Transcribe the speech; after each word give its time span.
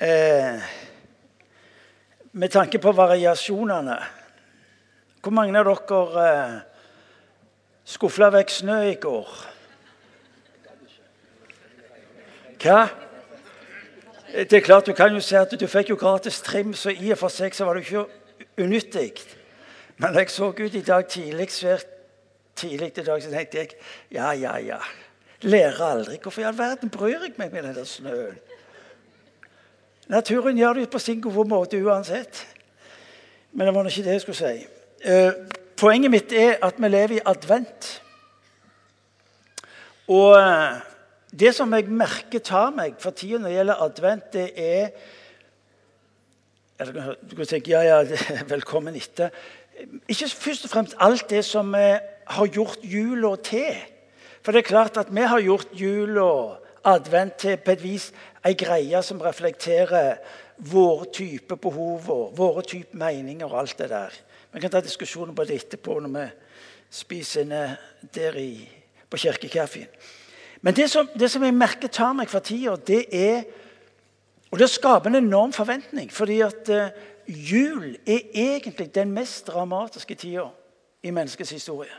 Eh, 0.00 0.62
med 2.32 2.48
tanke 2.48 2.78
på 2.78 2.92
variasjonene 2.92 3.96
Hvor 5.20 5.34
mange 5.36 5.60
av 5.60 5.66
dere 5.68 6.22
eh, 6.28 6.54
skufla 7.84 8.30
vekk 8.32 8.54
snø 8.54 8.78
i 8.88 8.94
går? 8.96 9.28
Hva? 12.64 12.78
Det 14.32 14.56
er 14.56 14.64
klart, 14.64 14.86
Du 14.86 14.96
kan 14.96 15.12
jo 15.12 15.20
si 15.20 15.36
at 15.36 15.52
du 15.52 15.66
fikk 15.68 15.92
jo 15.92 16.00
gratis 16.00 16.40
trim, 16.40 16.72
så 16.72 16.94
i 16.96 17.12
og 17.12 17.18
for 17.18 17.28
seg 17.28 17.52
så 17.52 17.68
var 17.68 17.76
det 17.76 17.84
ikke 17.84 18.06
unyttig. 18.56 19.20
Men 19.98 20.16
jeg 20.16 20.30
så 20.30 20.48
ut 20.48 20.74
i 20.74 20.80
dag 20.80 21.08
tidlig, 21.08 21.50
svært 21.52 21.84
tidlig 22.56 22.94
i 22.96 23.04
dag, 23.04 23.22
så 23.22 23.30
tenkte 23.30 23.58
jeg 23.58 23.76
ja, 24.10 24.32
ja, 24.32 24.56
ja. 24.64 24.80
Lærer 25.42 25.84
aldri. 25.84 26.16
Hvorfor 26.22 26.40
i 26.40 26.48
all 26.48 26.56
verden 26.58 26.88
bryr 26.88 27.20
jeg 27.20 27.36
meg 27.36 27.52
med 27.52 27.74
den 27.74 27.84
snøen? 27.84 28.40
Naturen 30.10 30.58
gjør 30.58 30.80
det 30.80 30.90
på 30.90 30.98
sin 30.98 31.20
gode 31.22 31.46
måte 31.48 31.78
uansett. 31.78 32.42
Men 33.52 33.66
det 33.66 33.74
var 33.74 33.86
ikke 33.86 34.02
det 34.02 34.16
jeg 34.16 34.22
skulle 34.24 34.38
si. 34.38 34.66
Eh, 35.06 35.32
poenget 35.78 36.10
mitt 36.10 36.32
er 36.34 36.56
at 36.66 36.78
vi 36.82 36.88
lever 36.88 37.18
i 37.18 37.26
advent. 37.30 37.90
Og 40.10 40.34
eh, 40.34 40.80
det 41.30 41.54
som 41.54 41.70
jeg 41.74 41.86
merker 41.94 42.42
tar 42.42 42.74
meg 42.74 42.98
for 42.98 43.14
tida 43.14 43.38
når 43.38 43.52
det 43.52 43.56
gjelder 43.60 43.84
advent, 43.86 44.32
det 44.34 44.50
er 44.56 44.90
Du 46.80 47.36
kan 47.36 47.46
tenke 47.46 47.70
ja, 47.70 47.82
ja, 47.84 47.98
velkommen 48.54 48.96
etter. 48.96 49.28
Ikke 50.08 50.28
først 50.28 50.64
og 50.64 50.70
fremst 50.72 50.94
alt 50.98 51.30
det 51.30 51.44
som 51.44 51.74
vi 51.74 51.90
har 52.26 52.46
gjort 52.46 52.78
jula 52.82 53.34
til. 53.36 53.76
For 54.42 54.52
det 54.52 54.64
er 54.64 54.70
klart 54.72 54.96
at 54.96 55.12
vi 55.12 55.20
har 55.20 55.40
gjort 55.44 55.68
jula, 55.76 56.56
advent, 56.84 57.36
til 57.36 57.56
på 57.60 57.70
et 57.76 57.82
vis 57.82 58.12
ei 58.46 58.56
greie 58.56 59.02
som 59.02 59.20
reflekterer 59.20 60.18
våre 60.56 61.08
type 61.12 61.56
behov 61.56 62.08
og 62.12 62.36
våre 62.38 62.64
type 62.66 62.96
meninger 62.96 63.46
og 63.46 63.58
alt 63.60 63.78
det 63.78 63.90
der. 63.90 64.16
Vi 64.52 64.60
kan 64.60 64.72
ta 64.72 64.80
diskusjoner 64.80 65.34
på 65.36 65.44
det 65.44 65.60
etterpå 65.60 66.00
når 66.00 66.14
vi 66.16 66.26
spiser 66.90 67.44
inne 67.44 67.64
der 68.14 68.36
i, 68.40 68.68
på 69.10 69.20
kirkekaffen. 69.20 69.86
Men 70.60 70.76
det 70.76 70.90
som, 70.90 71.08
det 71.14 71.30
som 71.30 71.44
jeg 71.44 71.56
merker 71.56 71.88
tar 71.88 72.12
meg 72.16 72.28
for 72.28 72.44
tida, 72.44 72.76
det 72.76 73.06
er 73.12 73.42
Og 74.50 74.58
det 74.58 74.66
skaper 74.70 75.06
en 75.06 75.14
enorm 75.14 75.52
forventning. 75.52 76.12
fordi 76.12 76.40
at 76.40 76.68
uh, 76.68 76.88
jul 77.26 77.96
er 78.06 78.18
egentlig 78.34 78.94
den 78.94 79.12
mest 79.12 79.46
dramatiske 79.46 80.14
tida 80.14 80.48
i 81.02 81.10
menneskets 81.10 81.50
historie. 81.50 81.92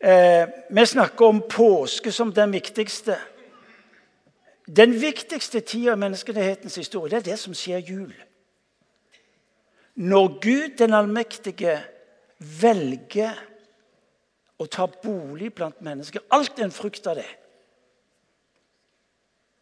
Eh, 0.00 0.48
vi 0.70 0.86
snakker 0.86 1.26
om 1.26 1.42
påske 1.50 2.12
som 2.12 2.32
den 2.32 2.52
viktigste. 2.52 3.16
Den 4.76 4.92
viktigste 5.00 5.60
tida 5.60 5.94
i 5.94 6.00
menneskehetens 6.00 6.76
historie 6.76 7.10
det 7.10 7.22
er 7.22 7.30
det 7.30 7.38
som 7.40 7.54
skjer 7.56 7.80
jul. 7.80 8.12
Når 9.98 10.26
Gud 10.42 10.76
den 10.78 10.94
allmektige 10.94 11.78
velger 12.38 13.38
å 14.58 14.66
ta 14.66 14.86
bolig 14.90 15.52
blant 15.54 15.80
mennesker. 15.84 16.24
Alt 16.34 16.58
er 16.58 16.66
en 16.66 16.74
frukt 16.74 17.06
av 17.06 17.18
det. 17.18 17.28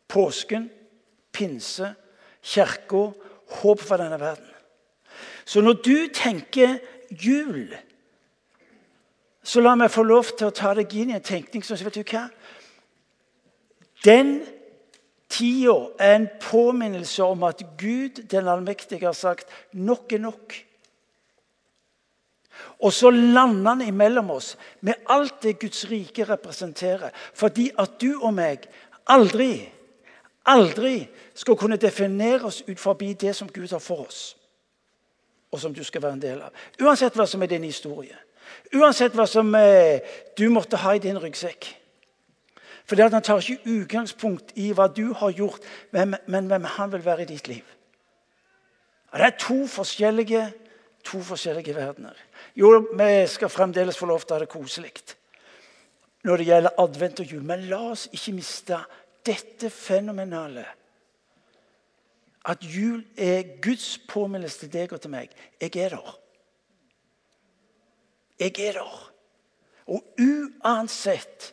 Påsken, 0.09 0.69
pinse, 1.33 1.93
kirka, 2.43 3.11
håp 3.61 3.83
for 3.83 4.01
denne 4.01 4.19
verden. 4.21 4.53
Så 5.45 5.61
når 5.61 5.81
du 5.85 6.09
tenker 6.15 6.79
jul, 7.11 7.71
så 9.47 9.63
la 9.63 9.77
meg 9.79 9.93
få 9.95 10.03
lov 10.03 10.33
til 10.35 10.49
å 10.49 10.55
ta 10.55 10.73
deg 10.75 10.91
inn 10.99 11.13
i 11.13 11.19
en 11.19 11.25
tenkning 11.25 11.63
som 11.63 11.79
vet 11.79 12.01
du 12.01 12.03
hva? 12.03 12.27
Den 14.05 14.41
tida 15.29 15.77
er 15.99 16.15
en 16.17 16.29
påminnelse 16.41 17.25
om 17.25 17.43
at 17.49 17.63
Gud 17.79 18.23
den 18.31 18.49
allmektige 18.49 19.07
har 19.07 19.17
sagt 19.17 19.49
nok 19.73 20.13
er 20.13 20.19
nok. 20.19 20.55
Og 22.79 22.93
så 22.93 23.11
lander 23.11 23.71
han 23.71 23.83
imellom 23.83 24.31
oss 24.31 24.57
med 24.81 24.95
alt 25.09 25.43
det 25.43 25.59
Guds 25.61 25.85
rike 25.91 26.25
representerer. 26.25 27.11
Fordi 27.35 27.71
at 27.79 28.01
du 28.01 28.19
og 28.21 28.35
meg 28.37 28.67
aldri, 29.13 29.69
aldri 30.47 30.99
skal 31.35 31.57
kunne 31.57 31.81
definere 31.81 32.49
oss 32.49 32.63
ut 32.69 32.81
forbi 32.81 33.13
det 33.15 33.35
som 33.37 33.49
Gud 33.49 33.73
har 33.73 33.83
for 33.83 34.07
oss. 34.07 34.37
Og 35.53 35.61
som 35.61 35.75
du 35.75 35.85
skal 35.85 36.03
være 36.03 36.19
en 36.19 36.23
del 36.23 36.41
av. 36.43 36.53
Uansett 36.83 37.17
hva 37.17 37.27
som 37.29 37.43
er 37.43 37.53
din 37.53 37.65
historie. 37.65 38.17
Uansett 38.75 39.15
hva 39.17 39.27
som 39.31 39.55
eh, 39.55 40.03
du 40.39 40.49
måtte 40.53 40.81
ha 40.81 40.95
i 40.95 41.03
din 41.03 41.19
ryggsekk. 41.19 41.69
For 42.87 43.03
Han 43.03 43.23
tar 43.23 43.43
ikke 43.43 43.67
utgangspunkt 43.67 44.53
i 44.55 44.71
hva 44.73 44.87
du 44.87 45.11
har 45.13 45.33
gjort, 45.35 45.65
men, 45.93 46.17
hvem 46.27 46.65
han 46.65 46.93
vil 46.93 47.05
være 47.05 47.23
i 47.23 47.31
ditt 47.33 47.49
liv. 47.49 47.65
Det 49.13 49.25
er 49.25 49.39
to 49.41 49.67
forskjellige, 49.67 50.43
to 51.05 51.21
forskjellige 51.23 51.75
verdener. 51.75 52.15
Jo, 52.57 52.71
vi 52.93 53.27
skal 53.27 53.51
fremdeles 53.51 53.99
få 53.99 54.07
lov 54.07 54.23
til 54.23 54.35
å 54.35 54.39
ha 54.39 54.45
det 54.45 54.53
koselig 54.53 54.93
når 56.27 56.41
det 56.43 56.47
gjelder 56.49 56.81
advent 56.83 57.21
og 57.23 57.33
jul. 57.33 57.43
Men 57.47 57.69
la 57.71 57.79
oss 57.93 58.09
ikke 58.11 58.35
miste 58.35 58.79
dette 59.27 59.71
fenomenale. 59.71 60.65
At 62.51 62.63
jul 62.67 63.05
er 63.19 63.57
Guds 63.63 63.97
påminnelse 64.11 64.65
til 64.65 64.73
deg 64.75 64.95
og 64.95 65.03
til 65.03 65.15
meg. 65.15 65.31
Jeg 65.63 65.71
er 65.87 65.95
der. 65.95 66.13
Jeg 68.43 68.59
er 68.69 68.79
der. 68.81 69.01
Og 69.87 70.03
uansett 70.19 71.53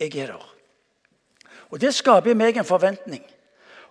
jeg 0.00 0.16
er 0.16 0.32
der. 0.32 0.55
Og 1.70 1.80
Det 1.80 1.94
skaper 1.94 2.30
i 2.30 2.38
meg 2.38 2.56
en 2.56 2.64
forventning 2.64 3.24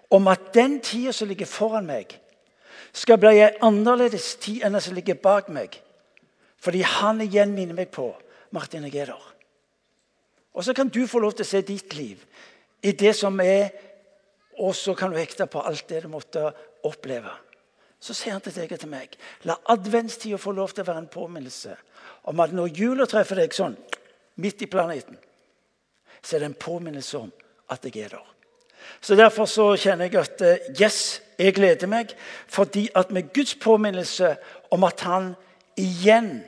om 0.10 0.28
at 0.28 0.54
den 0.54 0.80
tida 0.82 1.12
som 1.12 1.28
ligger 1.28 1.46
foran 1.50 1.86
meg, 1.86 2.20
skal 2.94 3.18
bli 3.20 3.42
en 3.42 3.58
annerledes 3.68 4.36
tid 4.40 4.64
enn 4.64 4.76
den 4.78 4.84
som 4.84 4.96
ligger 4.96 5.18
bak 5.20 5.50
meg. 5.52 5.74
Fordi 6.62 6.82
han 6.88 7.20
igjen 7.22 7.52
minner 7.56 7.76
meg 7.76 7.92
på 7.92 8.08
Martin, 8.56 8.86
jeg. 8.88 9.12
Og 10.54 10.64
så 10.64 10.74
kan 10.74 10.88
du 10.88 11.04
få 11.08 11.20
lov 11.20 11.36
til 11.36 11.44
å 11.44 11.50
se 11.50 11.62
ditt 11.62 11.94
liv 11.98 12.22
i 12.86 12.94
det 12.96 13.12
som 13.18 13.40
er, 13.44 13.74
og 14.64 14.76
så 14.76 14.96
kan 14.96 15.12
du 15.12 15.20
hekte 15.20 15.50
på 15.52 15.60
alt 15.60 15.88
det 15.90 16.06
du 16.06 16.08
måtte 16.08 16.48
oppleve. 16.88 17.34
Så 18.00 18.14
sier 18.16 18.36
han 18.38 18.44
til 18.44 18.56
deg 18.56 18.72
og 18.72 18.80
til 18.80 18.92
meg 18.92 19.16
la 19.50 19.58
adventstida 19.74 20.38
få 20.40 20.54
lov 20.56 20.72
til 20.72 20.86
å 20.86 20.88
være 20.92 21.04
en 21.04 21.12
påminnelse 21.12 21.76
om 22.30 22.40
at 22.44 22.54
når 22.56 22.78
jula 22.78 23.08
treffer 23.10 23.42
deg 23.42 23.56
sånn 23.56 23.76
midt 24.42 24.62
i 24.62 24.70
planeten, 24.70 25.18
så 26.22 26.36
er 26.36 26.44
det 26.44 26.52
en 26.52 26.60
påminnelse 26.60 27.20
om 27.20 27.32
at 27.70 27.86
jeg 27.86 28.04
er 28.04 28.16
der. 28.18 28.36
Så 29.02 29.16
Derfor 29.16 29.46
så 29.46 29.76
kjenner 29.76 30.06
jeg 30.06 30.20
at 30.22 30.42
eh, 30.42 30.82
yes, 30.82 31.22
jeg 31.40 31.54
gleder 31.54 31.88
meg, 31.88 32.14
fordi 32.48 32.88
at 32.96 33.12
med 33.12 33.34
Guds 33.34 33.56
påminnelse 33.56 34.36
om 34.72 34.84
at 34.84 35.02
han 35.02 35.34
igjen 35.78 36.44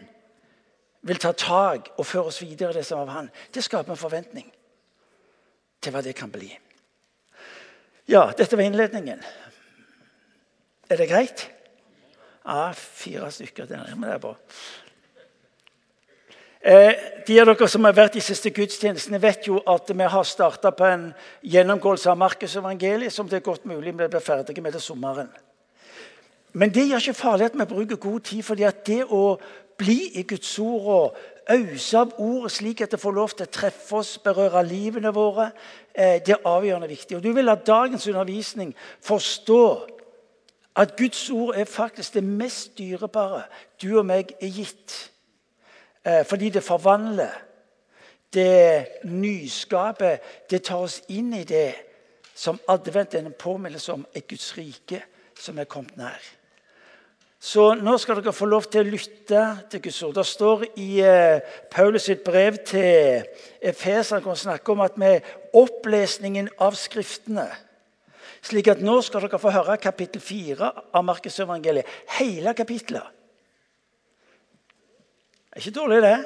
vil 1.02 1.20
ta 1.22 1.32
tak 1.32 1.92
og 1.98 2.06
føre 2.06 2.32
oss 2.32 2.42
videre 2.42 2.74
det 2.74 2.86
som 2.86 3.04
av 3.04 3.12
han, 3.14 3.30
det 3.54 3.64
skaper 3.64 3.94
en 3.94 4.00
forventning 4.00 4.48
til 5.82 5.94
hva 5.94 6.02
det 6.04 6.16
kan 6.18 6.32
bli. 6.32 6.50
Ja, 8.08 8.30
dette 8.38 8.58
var 8.58 8.64
innledningen. 8.64 9.22
Er 10.90 10.98
det 10.98 11.10
greit? 11.10 11.50
Ja, 12.48 12.72
fire 12.72 13.32
stykker. 13.32 13.66
Der, 13.68 13.96
men 13.96 14.08
det 14.08 14.16
er 14.16 14.24
bra. 14.24 14.36
Eh, 16.68 16.94
de 17.28 17.40
av 17.40 17.48
dere 17.48 17.68
som 17.72 17.86
har 17.88 17.94
vært 17.96 18.18
i 18.20 18.22
siste 18.24 18.52
gudstjenestene, 18.52 19.22
vet 19.24 19.46
jo 19.48 19.62
at 19.72 19.88
vi 19.88 20.08
har 20.12 20.26
starta 20.28 20.74
på 20.76 20.84
en 20.84 21.06
gjennomgåelse 21.48 22.10
av 22.12 22.18
Markusevangeliet 22.20 23.14
som 23.16 23.30
det 23.30 23.38
er 23.38 23.46
godt 23.46 23.64
mulig 23.70 23.94
vi 23.94 24.08
blir 24.12 24.20
ferdige 24.20 24.62
med 24.66 24.76
til 24.76 24.84
sommeren. 24.84 25.30
Men 26.52 26.76
det 26.76 26.90
gjør 26.90 27.06
ikke 27.06 27.22
farlig 27.22 27.48
at 27.48 27.56
vi 27.56 27.70
bruker 27.72 28.04
god 28.04 28.20
tid, 28.20 28.44
fordi 28.44 28.68
at 28.68 28.84
det 28.84 29.00
å 29.06 29.38
bli 29.80 29.98
i 30.20 30.26
Guds 30.28 30.60
ord 30.60 30.92
og 30.98 31.18
ause 31.56 32.04
av 32.04 32.14
ordet 32.20 32.52
slik 32.58 32.84
at 32.84 32.92
det 32.92 33.00
får 33.00 33.16
lov 33.16 33.32
til 33.38 33.48
å 33.48 33.56
treffe 33.62 34.02
oss, 34.02 34.18
berøre 34.20 34.68
livene 34.68 35.16
våre. 35.16 35.54
Eh, 35.96 36.20
det 36.20 36.36
er 36.36 36.52
avgjørende 36.52 36.92
viktig. 36.92 37.16
Og 37.16 37.24
Du 37.24 37.32
vil 37.32 37.48
la 37.48 37.56
dagens 37.56 38.12
undervisning 38.12 38.76
forstå 39.00 39.62
at 40.76 40.98
Guds 41.00 41.30
ord 41.30 41.56
er 41.56 41.64
faktisk 41.64 42.20
det 42.20 42.28
mest 42.28 42.76
dyrebare 42.78 43.46
du 43.82 43.94
og 44.02 44.06
meg 44.12 44.36
er 44.42 44.52
gitt. 44.52 45.07
Eh, 46.08 46.24
fordi 46.26 46.50
det 46.50 46.64
forvandler, 46.64 47.34
det 48.34 48.88
nyskaper, 49.04 50.18
det 50.50 50.64
tar 50.64 50.86
oss 50.88 51.02
inn 51.10 51.34
i 51.34 51.44
det 51.44 51.74
som 52.36 52.60
advent 52.70 53.16
er 53.16 53.26
en 53.26 53.36
påminnelse 53.40 53.94
om 53.94 54.06
et 54.16 54.28
Guds 54.28 54.54
rike 54.58 55.02
som 55.40 55.60
er 55.60 55.68
kommet 55.68 55.98
nær. 55.98 56.24
Så 57.40 57.74
nå 57.78 57.98
skal 58.02 58.18
dere 58.18 58.34
få 58.34 58.48
lov 58.50 58.66
til 58.72 58.82
å 58.82 58.90
lytte 58.90 59.44
til 59.70 59.82
Guds 59.84 60.00
ord. 60.04 60.16
Det 60.16 60.26
står 60.26 60.64
i 60.80 60.88
eh, 61.06 61.44
Paulus 61.72 62.08
sitt 62.08 62.24
brev 62.26 62.58
til 62.66 63.28
Efeser 63.62 64.24
han 64.24 64.40
snakker 64.40 64.74
om 64.74 64.86
at 64.88 64.98
med 64.98 65.28
opplesningen 65.54 66.50
av 66.64 66.78
Skriftene 66.80 67.50
Slik 68.48 68.70
at 68.72 68.82
nå 68.86 69.00
skal 69.04 69.26
dere 69.26 69.40
få 69.42 69.52
høre 69.52 69.76
kapittel 69.82 70.22
4 70.22 70.70
av 70.96 71.04
Markusevangeliet. 71.04 71.88
Hele 72.20 72.54
kapittelet. 72.56 73.17
Det 75.58 75.64
er 75.64 75.70
ikke 75.72 75.80
dårlig, 75.80 76.02
det. 76.02 76.18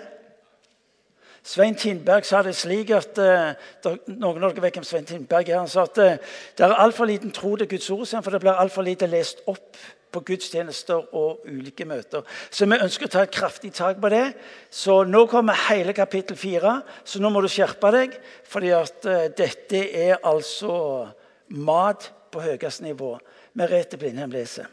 Svein 1.43 1.75
Tindberg 1.79 2.25
sa 2.27 2.41
det 2.43 2.51
slik 2.59 2.89
at 2.91 3.15
uh, 3.23 3.93
Noen 4.11 4.43
av 4.43 4.51
dere 4.51 4.65
vet 4.65 4.75
hvem 4.75 4.83
Svein 4.83 5.05
Tindberg 5.07 5.47
er. 5.47 5.61
Han 5.61 5.71
sa 5.71 5.85
at 5.87 5.99
uh, 6.03 6.33
det 6.57 6.65
er 6.65 6.73
altfor 6.83 7.07
liten 7.07 7.31
tro 7.31 7.53
til 7.55 7.69
Guds 7.71 7.87
ord, 7.95 8.03
for 8.11 8.35
det 8.35 8.41
blir 8.43 8.59
altfor 8.59 8.83
lite 8.83 9.07
lest 9.07 9.39
opp 9.47 9.79
på 10.11 10.23
gudstjenester 10.27 11.15
og 11.15 11.47
ulike 11.47 11.87
møter. 11.87 12.27
Så 12.51 12.67
vi 12.67 12.81
ønsker 12.83 13.07
å 13.07 13.13
ta 13.13 13.23
et 13.23 13.31
kraftig 13.31 13.71
tak 13.79 14.03
på 14.03 14.11
det. 14.11 14.33
Så 14.67 14.97
nå 15.07 15.23
kommer 15.31 15.63
hele 15.69 15.95
kapittel 15.95 16.35
fire, 16.35 16.81
så 17.07 17.23
nå 17.23 17.31
må 17.31 17.39
du 17.39 17.47
skjerpe 17.47 17.93
deg. 17.95 18.19
fordi 18.43 18.75
at 18.75 19.07
uh, 19.07 19.31
dette 19.31 19.85
er 19.95 20.19
altså 20.27 21.07
mat 21.55 22.11
på 22.35 22.43
høyeste 22.43 22.83
nivå. 22.83 23.15
Merete 23.55 23.95
Blindheim 23.95 24.35
leser. 24.35 24.67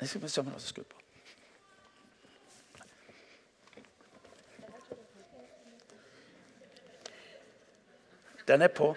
Jeg 0.00 0.08
skal 0.08 0.30
se 0.30 0.40
om 0.40 0.46
jeg 0.46 0.60
skrudd 0.60 0.86
på. 0.86 0.96
Den 8.48 8.62
er 8.62 8.68
på. 8.68 8.96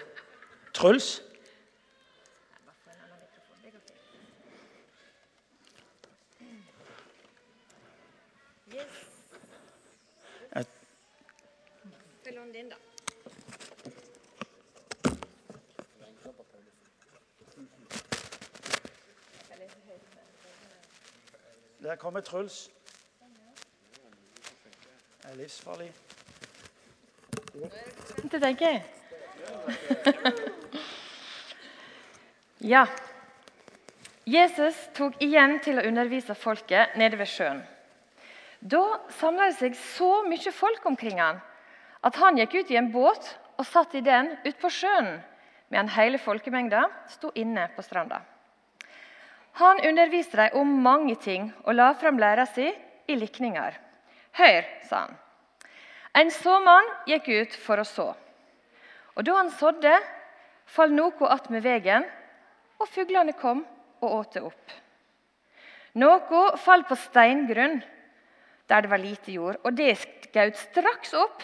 Truls? 0.74 1.22
Der 21.84 21.96
kommer 21.96 22.20
Truls. 22.20 22.70
Det 25.22 25.30
er 25.30 25.36
livsfarlig. 25.36 25.92
Det 28.32 28.40
tenker 28.40 28.70
jeg. 28.70 28.82
ja. 32.74 32.86
Jesus 34.24 34.80
tok 34.96 35.20
igjen 35.20 35.58
til 35.60 35.76
å 35.76 35.84
undervise 35.84 36.32
folket 36.32 36.96
nede 36.96 37.20
ved 37.20 37.28
sjøen. 37.28 37.60
Da 38.64 38.84
samla 39.20 39.52
det 39.52 39.60
seg 39.60 39.76
så 39.76 40.12
mye 40.24 40.56
folk 40.56 40.88
omkring 40.88 41.20
han 41.20 41.44
at 42.00 42.16
han 42.16 42.40
gikk 42.40 42.62
ut 42.62 42.72
i 42.72 42.80
en 42.80 42.92
båt 42.96 43.34
og 43.58 43.68
satt 43.68 43.92
i 43.92 44.06
den 44.06 44.38
ute 44.46 44.56
på 44.56 44.72
sjøen, 44.72 45.18
mens 45.68 45.92
hele 46.00 46.16
folkemengda 46.16 46.88
sto 47.12 47.28
inne 47.36 47.68
på 47.76 47.84
stranda. 47.84 48.24
Han 49.60 49.80
underviste 49.86 50.36
dem 50.36 50.58
om 50.58 50.70
mange 50.82 51.14
ting 51.22 51.52
og 51.64 51.76
la 51.78 51.92
fram 51.94 52.18
læra 52.18 52.46
si 52.50 52.66
i 53.06 53.16
likninger. 53.18 53.76
Hør, 54.34 54.66
sa 54.88 55.04
han. 55.04 55.16
En 56.14 56.30
såmann 56.30 56.90
gikk 57.10 57.28
ut 57.30 57.56
for 57.62 57.78
å 57.78 57.86
så. 57.86 58.08
Og 59.14 59.24
Da 59.24 59.36
han 59.36 59.50
sådde, 59.50 59.94
falt 60.66 60.94
noe 60.94 61.30
attmed 61.30 61.62
vegen, 61.62 62.06
og 62.80 62.90
fuglene 62.90 63.34
kom 63.38 63.62
og 64.02 64.18
åt 64.18 64.34
det 64.34 64.42
opp. 64.42 64.74
Noe 65.94 66.44
falt 66.58 66.88
på 66.88 66.98
steingrunn, 66.98 67.82
der 68.66 68.82
det 68.82 68.90
var 68.90 68.98
lite 68.98 69.32
jord, 69.32 69.60
og 69.62 69.74
det 69.76 69.94
skjøt 70.00 70.56
straks 70.58 71.14
opp 71.14 71.42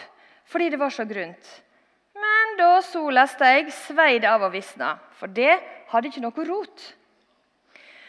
fordi 0.51 0.67
det 0.73 0.79
var 0.81 0.91
så 0.91 1.05
grunt. 1.07 1.51
Men 2.19 2.57
da 2.59 2.81
sola 2.83 3.23
steg, 3.29 3.69
svei 3.71 4.19
det 4.19 4.27
av 4.27 4.43
og 4.43 4.51
visna, 4.51 4.97
for 5.15 5.31
det 5.31 5.53
hadde 5.93 6.11
ikke 6.11 6.23
noe 6.25 6.47
rot. 6.49 6.83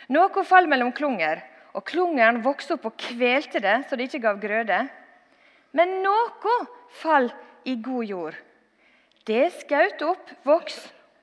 Noe 0.08 0.44
falt 0.44 0.68
mellom 0.68 0.92
klunger, 0.92 1.42
og 1.72 1.84
klungeren 1.88 2.42
vokste 2.42 2.74
opp 2.74 2.90
og 2.90 2.98
kvelte 2.98 3.60
det 3.62 3.84
så 3.88 3.96
det 3.96 4.08
ikke 4.08 4.24
gav 4.26 4.40
grøde. 4.42 4.80
Men 5.72 6.00
noe 6.02 6.56
falt 7.00 7.36
i 7.64 7.76
god 7.80 8.04
jord 8.04 8.40
det 9.28 9.52
skjøt 9.54 10.02
opp, 10.02 10.30
voks 10.46 10.78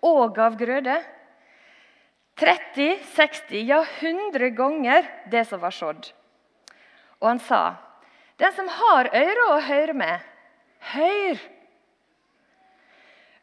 og 0.05 0.35
gav 0.37 0.55
grøde. 0.59 0.95
30, 2.39 3.01
60, 3.15 3.57
ja 3.67 3.81
100 3.83 4.53
ganger 4.55 5.07
det 5.31 5.43
som 5.49 5.59
var 5.59 5.75
sådd. 5.75 6.13
Og 7.19 7.27
han 7.27 7.39
sa, 7.39 7.75
'Den 8.37 8.53
som 8.53 8.67
har 8.67 9.11
øre 9.11 9.43
å 9.51 9.59
høre 9.59 9.93
med, 9.93 10.19
hør!' 10.79 11.43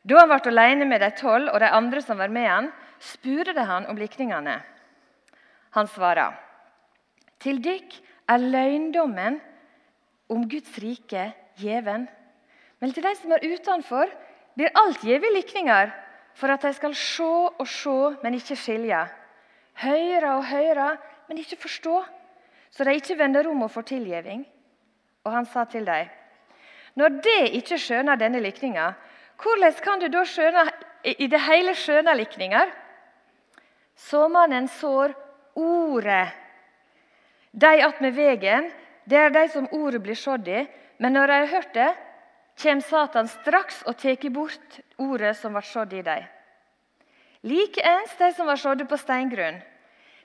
Da 0.08 0.18
han 0.20 0.28
ble 0.28 0.50
alene 0.50 0.84
med 0.86 1.00
de 1.00 1.10
tolv 1.10 1.52
og 1.52 1.60
de 1.60 1.68
andre 1.68 2.00
som 2.00 2.16
var 2.16 2.28
med 2.28 2.48
han, 2.48 2.72
spurte 2.98 3.60
han 3.60 3.86
om 3.86 3.96
likningene. 3.96 4.62
Han 5.76 5.86
svarer, 5.86 6.32
'Til 7.38 7.60
dykk 7.64 7.98
er 8.28 8.36
løgndommen 8.40 9.40
om 10.28 10.48
Guds 10.48 10.78
rike 10.80 11.32
gjeven.' 11.60 12.08
Men 12.80 12.92
til 12.92 13.04
de 13.04 13.14
som 13.16 13.32
er 13.32 13.44
utenfor, 13.44 14.08
blir 14.56 14.72
alt 14.74 15.04
gjeve 15.04 15.28
likninger 15.34 15.92
for 16.34 16.52
at 16.52 16.62
de 16.62 16.72
skal 16.72 16.94
se 16.94 17.24
og 17.24 17.68
se, 17.68 18.16
men 18.22 18.34
ikke 18.34 18.56
skilje. 18.56 19.02
Høre 19.74 20.32
og 20.36 20.46
høre, 20.46 20.96
men 21.28 21.38
ikke 21.38 21.56
forstå, 21.60 22.04
så 22.70 22.84
de 22.84 22.94
ikke 22.94 23.18
vender 23.18 23.48
om 23.48 23.62
og 23.62 23.70
får 23.70 23.82
tilgjeving. 23.92 24.46
Og 25.24 25.32
han 25.32 25.46
sa 25.46 25.64
til 25.64 25.86
dem, 25.86 26.08
når 26.94 27.08
det 27.08 27.52
ikke 27.52 27.78
skjønner 27.78 28.16
denne 28.16 28.40
likninga, 28.40 28.92
hvordan 29.42 29.72
kan 29.84 30.00
du 30.00 30.08
da 30.08 30.24
skjønne 30.24 30.64
i 31.04 31.26
det 31.26 31.40
hele 31.40 31.74
skjønne 31.74 32.16
likninger? 32.16 32.72
Såmannen 33.96 34.68
sår 34.68 35.12
ordet. 35.56 36.28
De 37.50 37.72
attmed 37.82 38.14
vegen, 38.14 38.70
det 39.04 39.18
er 39.18 39.32
de 39.32 39.46
som 39.48 39.68
ordet 39.72 40.02
blir 40.04 40.18
sådd 40.18 40.48
i, 40.48 40.64
men 41.00 41.16
når 41.16 41.30
de 41.30 41.38
har 41.40 41.52
hørt 41.54 41.72
det, 41.74 41.92
kommer 42.56 42.84
Satan 42.84 43.28
straks 43.28 43.82
og 43.86 43.96
tar 44.00 44.30
bort 44.32 44.80
ordet 44.98 45.36
som 45.36 45.56
ble 45.56 45.62
sådd 45.64 45.92
i 45.92 46.02
dem. 46.04 46.24
Likeens 47.46 48.16
de 48.18 48.32
som 48.34 48.48
var 48.48 48.58
sådd 48.58 48.82
på 48.88 48.98
steingrunn. 48.98 49.60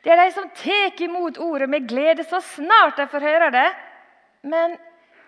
Det 0.01 0.10
er 0.10 0.18
de 0.18 0.31
som 0.33 0.48
tar 0.57 1.01
imot 1.06 1.38
ordet 1.38 1.69
med 1.69 1.88
glede 1.88 2.24
så 2.25 2.39
snart 2.42 2.98
de 2.98 3.06
får 3.12 3.28
høre 3.28 3.50
det. 3.54 3.68
Men 4.42 4.78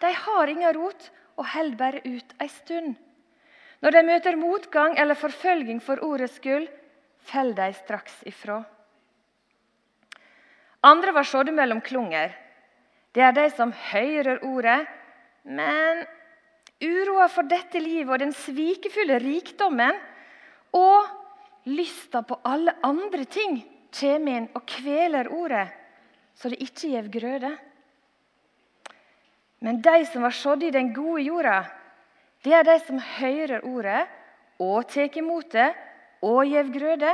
de 0.01 0.13
har 0.17 0.49
ingen 0.49 0.73
rot 0.73 1.11
og 1.37 1.45
holder 1.53 1.77
bare 1.77 2.01
ut 2.05 2.33
ei 2.41 2.49
stund. 2.49 2.95
Når 3.83 3.91
de 3.91 4.03
møter 4.07 4.39
motgang 4.39 4.95
eller 4.97 5.19
forfølging 5.19 5.81
for 5.83 6.01
ordets 6.01 6.39
skyld, 6.39 6.69
faller 7.29 7.59
de 7.59 7.77
straks 7.77 8.21
ifra. 8.25 8.63
Andre 10.83 11.13
var 11.15 11.23
sådd 11.23 11.53
mellom 11.55 11.81
klunger. 11.81 12.33
Det 13.13 13.23
er 13.23 13.35
de 13.35 13.45
som 13.53 13.71
hører 13.91 14.41
ordet, 14.43 14.79
men 15.43 16.01
uroa 16.83 17.27
for 17.31 17.47
dette 17.47 17.79
livet 17.79 18.11
og 18.11 18.23
den 18.23 18.33
svikefulle 18.35 19.19
rikdommen 19.23 19.99
og 20.75 21.11
lysta 21.69 22.23
på 22.27 22.39
alle 22.43 22.73
andre 22.83 23.23
ting 23.29 23.61
kommer 23.93 24.39
inn 24.39 24.49
og 24.57 24.65
kveler 24.67 25.29
ordet, 25.31 25.67
så 26.35 26.49
det 26.49 26.63
ikke 26.65 26.89
gjev 26.95 27.11
grøde. 27.13 27.51
Men 29.63 29.79
de 29.85 29.99
som 30.09 30.25
var 30.25 30.35
sådd 30.35 30.65
i 30.67 30.73
den 30.75 30.89
gode 30.95 31.23
jorda, 31.23 31.61
det 32.43 32.55
er 32.57 32.65
de 32.67 32.79
som 32.83 32.99
hører 32.99 33.63
ordet 33.63 34.01
og 34.59 34.89
tar 34.91 35.13
imot 35.21 35.53
det 35.53 35.69
og 36.25 36.41
gjev 36.49 36.73
grøde. 36.73 37.13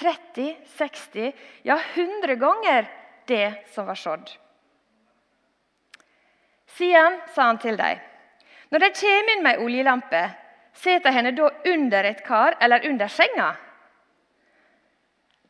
30, 0.00 0.56
60, 0.76 1.32
ja 1.68 1.76
100 1.94 2.36
ganger 2.40 2.88
det 3.28 3.54
som 3.74 3.86
var 3.86 3.98
sådd. 4.00 4.30
Siden 6.66 7.20
sa 7.34 7.50
han 7.50 7.60
til 7.60 7.76
dem 7.76 8.06
når 8.70 8.84
de 8.84 8.88
kommer 8.94 9.34
inn 9.34 9.40
med 9.42 9.56
ei 9.58 9.64
oljelampe, 9.66 10.18
setter 10.78 11.10
henne 11.10 11.32
da 11.34 11.48
under 11.72 12.06
et 12.06 12.20
kar 12.22 12.54
eller 12.62 12.84
under 12.86 13.10
senga? 13.10 13.48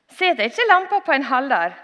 Setter 0.08 0.48
ikke 0.48 0.64
lampa 0.70 1.02
på 1.04 1.12
en 1.12 1.28
halder, 1.28 1.76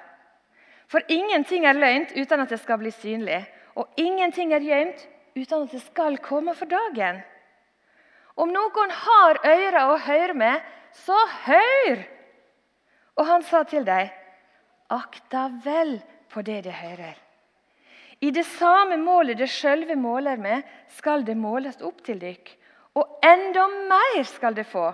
For 0.87 1.03
ingenting 1.09 1.65
er 1.67 1.75
løgnt 1.75 2.13
uten 2.15 2.41
at 2.41 2.53
det 2.53 2.61
skal 2.63 2.79
bli 2.79 2.93
synlig, 2.95 3.41
og 3.75 3.89
ingenting 3.99 4.53
er 4.55 4.63
gjemt 4.63 5.01
uten 5.35 5.65
at 5.65 5.73
det 5.75 5.83
skal 5.83 6.19
komme 6.23 6.55
for 6.55 6.71
dagen. 6.71 7.19
Om 8.37 8.53
noen 8.55 8.93
har 8.95 9.41
ører 9.43 9.81
å 9.83 9.97
høre 10.07 10.37
med, 10.39 10.63
så 10.95 11.19
hør! 11.49 12.16
Og 13.17 13.27
han 13.27 13.43
sa 13.43 13.63
til 13.65 13.87
dem, 13.87 14.11
akta 14.93 15.49
vel 15.65 15.97
på 16.31 16.43
det 16.47 16.63
de 16.67 16.75
hører. 16.75 17.17
I 18.21 18.31
det 18.33 18.47
samme 18.49 18.97
målet 18.97 19.39
det 19.41 19.49
sjølve 19.53 19.97
måler 19.97 20.41
med, 20.41 20.63
skal 20.97 21.25
det 21.25 21.37
måles 21.37 21.81
opp 21.85 22.03
til 22.05 22.21
dykk. 22.21 22.53
Og 22.97 23.19
enda 23.25 23.67
mer 23.91 24.23
skal 24.25 24.57
det 24.57 24.65
få. 24.69 24.89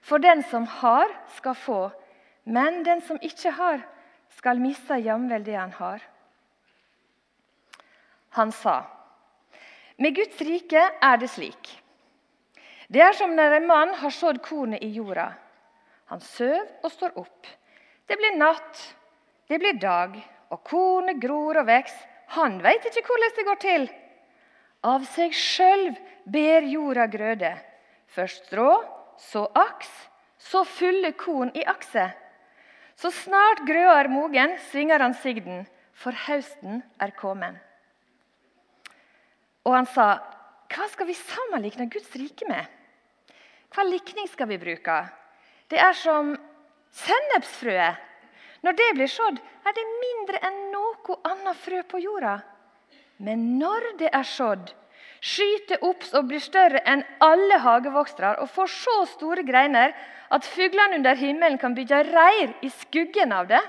For 0.00 0.22
den 0.22 0.42
som 0.46 0.66
har, 0.80 1.10
skal 1.36 1.58
få. 1.58 1.80
Men 2.44 2.84
den 2.86 3.02
som 3.02 3.18
ikke 3.22 3.50
har, 3.58 3.82
skal 4.38 4.62
miste 4.62 4.96
jamvel 5.02 5.44
det 5.44 5.58
han 5.58 5.74
har. 5.74 6.00
Han 8.38 8.52
sa, 8.54 8.84
med 9.98 10.14
Guds 10.14 10.38
rike 10.46 10.80
er 11.02 11.16
det 11.18 11.28
slik. 11.32 11.70
Det 12.88 13.02
er 13.02 13.12
som 13.18 13.34
når 13.34 13.56
en 13.56 13.66
mann 13.66 13.94
har 13.98 14.14
sådd 14.14 14.38
kornet 14.42 14.82
i 14.86 14.92
jorda. 14.94 15.32
Han 16.10 16.22
søv 16.22 16.66
og 16.82 16.90
står 16.90 17.16
opp. 17.20 17.46
Det 18.10 18.18
blir 18.18 18.34
natt, 18.38 18.78
det 19.46 19.60
blir 19.62 19.78
dag, 19.78 20.16
og 20.50 20.62
kornet 20.66 21.20
gror 21.22 21.60
og 21.60 21.68
veks. 21.68 21.94
Han 22.34 22.58
veit 22.64 22.86
ikke 22.86 23.04
hvordan 23.06 23.36
det 23.36 23.46
går 23.46 23.60
til. 23.62 23.84
Av 24.90 25.04
seg 25.06 25.34
sjøl 25.36 25.90
ber 26.26 26.66
jorda 26.66 27.06
grøde. 27.10 27.52
Først 28.10 28.48
strå, 28.48 28.72
så 29.20 29.44
aks, 29.54 29.90
så 30.40 30.64
fulle 30.66 31.12
korn 31.20 31.52
i 31.54 31.62
akset. 31.68 32.16
Så 32.98 33.12
snart 33.14 33.62
grøa 33.68 34.00
er 34.00 34.10
mogen, 34.12 34.56
svinger 34.70 35.00
han 35.04 35.14
sigden, 35.14 35.62
for 35.94 36.16
høsten 36.26 36.82
er 37.00 37.14
kommet. 37.16 37.60
Og 39.64 39.76
han 39.76 39.86
sa, 39.86 40.18
'Hva 40.70 40.88
skal 40.88 41.06
vi 41.06 41.14
sammenligne 41.14 41.90
Guds 41.90 42.10
rike 42.16 42.48
med?' 42.48 42.66
Hva 43.70 43.82
likning 43.84 44.28
skal 44.28 44.48
vi 44.48 44.58
bruke? 44.58 45.19
Det 45.70 45.78
er 45.78 45.94
som 45.94 46.34
sennepsfrøet. 46.90 48.06
Når 48.66 48.76
det 48.76 48.88
blir 48.96 49.08
sådd, 49.08 49.38
er 49.38 49.76
det 49.76 49.86
mindre 50.02 50.40
enn 50.44 50.58
noe 50.72 51.16
annet 51.30 51.58
frø 51.62 51.80
på 51.88 52.00
jorda. 52.02 52.40
Men 53.24 53.58
når 53.60 53.92
det 54.00 54.10
er 54.16 54.26
sådd, 54.26 54.72
skyter 55.20 55.82
opp 55.84 56.04
og 56.16 56.28
blir 56.28 56.42
større 56.42 56.80
enn 56.88 57.02
alle 57.24 57.60
hagevokstere 57.60 58.40
og 58.40 58.50
får 58.52 58.72
så 58.72 58.96
store 59.14 59.44
greiner 59.44 59.92
at 60.32 60.48
fuglene 60.48 60.96
under 61.00 61.18
himmelen 61.18 61.58
kan 61.60 61.76
bygge 61.76 62.02
reir 62.08 62.54
i 62.64 62.70
skuggen 62.72 63.34
av 63.36 63.48
det. 63.50 63.60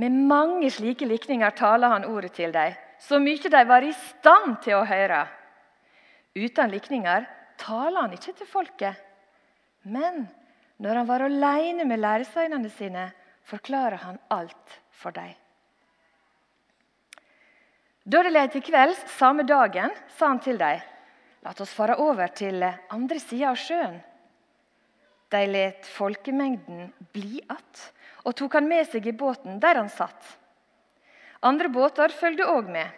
Med 0.00 0.16
mange 0.30 0.70
slike 0.72 1.08
likninger 1.08 1.52
taler 1.56 1.92
han 1.96 2.08
ordet 2.08 2.32
til 2.36 2.52
dem, 2.52 2.76
så 3.00 3.18
mye 3.20 3.52
de 3.52 3.62
var 3.68 3.84
i 3.84 3.92
stand 3.96 4.60
til 4.64 4.78
å 4.78 4.86
høre. 4.88 5.24
Uten 6.36 6.72
likninger 6.72 7.26
taler 7.60 8.00
han 8.04 8.16
ikke 8.16 8.36
til 8.38 8.48
folket. 8.48 9.09
Men 9.82 10.26
når 10.80 11.00
han 11.00 11.08
var 11.08 11.24
alene 11.26 11.84
med 11.88 12.00
læresveinene 12.00 12.70
sine, 12.72 13.10
forklarer 13.44 14.00
han 14.04 14.18
alt 14.30 14.80
for 14.90 15.14
dem. 15.16 15.32
Da 18.04 18.22
det 18.24 18.32
led 18.32 18.52
til 18.52 18.64
kvelds 18.64 19.00
samme 19.18 19.44
dagen, 19.46 19.92
sa 20.16 20.32
han 20.32 20.40
til 20.42 20.58
dem, 20.60 20.80
la 21.44 21.52
oss 21.52 21.72
fare 21.76 21.96
over 22.00 22.32
til 22.36 22.64
andre 22.64 23.20
sida 23.20 23.52
av 23.52 23.58
sjøen. 23.60 24.00
De 25.30 25.40
let 25.46 25.86
folkemengden 25.86 26.92
bli 27.12 27.40
att 27.48 27.92
og 28.24 28.34
tok 28.36 28.58
han 28.58 28.68
med 28.68 28.88
seg 28.90 29.06
i 29.06 29.16
båten 29.16 29.60
der 29.62 29.78
han 29.78 29.88
satt. 29.88 30.20
Andre 31.40 31.70
båter 31.72 32.12
fulgte 32.12 32.48
òg 32.50 32.68
med. 32.68 32.88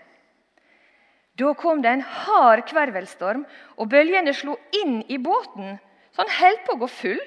Da 1.38 1.52
kom 1.54 1.82
det 1.82 1.92
en 1.92 2.02
hard 2.02 2.64
kvervelstorm, 2.68 3.44
og 3.78 3.88
bølgene 3.88 4.34
slo 4.34 4.56
inn 4.82 5.00
i 5.08 5.18
båten, 5.22 5.78
så 6.12 6.24
han 6.24 6.34
holdt 6.38 6.64
på 6.66 6.76
å 6.76 6.80
gå 6.82 6.88
full. 6.92 7.22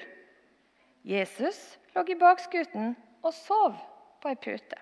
Jesus 1.06 1.58
lå 1.94 2.04
i 2.10 2.18
bakskuten 2.18 2.94
og 3.22 3.34
sov 3.34 3.76
på 4.22 4.30
ei 4.30 4.38
pute. 4.38 4.78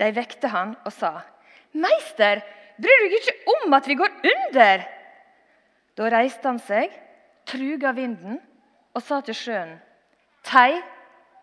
De 0.00 0.08
vekte 0.16 0.48
han 0.48 0.74
og 0.84 0.92
sa, 0.92 1.22
'Meister, 1.72 2.42
bryr 2.80 2.98
du 3.02 3.08
deg 3.12 3.20
ikke 3.20 3.54
om 3.56 3.74
at 3.74 3.88
vi 3.88 3.94
går 3.94 4.12
under?' 4.32 4.88
Da 5.96 6.08
reiste 6.08 6.48
han 6.48 6.58
seg, 6.58 6.92
truga 7.44 7.92
vinden 7.92 8.40
og 8.94 9.02
sa 9.02 9.20
til 9.20 9.34
sjøen, 9.34 9.78
'Tei 10.42 10.82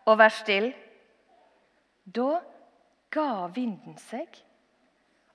og 0.06 0.18
vær 0.18 0.34
still.' 0.34 0.74
Da 2.06 2.40
ga 3.10 3.46
vinden 3.54 3.98
seg 3.98 4.42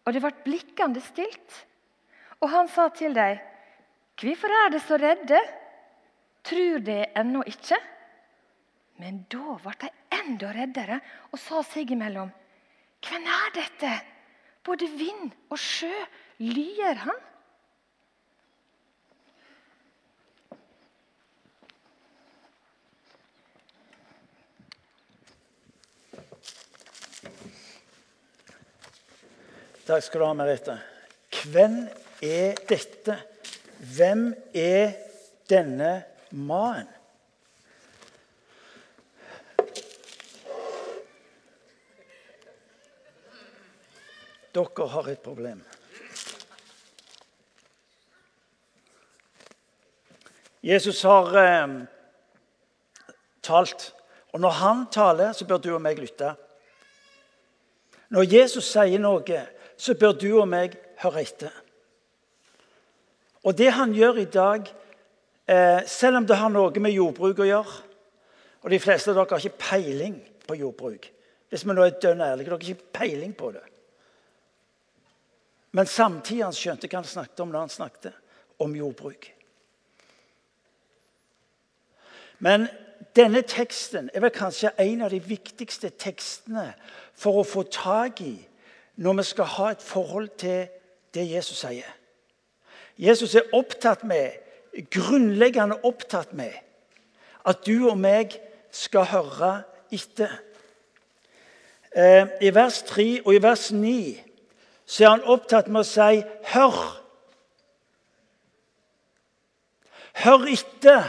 og 0.05 0.13
det 0.13 0.21
ble 0.21 0.31
blikkende 0.45 1.01
stilt. 1.03 1.61
Og 2.43 2.49
han 2.53 2.69
sa 2.69 2.87
til 2.93 3.15
dem, 3.17 3.41
'Hvorfor 4.15 4.47
er 4.47 4.69
de 4.71 4.79
så 4.79 4.95
redde? 4.95 5.39
Tror 6.43 6.79
de 6.79 7.03
ennå 7.19 7.43
ikke?' 7.47 7.81
Men 8.97 9.25
da 9.27 9.57
ble 9.59 9.73
de 9.81 9.89
enda 10.15 10.53
reddere 10.55 11.01
og 11.33 11.39
sa 11.39 11.61
seg 11.67 11.91
imellom, 11.91 12.31
'Hvem 13.03 13.27
er 13.27 13.49
dette? 13.59 13.93
Både 14.63 14.87
vind 14.87 15.31
og 15.49 15.59
sjø 15.59 15.91
lyer 16.39 17.03
han?' 17.03 17.23
Takk 29.85 30.01
skal 30.01 30.19
du 30.19 30.25
ha, 30.25 30.33
Merete. 30.33 30.79
Hvem 31.45 31.75
er 32.25 32.55
dette? 32.65 33.19
Hvem 33.93 34.33
er 34.53 34.93
denne 35.49 36.03
mannen? 36.31 36.89
Dere 44.55 44.87
har 44.87 45.09
et 45.11 45.19
problem. 45.19 45.59
Jesus 50.63 51.01
har 51.01 51.35
eh, 51.37 51.73
talt, 53.43 53.93
og 54.31 54.39
når 54.39 54.49
han 54.49 54.85
taler, 54.91 55.31
så 55.31 55.45
bør 55.45 55.57
du 55.57 55.69
og 55.75 55.83
meg 55.83 55.99
lytte. 55.99 56.31
Når 58.15 58.31
Jesus 58.31 58.71
sier 58.71 59.03
noe, 59.03 59.43
så 59.77 59.93
bør 59.99 60.15
du 60.17 60.29
og 60.39 60.47
meg 60.49 60.79
høre 61.03 61.21
etter. 61.27 61.64
Og 63.45 63.57
det 63.57 63.71
han 63.77 63.93
gjør 63.93 64.21
i 64.21 64.29
dag, 64.29 64.65
eh, 65.47 65.85
selv 65.87 66.17
om 66.17 66.25
det 66.25 66.37
har 66.37 66.49
noe 66.49 66.81
med 66.81 66.95
jordbruk 66.95 67.39
å 67.39 67.49
gjøre 67.49 67.83
Og 68.65 68.71
de 68.71 68.79
fleste 68.79 69.11
av 69.11 69.15
dere 69.15 69.29
har 69.29 69.45
ikke 69.45 69.61
peiling 69.61 70.15
på 70.47 70.55
jordbruk. 70.57 71.03
Hvis 71.49 71.65
vi 71.67 71.73
nå 71.73 71.83
er 71.85 71.99
dønn 72.01 72.21
ærlige, 72.21 72.45
dere 72.47 72.55
har 72.57 72.63
ikke 72.63 72.91
peiling 72.97 73.35
på 73.37 73.51
det. 73.53 73.61
Men 75.71 75.85
samtidig 75.85 76.43
han 76.43 76.55
skjønte 76.55 76.89
hva 76.89 77.03
han 77.03 77.05
snakket 77.05 77.43
om 77.43 77.51
når 77.51 77.59
han 77.59 77.69
snakket 77.69 78.15
om 78.59 78.73
jordbruk. 78.75 79.27
Men 82.39 82.65
denne 83.15 83.43
teksten 83.45 84.09
er 84.13 84.23
vel 84.25 84.33
kanskje 84.33 84.73
en 84.81 85.05
av 85.05 85.13
de 85.13 85.19
viktigste 85.21 85.89
tekstene 85.89 86.71
for 87.13 87.41
å 87.41 87.45
få 87.45 87.67
tak 87.69 88.23
i 88.25 88.33
når 88.95 89.19
vi 89.19 89.27
skal 89.29 89.51
ha 89.59 89.69
et 89.75 89.85
forhold 89.85 90.33
til 90.41 90.65
det 91.13 91.27
Jesus 91.29 91.61
sier. 91.61 91.93
Jesus 92.97 93.35
er 93.35 93.49
opptatt 93.53 94.03
med, 94.03 94.31
grunnleggende 94.91 95.77
opptatt 95.83 96.33
med 96.33 96.53
at 97.45 97.65
du 97.65 97.89
og 97.89 97.97
meg 97.99 98.33
skal 98.73 99.05
høre 99.11 99.51
etter. 99.93 100.31
Eh, 101.95 102.27
I 102.41 102.51
vers 102.55 102.81
3 102.87 103.21
og 103.25 103.35
i 103.35 103.41
vers 103.43 103.69
9 103.71 104.21
så 104.85 105.03
er 105.03 105.09
han 105.09 105.27
opptatt 105.31 105.67
med 105.67 105.81
å 105.81 105.87
si 105.87 106.23
'hør'. 106.51 107.01
Hør 110.23 110.47
etter. 110.51 111.03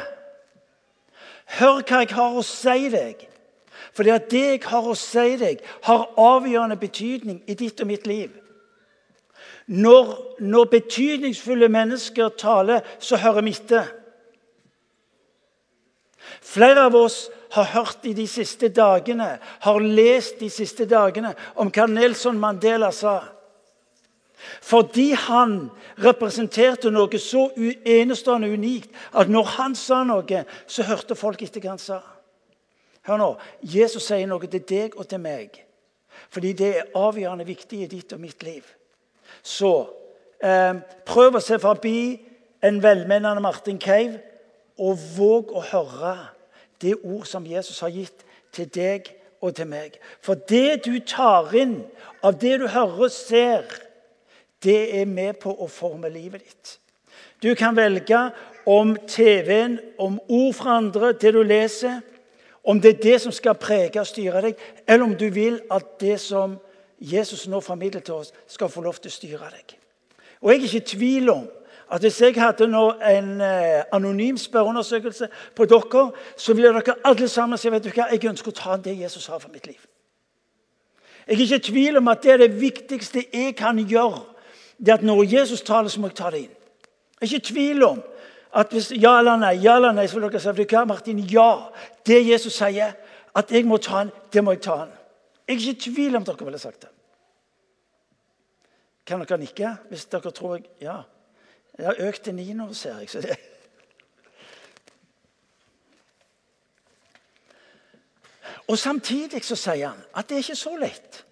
Hør 1.47 1.83
hva 1.83 2.00
jeg 2.02 2.14
har 2.14 2.38
å 2.38 2.43
si 2.43 2.88
deg. 2.90 3.28
For 3.93 4.02
det 4.02 4.33
jeg 4.33 4.62
har 4.64 4.83
å 4.83 4.95
si 4.95 5.37
deg, 5.37 5.62
har 5.83 6.11
avgjørende 6.19 6.76
betydning 6.76 7.43
i 7.47 7.55
ditt 7.55 7.81
og 7.81 7.87
mitt 7.87 8.07
liv. 8.07 8.31
Når, 9.66 10.37
når 10.40 10.64
betydningsfulle 10.64 11.68
mennesker 11.68 12.28
taler, 12.38 12.80
så 12.99 13.16
hører 13.16 13.42
vi 13.42 13.54
etter. 13.54 13.88
Flere 16.42 16.87
av 16.87 16.94
oss 16.94 17.26
har 17.54 17.64
hørt 17.73 18.06
i 18.06 18.12
de 18.14 18.26
siste 18.30 18.68
dagene, 18.68 19.38
har 19.61 19.78
lest 19.80 20.40
de 20.40 20.50
siste 20.50 20.87
dagene 20.87 21.35
om 21.58 21.70
hva 21.75 21.87
Nelson 21.90 22.38
Mandela 22.38 22.92
sa. 22.94 23.20
Fordi 24.62 25.11
han 25.16 25.56
representerte 26.04 26.90
noe 26.92 27.18
så 27.18 27.49
enestående 27.56 28.50
unikt 28.52 28.92
at 29.16 29.30
når 29.32 29.54
han 29.56 29.75
sa 29.75 30.02
noe, 30.06 30.44
så 30.66 30.87
hørte 30.87 31.18
folk 31.18 31.42
etter 31.42 31.64
hva 31.64 31.75
han 31.75 31.82
sa. 31.82 32.00
Hør 33.06 33.23
nå, 33.23 33.30
Jesus 33.62 34.06
sier 34.08 34.26
noe 34.30 34.46
til 34.50 34.62
deg 34.66 34.99
og 34.99 35.06
til 35.08 35.23
meg. 35.23 35.62
Fordi 36.30 36.52
det 36.58 36.73
er 36.75 36.90
avgjørende 36.99 37.46
viktig 37.46 37.85
i 37.85 37.90
ditt 37.90 38.12
og 38.12 38.23
mitt 38.23 38.42
liv. 38.42 38.66
Så 39.47 39.73
eh, 40.43 40.75
prøv 41.07 41.38
å 41.38 41.45
se 41.45 41.59
forbi 41.62 41.99
en 42.67 42.81
velmenende 42.83 43.43
Martin 43.45 43.79
Cave, 43.79 44.19
og 44.76 44.99
våg 45.17 45.53
å 45.57 45.62
høre 45.71 46.17
det 46.85 46.99
ord 46.99 47.25
som 47.25 47.47
Jesus 47.49 47.79
har 47.81 47.95
gitt 47.95 48.26
til 48.53 48.69
deg 48.75 49.09
og 49.41 49.55
til 49.57 49.69
meg. 49.71 49.95
For 50.21 50.37
det 50.49 50.83
du 50.85 50.99
tar 51.00 51.49
inn 51.57 51.79
av 52.21 52.37
det 52.41 52.59
du 52.61 52.67
hører 52.69 53.07
og 53.07 53.15
ser, 53.15 53.65
det 54.65 55.00
er 55.00 55.09
med 55.09 55.38
på 55.41 55.53
å 55.53 55.69
forme 55.71 56.11
livet 56.12 56.45
ditt. 56.45 56.76
Du 57.41 57.55
kan 57.57 57.76
velge 57.76 58.19
om 58.67 58.97
TV-en, 59.09 59.79
om 59.99 60.19
ord 60.29 60.55
fra 60.57 60.79
andre, 60.81 61.12
det 61.12 61.33
du 61.37 61.43
leser. 61.45 62.00
Om 62.67 62.81
det 62.83 62.97
er 62.97 63.03
det 63.03 63.19
som 63.23 63.33
skal 63.33 63.55
prege 63.61 64.00
og 64.03 64.09
styre 64.09 64.43
deg, 64.43 64.62
eller 64.88 65.07
om 65.07 65.15
du 65.15 65.29
vil 65.31 65.61
at 65.71 66.00
det 66.03 66.17
som 66.21 66.57
Jesus 67.00 67.47
nå 67.49 67.61
formidler 67.61 68.00
til 68.00 68.15
oss, 68.15 68.33
skal 68.49 68.69
få 68.69 68.81
lov 68.81 69.00
til 69.00 69.11
å 69.11 69.17
styre 69.17 69.50
deg. 69.53 69.76
Og 70.41 70.50
jeg 70.53 70.59
er 70.59 70.65
ikke 70.65 70.76
i 70.76 70.91
tvil 70.97 71.31
om 71.31 71.47
at 71.91 72.03
hvis 72.03 72.21
jeg 72.21 72.35
hadde 72.35 72.67
nå 72.67 72.85
en 72.99 73.41
eh, 73.41 73.85
anonym 73.95 74.38
spørreundersøkelse 74.41 75.29
på 75.55 75.67
dere, 75.71 76.07
så 76.37 76.55
ville 76.55 76.73
dere 76.75 76.97
alle 77.05 77.29
sammen 77.29 77.59
si 77.59 77.71
vet 77.71 77.85
du 77.85 77.93
hva, 77.93 78.09
jeg 78.11 78.26
ønsker 78.26 78.50
å 78.50 78.59
ta 78.59 78.79
det 78.83 78.97
Jesus 78.99 79.29
har 79.31 79.38
for 79.38 79.53
mitt 79.55 79.69
liv. 79.69 79.79
Jeg 81.26 81.37
er 81.37 81.43
ikke 81.43 81.61
i 81.61 81.67
tvil 81.71 82.00
om 82.00 82.09
at 82.09 82.23
det 82.23 82.33
er 82.33 82.43
det 82.45 82.61
viktigste 82.61 83.25
jeg 83.33 83.55
kan 83.59 83.79
gjøre. 83.79 84.23
det 84.79 84.93
at 84.93 85.03
Når 85.03 85.25
Jesus 85.25 85.62
taler, 85.62 85.88
så 85.88 86.00
må 86.00 86.09
jeg 86.09 86.17
ta 86.17 86.31
det 86.31 86.38
inn. 86.38 86.55
Jeg 87.21 87.23
er 87.23 87.26
ikke 87.26 87.37
i 87.37 87.53
tvil 87.53 87.83
om 87.83 88.03
at 88.55 88.73
hvis 88.73 88.93
ja 88.97 89.19
eller 89.19 89.37
nei, 89.37 89.57
ja 89.62 89.76
eller 89.76 89.93
nei, 89.93 90.07
så 90.07 90.19
vil 90.19 90.31
dere 90.31 90.41
si 90.41 90.65
hva, 90.65 90.85
Martin, 90.85 91.19
ja, 91.19 91.49
det 92.07 92.23
Jesus 92.29 92.55
sier, 92.57 92.95
at 93.35 93.53
jeg 93.53 93.67
må 93.67 93.76
ta 93.76 94.05
den, 94.05 94.12
det 94.33 94.45
må 94.45 94.55
jeg 94.55 94.62
ta 94.65 94.76
den. 94.85 94.96
Jeg 95.47 95.55
er 95.55 95.59
ikke 95.61 95.71
i 95.71 95.93
tvil 95.93 96.17
om 96.19 96.25
dere 96.26 96.45
ville 96.45 96.59
sagt 96.59 96.83
det. 96.83 96.93
Kan 99.07 99.23
dere 99.23 99.38
nikke 99.38 99.76
hvis 99.91 100.09
dere 100.11 100.33
tror 100.35 100.57
jeg 100.57 100.67
Ja. 100.83 101.03
Jeg 101.76 101.87
har 101.87 102.09
økt 102.09 102.23
til 102.25 102.35
ni 102.35 102.53
nå, 102.57 102.73
ser 102.73 102.99
jeg. 102.99 103.11
så 103.11 103.21
det... 103.21 103.37
Og 108.67 108.79
Samtidig 108.79 109.45
så 109.45 109.57
sier 109.57 109.88
han 109.88 110.03
at 110.15 110.29
det 110.29 110.35
er 110.35 110.38
ikke 110.43 110.57
så 110.57 110.76
lett. 110.76 111.26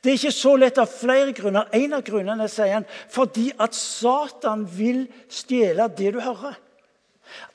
Det 0.00 0.10
er 0.10 0.14
ikke 0.20 0.32
så 0.32 0.54
lett 0.56 0.78
av 0.78 0.88
flere 0.88 1.32
grunner. 1.36 1.68
En 1.74 1.92
av 1.98 2.04
grunnene 2.06 2.48
sier 2.48 2.78
han 2.78 2.86
fordi 3.12 3.50
at 3.58 3.74
Satan 3.74 4.64
vil 4.78 5.04
stjele 5.28 5.88
det 5.98 6.14
du 6.14 6.20
hører. 6.20 6.56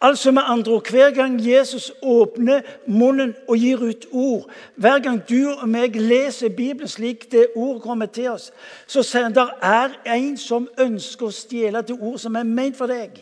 Altså 0.01 0.31
med 0.31 0.41
andre 0.45 0.71
ord, 0.71 0.89
Hver 0.89 1.11
gang 1.11 1.47
Jesus 1.47 1.91
åpner 2.01 2.61
munnen 2.87 3.35
og 3.47 3.57
gir 3.57 3.77
ut 3.77 4.05
ord, 4.11 4.49
hver 4.75 4.99
gang 4.99 5.21
du 5.29 5.53
og 5.53 5.69
meg 5.69 5.95
leser 5.95 6.49
Bibelen 6.49 6.89
slik 6.89 7.31
det 7.31 7.47
ordet 7.55 7.81
kommer 7.81 8.05
til 8.05 8.31
oss, 8.31 8.51
så 8.87 9.03
sier 9.03 9.23
han 9.23 9.35
der 9.35 9.53
er 9.61 9.95
en 10.15 10.37
som 10.37 10.67
ønsker 10.77 11.29
å 11.29 11.35
stjele 11.35 11.83
det 11.85 11.97
ord 11.99 12.19
som 12.19 12.35
er 12.35 12.47
ment 12.47 12.77
for 12.77 12.91
deg. 12.91 13.21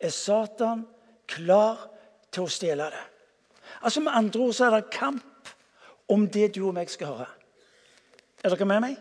Er 0.00 0.10
Satan 0.10 0.86
klar 1.28 1.88
til 2.32 2.46
å 2.46 2.50
stjele 2.50 2.90
det? 2.90 3.06
Altså 3.82 4.00
Med 4.00 4.12
andre 4.14 4.40
ord 4.40 4.52
så 4.52 4.66
er 4.66 4.76
det 4.76 4.90
kamp 4.90 5.54
om 6.08 6.26
det 6.28 6.54
du 6.54 6.66
og 6.66 6.74
meg 6.74 6.90
skal 6.90 7.14
høre. 7.14 7.30
Er 8.44 8.50
dere 8.50 8.66
med 8.66 8.80
meg? 8.80 8.96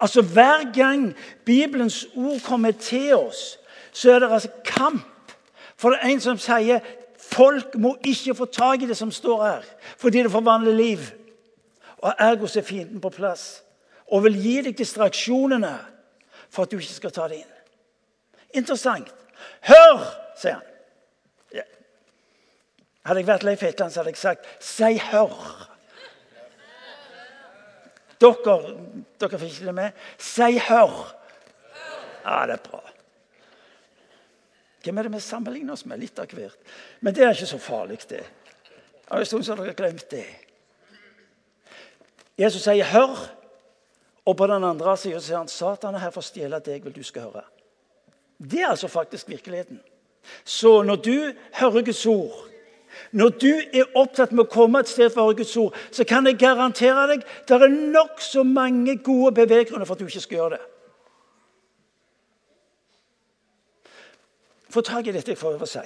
Altså 0.00 0.22
Hver 0.22 0.72
gang 0.72 1.14
Bibelens 1.44 2.06
ord 2.14 2.40
kommer 2.44 2.70
til 2.70 3.14
oss, 3.16 3.58
så 3.92 4.12
er 4.12 4.18
det 4.18 4.32
altså 4.32 4.48
kamp 4.64 5.08
for 5.82 5.90
det 5.90 5.98
er 5.98 6.12
en 6.12 6.20
som 6.22 6.38
sier 6.38 6.84
folk 7.18 7.74
må 7.74 7.96
ikke 8.06 8.36
få 8.38 8.46
tak 8.54 8.84
i 8.84 8.86
det 8.86 8.96
som 8.98 9.10
står 9.10 9.40
her, 9.42 9.64
fordi 9.98 10.22
det 10.22 10.30
forvandler 10.30 10.76
liv. 10.78 11.08
Og 12.02 12.14
Ergo 12.18 12.46
er 12.46 12.66
fienden 12.66 13.00
på 13.02 13.10
plass 13.10 13.64
og 14.06 14.22
vil 14.26 14.36
gi 14.38 14.60
deg 14.62 14.76
distraksjonene 14.78 15.72
for 16.52 16.62
at 16.62 16.70
du 16.70 16.78
ikke 16.78 16.94
skal 17.00 17.14
ta 17.14 17.26
det 17.32 17.40
inn. 17.40 17.50
Interessant. 18.60 19.10
Hør, 19.66 20.04
sier 20.38 20.60
han. 20.60 20.68
Ja. 21.56 21.66
Hadde 23.08 23.24
jeg 23.24 23.30
vært 23.32 23.46
Leif 23.48 23.64
Hetland, 23.66 23.90
så 23.90 24.02
hadde 24.02 24.14
jeg 24.14 24.22
sagt 24.22 24.46
'si 24.60 24.98
hør'. 25.10 25.66
Dere, 28.20 28.58
dere 29.18 29.38
fikk 29.38 29.52
ikke 29.52 29.66
det 29.66 29.74
med. 29.74 29.90
Si 30.18 30.58
'hør'. 30.58 31.14
Ja, 32.24 32.46
det 32.46 32.60
er 32.60 32.68
bra. 32.70 32.91
Hvem 34.82 34.98
er 34.98 35.06
det 35.06 35.12
vi 35.14 35.20
sammenligner 35.20 35.76
oss 35.76 35.84
med? 35.86 36.00
Litt 36.02 36.18
av 36.18 36.30
hvert. 36.32 36.72
Men 37.00 37.14
det 37.14 37.24
er 37.24 37.36
ikke 37.36 37.52
så 37.52 37.60
farlig, 37.62 38.00
det. 38.10 38.22
Det 38.22 39.10
er 39.10 39.22
en 39.22 39.28
stund 39.28 39.46
så 39.46 39.54
dere 39.54 39.70
har 39.70 39.78
glemt 39.78 40.10
det. 40.10 40.26
Jesus 42.38 42.62
sier 42.62 42.84
'hør', 42.84 43.28
og 44.24 44.36
på 44.36 44.46
den 44.46 44.64
andre 44.64 44.96
sida 44.96 45.20
sier 45.20 45.36
han 45.36 45.48
'Satan 45.48 45.94
er 45.94 45.98
her 45.98 46.10
for 46.10 46.20
å 46.20 46.24
stjele 46.24 46.60
deg, 46.60 46.84
vil 46.84 46.92
du 46.92 47.02
skal 47.02 47.22
høre'. 47.22 47.44
Det 48.50 48.60
er 48.60 48.68
altså 48.68 48.88
faktisk 48.88 49.28
virkeligheten. 49.28 49.80
Så 50.44 50.82
når 50.82 50.96
du 50.96 51.32
hører 51.52 51.82
Guds 51.82 52.06
ord, 52.06 52.48
når 53.12 53.28
du 53.28 53.52
er 53.72 53.84
opptatt 53.94 54.32
med 54.32 54.44
å 54.44 54.52
komme 54.52 54.80
et 54.80 54.88
sted 54.88 55.10
for 55.10 55.22
å 55.22 55.24
høre 55.24 55.36
Guds 55.36 55.56
ord, 55.56 55.76
så 55.90 56.04
kan 56.04 56.26
jeg 56.26 56.38
garantere 56.38 57.06
deg 57.08 57.24
det 57.48 57.58
er 57.62 57.68
nokså 57.68 58.42
mange 58.42 58.96
gode 58.96 59.34
beveggrunner 59.34 59.84
for 59.84 59.94
at 59.94 60.00
du 60.00 60.06
ikke 60.06 60.20
skal 60.20 60.36
gjøre 60.38 60.56
det. 60.56 60.71
Få 64.72 64.82
tak 64.86 65.06
i 65.06 65.14
dette 65.14 65.34
jeg 65.34 65.38
å 65.42 65.68
si. 65.68 65.84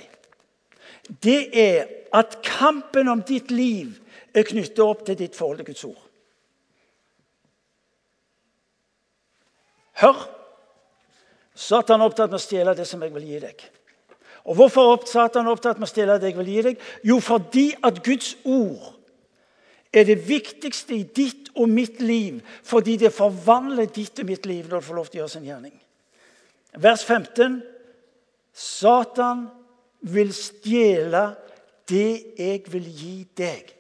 Det 1.22 1.40
er 1.55 1.87
at 2.16 2.40
kampen 2.42 3.09
om 3.09 3.22
ditt 3.27 3.51
liv 3.51 3.99
er 4.35 4.46
knyttet 4.46 4.83
opp 4.83 5.05
til 5.07 5.18
ditt 5.18 5.37
forhold 5.37 5.62
til 5.62 5.68
Guds 5.70 5.85
ord. 5.87 6.03
Hør! 10.03 10.27
Satan 11.57 12.03
er 12.03 12.11
opptatt 12.11 12.29
med 12.29 12.37
å 12.37 12.42
stjele 12.42 12.75
det 12.77 12.85
som 12.88 13.01
jeg 13.01 13.14
vil 13.14 13.31
gi 13.31 13.38
deg. 13.46 13.62
Og 14.46 14.59
Hvorfor 14.59 14.92
er 14.92 15.07
Satan 15.09 15.49
opptatt 15.49 15.81
med 15.81 15.88
å 15.88 15.90
stjele 15.90 16.18
det 16.20 16.31
jeg 16.31 16.38
vil 16.38 16.51
gi 16.53 16.64
deg? 16.66 16.83
Jo, 17.07 17.16
fordi 17.25 17.70
at 17.87 18.03
Guds 18.05 18.35
ord 18.44 18.92
er 19.96 20.05
det 20.05 20.18
viktigste 20.29 20.99
i 20.99 21.07
ditt 21.16 21.49
og 21.57 21.70
mitt 21.72 22.03
liv. 22.05 22.42
Fordi 22.62 22.99
det 23.01 23.14
forvandler 23.16 23.88
ditt 23.88 24.20
og 24.20 24.29
mitt 24.29 24.46
liv 24.46 24.68
når 24.68 24.83
du 24.85 24.88
får 24.90 24.99
lov 24.99 25.09
til 25.09 25.18
å 25.18 25.22
gjøre 25.22 25.33
sin 25.33 25.49
gjerning. 25.49 25.75
Vers 26.77 27.07
15 27.09 27.62
Satan 28.57 29.47
vil 30.01 30.33
stjele 30.35 31.27
det 31.88 32.38
jeg 32.38 32.62
vil 32.73 32.87
gi 32.88 33.16
deg. 33.37 33.73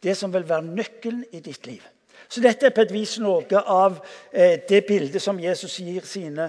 Det 0.00 0.14
som 0.16 0.32
vil 0.32 0.46
være 0.48 0.70
nøkkelen 0.70 1.24
i 1.32 1.40
ditt 1.44 1.66
liv. 1.66 1.82
Så 2.30 2.40
dette 2.40 2.68
er 2.68 2.74
på 2.74 2.84
et 2.84 2.92
vis 2.94 3.16
noe 3.18 3.60
av 3.60 3.98
eh, 4.30 4.60
det 4.68 4.84
bildet 4.86 5.22
som 5.22 5.40
Jesus 5.40 5.80
gir 5.82 6.06
sine 6.06 6.46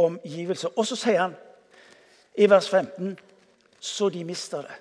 omgivelser. 0.00 0.74
Og 0.74 0.88
så 0.88 0.98
sier 0.98 1.22
han 1.22 1.36
i 2.34 2.48
vers 2.50 2.68
15 2.68 3.14
så 3.80 4.10
de 4.12 4.24
mister 4.26 4.66
det. 4.66 4.78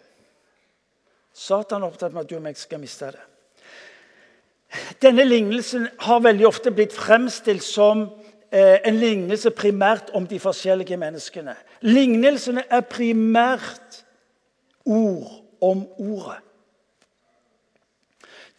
Satan 1.34 1.84
er 1.84 1.88
opptatt 1.88 2.16
med 2.16 2.26
at 2.26 2.32
du 2.32 2.36
og 2.40 2.44
meg 2.44 2.58
skal 2.60 2.82
miste 2.82 3.12
det. 3.14 3.22
Denne 5.02 5.24
lignelsen 5.24 5.88
har 6.04 6.26
veldig 6.26 6.48
ofte 6.50 6.74
blitt 6.76 6.94
fremstilt 6.94 7.64
som 7.64 8.08
en 8.52 8.96
lignelse 8.98 9.52
primært 9.54 10.10
om 10.18 10.28
de 10.28 10.40
forskjellige 10.40 10.98
menneskene. 10.98 11.54
Lignelsene 11.82 12.64
er 12.70 12.82
primært 12.82 14.00
ord 14.86 15.44
om 15.62 15.88
ordet. 15.98 16.40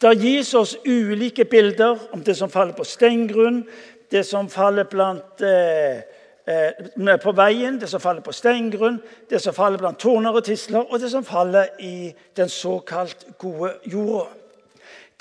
Det 0.01 0.17
gis 0.17 0.53
oss 0.57 0.77
ulike 0.87 1.45
bilder 1.45 1.97
om 2.13 2.23
det 2.23 2.33
som 2.37 2.49
faller 2.49 2.73
på 2.73 2.83
steingrunn, 2.83 3.61
det 4.11 4.25
som 4.25 4.49
faller 4.49 4.83
blant, 4.89 5.41
eh, 5.41 6.01
eh, 6.47 7.17
på 7.21 7.31
veien, 7.31 7.79
det 7.79 7.89
som 7.89 8.01
faller 8.01 8.21
på 8.21 8.31
steingrunn, 8.31 8.97
det 9.29 9.41
som 9.41 9.53
faller 9.53 9.77
blant 9.77 9.99
torner 9.99 10.33
og 10.33 10.43
tisler, 10.43 10.91
og 10.91 10.99
det 10.99 11.11
som 11.11 11.23
faller 11.23 11.65
i 11.79 12.13
den 12.35 12.49
såkalt 12.49 13.27
gode 13.37 13.73
jorda. 13.85 14.25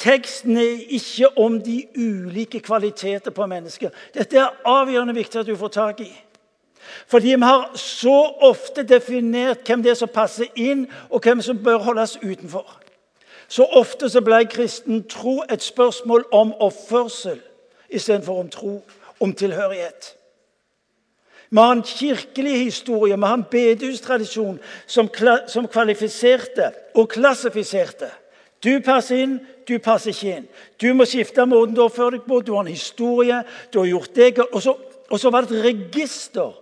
Teksten 0.01 0.57
er 0.57 0.79
ikke 0.89 1.29
om 1.39 1.59
de 1.63 1.85
ulike 1.97 2.61
kvaliteter 2.61 3.31
på 3.31 3.47
mennesker. 3.47 3.91
Dette 4.15 4.39
er 4.41 4.61
avgjørende 4.65 5.15
viktig 5.15 5.41
at 5.43 5.47
du 5.47 5.57
får 5.61 5.69
tak 5.75 6.01
i. 6.01 6.13
Fordi 7.07 7.35
vi 7.35 7.43
har 7.43 7.71
så 7.77 8.17
ofte 8.41 8.83
definert 8.83 9.67
hvem 9.67 9.83
det 9.83 9.91
er 9.93 9.99
som 10.01 10.09
passer 10.09 10.49
inn, 10.57 10.87
og 11.11 11.21
hvem 11.21 11.43
som 11.45 11.61
bør 11.65 11.83
holdes 11.85 12.17
utenfor. 12.23 12.81
Så 13.49 13.67
ofte 13.77 14.09
så 14.09 14.23
ble 14.25 14.45
kristen 14.49 15.03
tro 15.11 15.43
et 15.51 15.63
spørsmål 15.63 16.25
om 16.33 16.55
oppførsel 16.63 17.41
istedenfor 17.91 18.41
om 18.41 18.49
tro, 18.49 18.83
om 19.21 19.35
tilhørighet. 19.35 20.15
Vi 21.51 21.59
har 21.59 21.73
en 21.73 21.83
kirkelig 21.83 22.65
historie, 22.65 23.17
vi 23.17 23.27
har 23.27 23.35
en 23.35 23.47
bedehustradisjon 23.51 24.61
som, 24.87 25.09
som 25.47 25.69
kvalifiserte 25.69 26.71
og 26.95 27.09
klassifiserte. 27.09 28.07
Du 28.65 28.81
passer 28.85 29.23
inn, 29.25 29.39
du 29.69 29.79
passer 29.81 30.13
ikke 30.13 30.37
inn. 30.37 30.49
Du 30.81 30.91
må 30.95 31.07
skifte 31.09 31.47
måten 31.49 31.75
du 31.77 31.83
oppfører 31.85 32.19
deg 32.19 32.27
på. 32.29 32.41
Du 32.45 32.53
har 32.55 32.67
en 32.67 32.73
historie, 32.73 33.43
du 33.73 33.81
har 33.81 33.89
gjort 33.89 34.17
det 34.17 34.33
og 34.51 34.61
så, 34.63 34.75
og 35.11 35.21
så 35.21 35.31
var 35.33 35.47
det 35.47 35.57
et 35.57 35.65
register. 35.71 36.53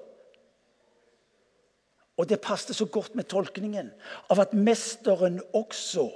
Og 2.18 2.28
det 2.28 2.40
passet 2.42 2.76
så 2.76 2.86
godt 2.86 3.14
med 3.14 3.28
tolkningen 3.30 3.90
av 4.30 4.40
at 4.42 4.54
mesteren 4.54 5.40
også 5.54 6.08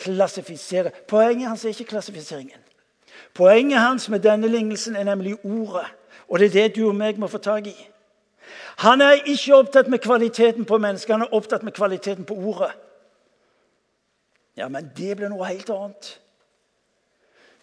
klassifiserer. 0.00 0.90
Poenget 1.08 1.48
hans 1.48 1.64
er 1.64 1.74
ikke 1.74 1.92
klassifiseringen. 1.92 2.60
Poenget 3.34 3.80
hans 3.80 4.08
med 4.08 4.24
denne 4.24 4.48
lignelsen 4.48 4.96
er 4.96 5.04
nemlig 5.04 5.36
ordet. 5.44 5.86
Og 6.28 6.38
det 6.38 6.46
er 6.46 6.52
det 6.52 6.76
du 6.76 6.86
og 6.88 6.94
meg 6.96 7.18
må 7.20 7.28
få 7.28 7.38
tak 7.38 7.66
i. 7.66 7.76
Han 8.80 9.00
er 9.00 9.20
ikke 9.28 9.56
opptatt 9.56 9.88
med 9.88 9.98
kvaliteten 9.98 10.64
på 10.64 10.78
mennesket, 10.78 11.12
han 11.12 11.26
er 11.26 11.34
opptatt 11.34 11.62
med 11.62 11.72
kvaliteten 11.76 12.24
på 12.24 12.34
ordet. 12.34 12.72
Ja, 14.60 14.68
men 14.68 14.90
det 14.96 15.14
ble 15.16 15.30
noe 15.32 15.46
helt 15.48 15.70
annet. 15.72 16.10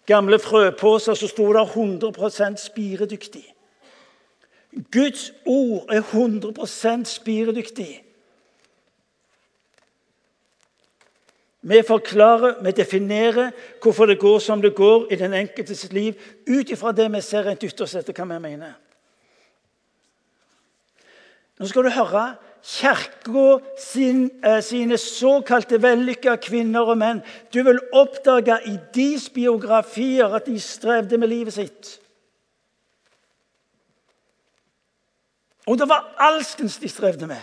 Gamle 0.08 0.40
frøposer 0.42 1.14
så 1.14 1.28
sto 1.30 1.46
det 1.54 1.62
100% 1.62 2.58
spiredyktig. 2.58 3.44
Guds 4.90 5.28
ord 5.46 5.92
er 5.94 6.02
100% 6.02 7.06
spiredyktig. 7.06 7.92
Vi 11.68 11.82
forklarer, 11.86 12.62
vi 12.64 12.70
definerer 12.70 13.50
hvorfor 13.82 14.10
det 14.10 14.18
går 14.18 14.38
som 14.38 14.62
det 14.62 14.74
går 14.74 15.12
i 15.12 15.20
den 15.20 15.34
enkeltes 15.34 15.92
liv, 15.92 16.18
ut 16.46 16.70
ifra 16.70 16.92
det 16.92 17.12
vi 17.12 17.22
ser 17.22 17.46
rent 17.46 17.62
ytterst 17.62 18.00
etter 18.00 18.16
hva 18.16 18.26
vi 18.32 18.42
mener. 18.42 18.74
Nå 21.58 21.66
skal 21.66 21.86
du 21.86 21.94
høre 21.94 22.26
Kirka 22.64 23.58
sin, 23.78 24.30
eh, 24.44 24.60
sine 24.62 24.98
såkalte 24.98 25.82
vellykka 25.82 26.36
kvinner 26.36 26.80
og 26.80 26.98
menn. 26.98 27.22
Du 27.54 27.62
vil 27.62 27.80
oppdage 27.92 28.58
i 28.66 28.76
deres 28.94 29.28
biografier 29.28 30.34
at 30.34 30.46
de 30.46 30.60
strevde 30.60 31.18
med 31.18 31.28
livet 31.28 31.52
sitt. 31.52 32.00
Og 35.66 35.78
det 35.78 35.88
var 35.88 36.14
alskens 36.18 36.76
de 36.76 36.88
strevde 36.88 37.26
med. 37.26 37.40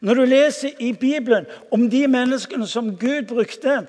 Når 0.00 0.14
du 0.14 0.24
leser 0.24 0.70
i 0.78 0.92
Bibelen 0.92 1.46
om 1.72 1.90
de 1.90 2.06
menneskene 2.08 2.66
som 2.66 2.96
Gud 2.96 3.26
brukte 3.28 3.86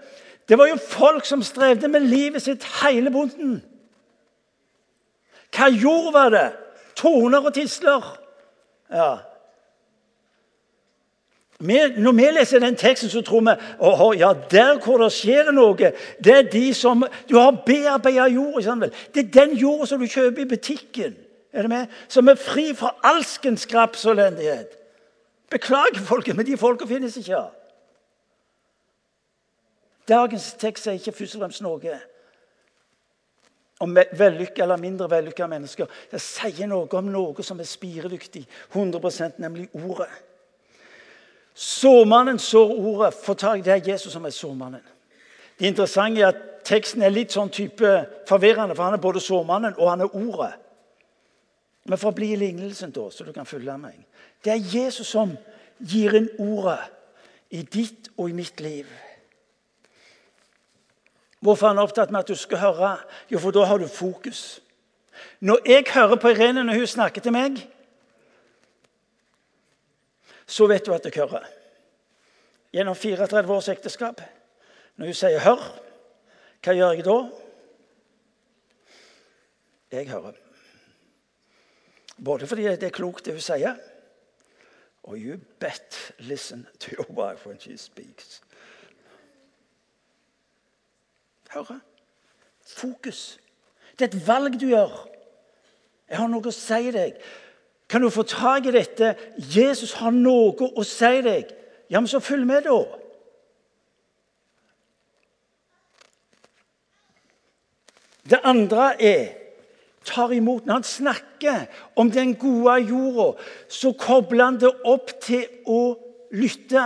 Det 0.49 0.57
var 0.57 0.67
jo 0.67 0.75
folk 0.77 1.25
som 1.25 1.41
strevde 1.43 1.87
med 1.87 1.99
livet 1.99 2.41
sitt 2.41 2.63
hele 2.83 3.11
bonden. 3.11 3.63
Hva 5.55 5.69
jord 5.73 6.11
var 6.13 6.29
det? 6.29 6.51
Toner 6.95 7.41
og 7.45 7.53
tisler. 7.53 8.19
Ja, 8.93 9.17
når 11.97 12.11
vi 12.11 12.29
leser 12.31 12.59
den 12.59 12.75
teksten, 12.75 13.09
så 13.09 13.21
tror 13.21 13.41
vi 13.41 13.53
at 13.55 14.19
ja, 14.19 14.33
der 14.51 14.79
hvor 14.83 14.97
det 15.01 15.11
skjer 15.13 15.51
noe, 15.51 15.91
det 16.23 16.37
er 16.37 16.49
de 16.51 16.73
som 16.73 17.05
Du 17.29 17.37
har 17.37 17.63
bearbeida 17.65 18.27
jord. 18.27 18.89
Det 19.13 19.25
er 19.25 19.45
den 19.45 19.57
jorda 19.57 19.85
som 19.85 19.99
du 19.99 20.07
kjøper 20.07 20.41
i 20.41 20.49
butikken. 20.49 21.15
Er 21.53 21.61
det 21.61 21.69
med? 21.69 21.85
Som 22.07 22.27
er 22.27 22.35
fri 22.35 22.73
fra 22.75 22.95
alskens 23.03 23.61
skraps 23.61 24.05
og 24.05 24.11
elendighet. 24.11 24.75
Beklager, 25.49 26.01
folket, 26.03 26.35
men 26.35 26.45
de 26.45 26.57
folka 26.57 26.85
finnes 26.85 27.17
ikke. 27.17 27.45
Dagens 30.07 30.53
tekst 30.59 30.87
er 30.87 30.99
ikke 30.99 31.11
først 31.11 31.35
og 31.35 31.45
fremst 31.45 31.63
noe 31.65 31.99
om 33.79 33.95
vellykka 33.95 34.63
eller 34.63 34.79
mindre 34.79 35.09
vellykka 35.11 35.47
mennesker. 35.51 35.89
Det 36.11 36.21
sier 36.23 36.69
noe 36.71 36.87
om 36.95 37.09
noe 37.11 37.43
som 37.43 37.59
er 37.59 37.67
spiredyktig, 37.67 38.45
100% 38.71 39.41
nemlig 39.43 39.67
ordet. 39.73 40.11
Såmannen 41.55 42.39
sår 42.39 42.71
ordet. 42.75 43.13
Få 43.13 43.33
tak 43.33 43.63
det 43.65 43.73
er 43.73 43.91
Jesus 43.91 44.13
som 44.13 44.25
er 44.25 44.35
såmannen. 44.35 44.83
Det 45.59 45.67
interessante 45.67 46.21
er 46.21 46.33
at 46.33 46.43
teksten 46.67 47.03
er 47.05 47.13
litt 47.13 47.31
sånn 47.31 47.49
type 47.53 47.91
forvirrende, 48.27 48.75
for 48.75 48.83
han 48.83 48.97
er 48.97 49.03
både 49.03 49.23
såmannen 49.23 49.77
og 49.77 49.89
han 49.89 50.03
er 50.03 50.15
ordet. 50.15 50.51
Men 51.85 52.01
for 52.01 52.11
å 52.11 52.17
bli 52.17 52.33
i 52.33 52.39
lignelsen, 52.41 52.91
da, 52.91 53.07
så 53.13 53.23
du 53.23 53.31
kan 53.31 53.45
følge 53.45 53.77
meg 53.77 53.93
Det 54.43 54.51
er 54.51 54.69
Jesus 54.73 55.07
som 55.07 55.35
gir 55.79 56.15
inn 56.17 56.29
ordet 56.41 56.79
i 57.49 57.61
ditt 57.61 58.09
og 58.17 58.29
i 58.29 58.35
mitt 58.35 58.59
liv. 58.61 58.89
Hvorfor 61.39 61.67
er 61.67 61.75
han 61.75 61.83
opptatt 61.83 62.11
med 62.11 62.19
at 62.19 62.27
du 62.27 62.35
skal 62.35 62.57
høre? 62.57 62.91
Jo, 63.29 63.39
for 63.39 63.53
da 63.53 63.65
har 63.69 63.77
du 63.77 63.87
fokus. 63.87 64.61
Når 65.39 65.61
jeg 65.65 65.85
hører 65.93 66.15
på 66.15 66.29
Irene 66.33 66.63
når 66.63 66.81
hun 66.81 66.87
snakker 66.87 67.21
til 67.21 67.35
meg, 67.35 67.61
så 70.47 70.67
vet 70.67 70.85
du 70.85 70.93
at 70.93 71.03
det 71.03 71.15
hører. 71.15 71.45
Gjennom 72.73 72.95
34 72.95 73.53
års 73.53 73.69
ekteskap. 73.69 74.21
Når 74.95 75.05
hun 75.05 75.13
sier 75.13 75.39
'hør', 75.39 75.81
hva 76.63 76.73
gjør 76.73 76.91
jeg 76.91 77.05
da? 77.05 77.29
Jeg 79.91 80.09
hører. 80.09 80.33
Både 82.25 82.47
fordi 82.47 82.63
det 82.63 82.83
er 82.83 82.89
klokt, 82.89 83.25
det 83.25 83.33
hun 83.33 83.41
sier, 83.41 83.75
og 85.03 85.17
you 85.17 85.37
bet 85.59 86.13
listen 86.19 86.67
to 86.79 86.91
your 86.91 87.05
wife 87.09 87.47
when 87.47 87.59
she 87.59 87.77
speaks. 87.77 88.41
Høre. 91.49 91.79
Fokus. 92.61 93.39
Det 93.99 94.01
er 94.01 94.17
et 94.17 94.27
valg 94.27 94.61
du 94.61 94.67
gjør. 94.67 95.09
Jeg 96.09 96.17
har 96.17 96.27
noe 96.27 96.49
å 96.49 96.53
si 96.53 96.91
deg. 96.91 97.19
Kan 97.89 98.01
du 98.01 98.09
få 98.09 98.23
tak 98.23 98.65
i 98.65 98.73
dette? 98.73 99.15
Jesus 99.37 99.93
har 99.99 100.11
noe 100.11 100.71
å 100.73 100.83
si 100.83 101.21
deg. 101.25 101.51
Ja, 101.89 101.99
men 101.99 102.09
så 102.09 102.19
følg 102.19 102.47
med, 102.49 102.65
da. 102.65 102.79
Det 108.25 108.39
andre 108.43 108.93
er 109.01 109.25
tar 110.05 110.31
imot. 110.31 110.65
Når 110.65 110.73
han 110.73 110.83
snakker 110.83 111.65
om 111.95 112.11
den 112.11 112.35
gode 112.35 112.79
jorda, 112.89 113.41
så 113.69 113.91
kobler 113.91 114.45
han 114.45 114.59
det 114.61 114.71
opp 114.85 115.13
til 115.21 115.45
å 115.65 115.95
lytte. 116.33 116.85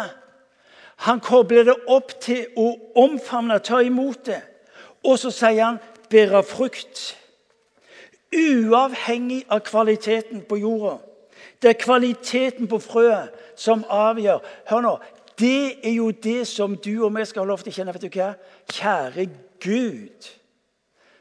Han 1.07 1.19
kobler 1.23 1.67
det 1.69 1.77
opp 1.88 2.15
til 2.21 2.47
å 2.59 2.73
omfavne, 2.99 3.59
ta 3.59 3.79
imot 3.83 4.25
det. 4.27 4.41
Og 5.03 5.19
så 5.19 5.31
sier 5.31 5.63
han 5.63 5.79
'bære 6.09 6.43
frukt'. 6.43 7.15
Uavhengig 8.36 9.46
av 9.50 9.60
kvaliteten 9.65 10.44
på 10.46 10.58
jorda. 10.58 10.98
Det 11.62 11.70
er 11.70 11.80
kvaliteten 11.82 12.68
på 12.70 12.80
frøet 12.80 13.34
som 13.58 13.84
avgjør. 13.89 14.44
Hør 14.70 14.86
nå, 14.86 14.98
Det 15.39 15.88
er 15.88 15.94
jo 15.94 16.12
det 16.12 16.48
som 16.48 16.76
du 16.76 17.06
og 17.06 17.13
vi 17.15 17.26
skal 17.26 17.46
ha 17.46 17.48
lov 17.48 17.62
til 17.63 17.72
å 17.72 17.76
kjenne. 17.76 17.94
vet 17.94 18.02
du 18.02 18.20
hva? 18.20 18.34
Kjære 18.68 19.30
Gud. 19.63 20.28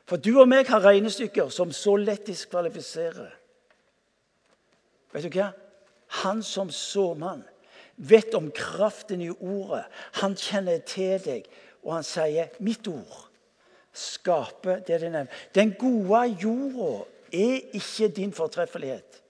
For 0.07 0.17
du 0.17 0.41
og 0.41 0.49
meg 0.49 0.67
har 0.67 0.81
regnestykker 0.81 1.49
som 1.49 1.73
så 1.73 1.97
lett 1.97 2.27
diskvalifiserer. 2.27 3.31
Vet 5.13 5.23
du 5.23 5.39
hva? 5.39 5.53
Han 6.25 6.43
som 6.43 6.71
såmann 6.71 7.45
vet 7.97 8.35
om 8.35 8.51
kraften 8.51 9.21
i 9.21 9.31
ordet. 9.31 9.85
Han 10.13 10.35
kjenner 10.35 10.79
til 10.79 11.21
deg, 11.25 11.45
og 11.85 11.95
han 11.95 12.03
sier 12.03 12.49
'mitt 12.59 12.89
ord' 12.89 13.28
skape 13.99 14.79
det 14.87 15.01
det 15.03 15.11
nevner. 15.13 15.41
Den 15.55 15.75
gode 15.79 16.25
jorda 16.43 17.05
er 17.33 17.75
ikke 17.77 18.09
din 18.17 18.33
fortreffelighet, 18.33 19.23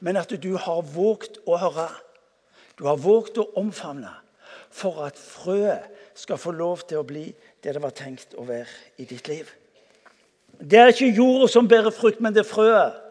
men 0.00 0.16
at 0.20 0.34
du 0.42 0.56
har 0.56 0.82
våget 0.94 1.40
å 1.46 1.56
høre. 1.60 1.88
Du 2.76 2.84
har 2.84 2.98
våget 3.00 3.38
å 3.40 3.48
omfavne 3.56 4.12
for 4.70 5.06
at 5.06 5.16
frøet 5.16 5.86
skal 6.16 6.40
få 6.40 6.52
lov 6.52 6.84
til 6.88 7.00
å 7.00 7.06
bli 7.06 7.30
det 7.64 7.72
det 7.74 7.82
var 7.82 7.94
tenkt 7.96 8.36
å 8.36 8.44
være 8.44 9.00
i 9.00 9.06
ditt 9.08 9.28
liv. 9.28 9.48
Det 10.60 10.78
er 10.78 10.92
ikke 10.92 11.14
jorda 11.16 11.48
som 11.52 11.68
bærer 11.68 11.92
frukt, 11.92 12.20
men 12.20 12.34
det 12.34 12.44
er 12.44 12.48
frøet. 12.48 13.02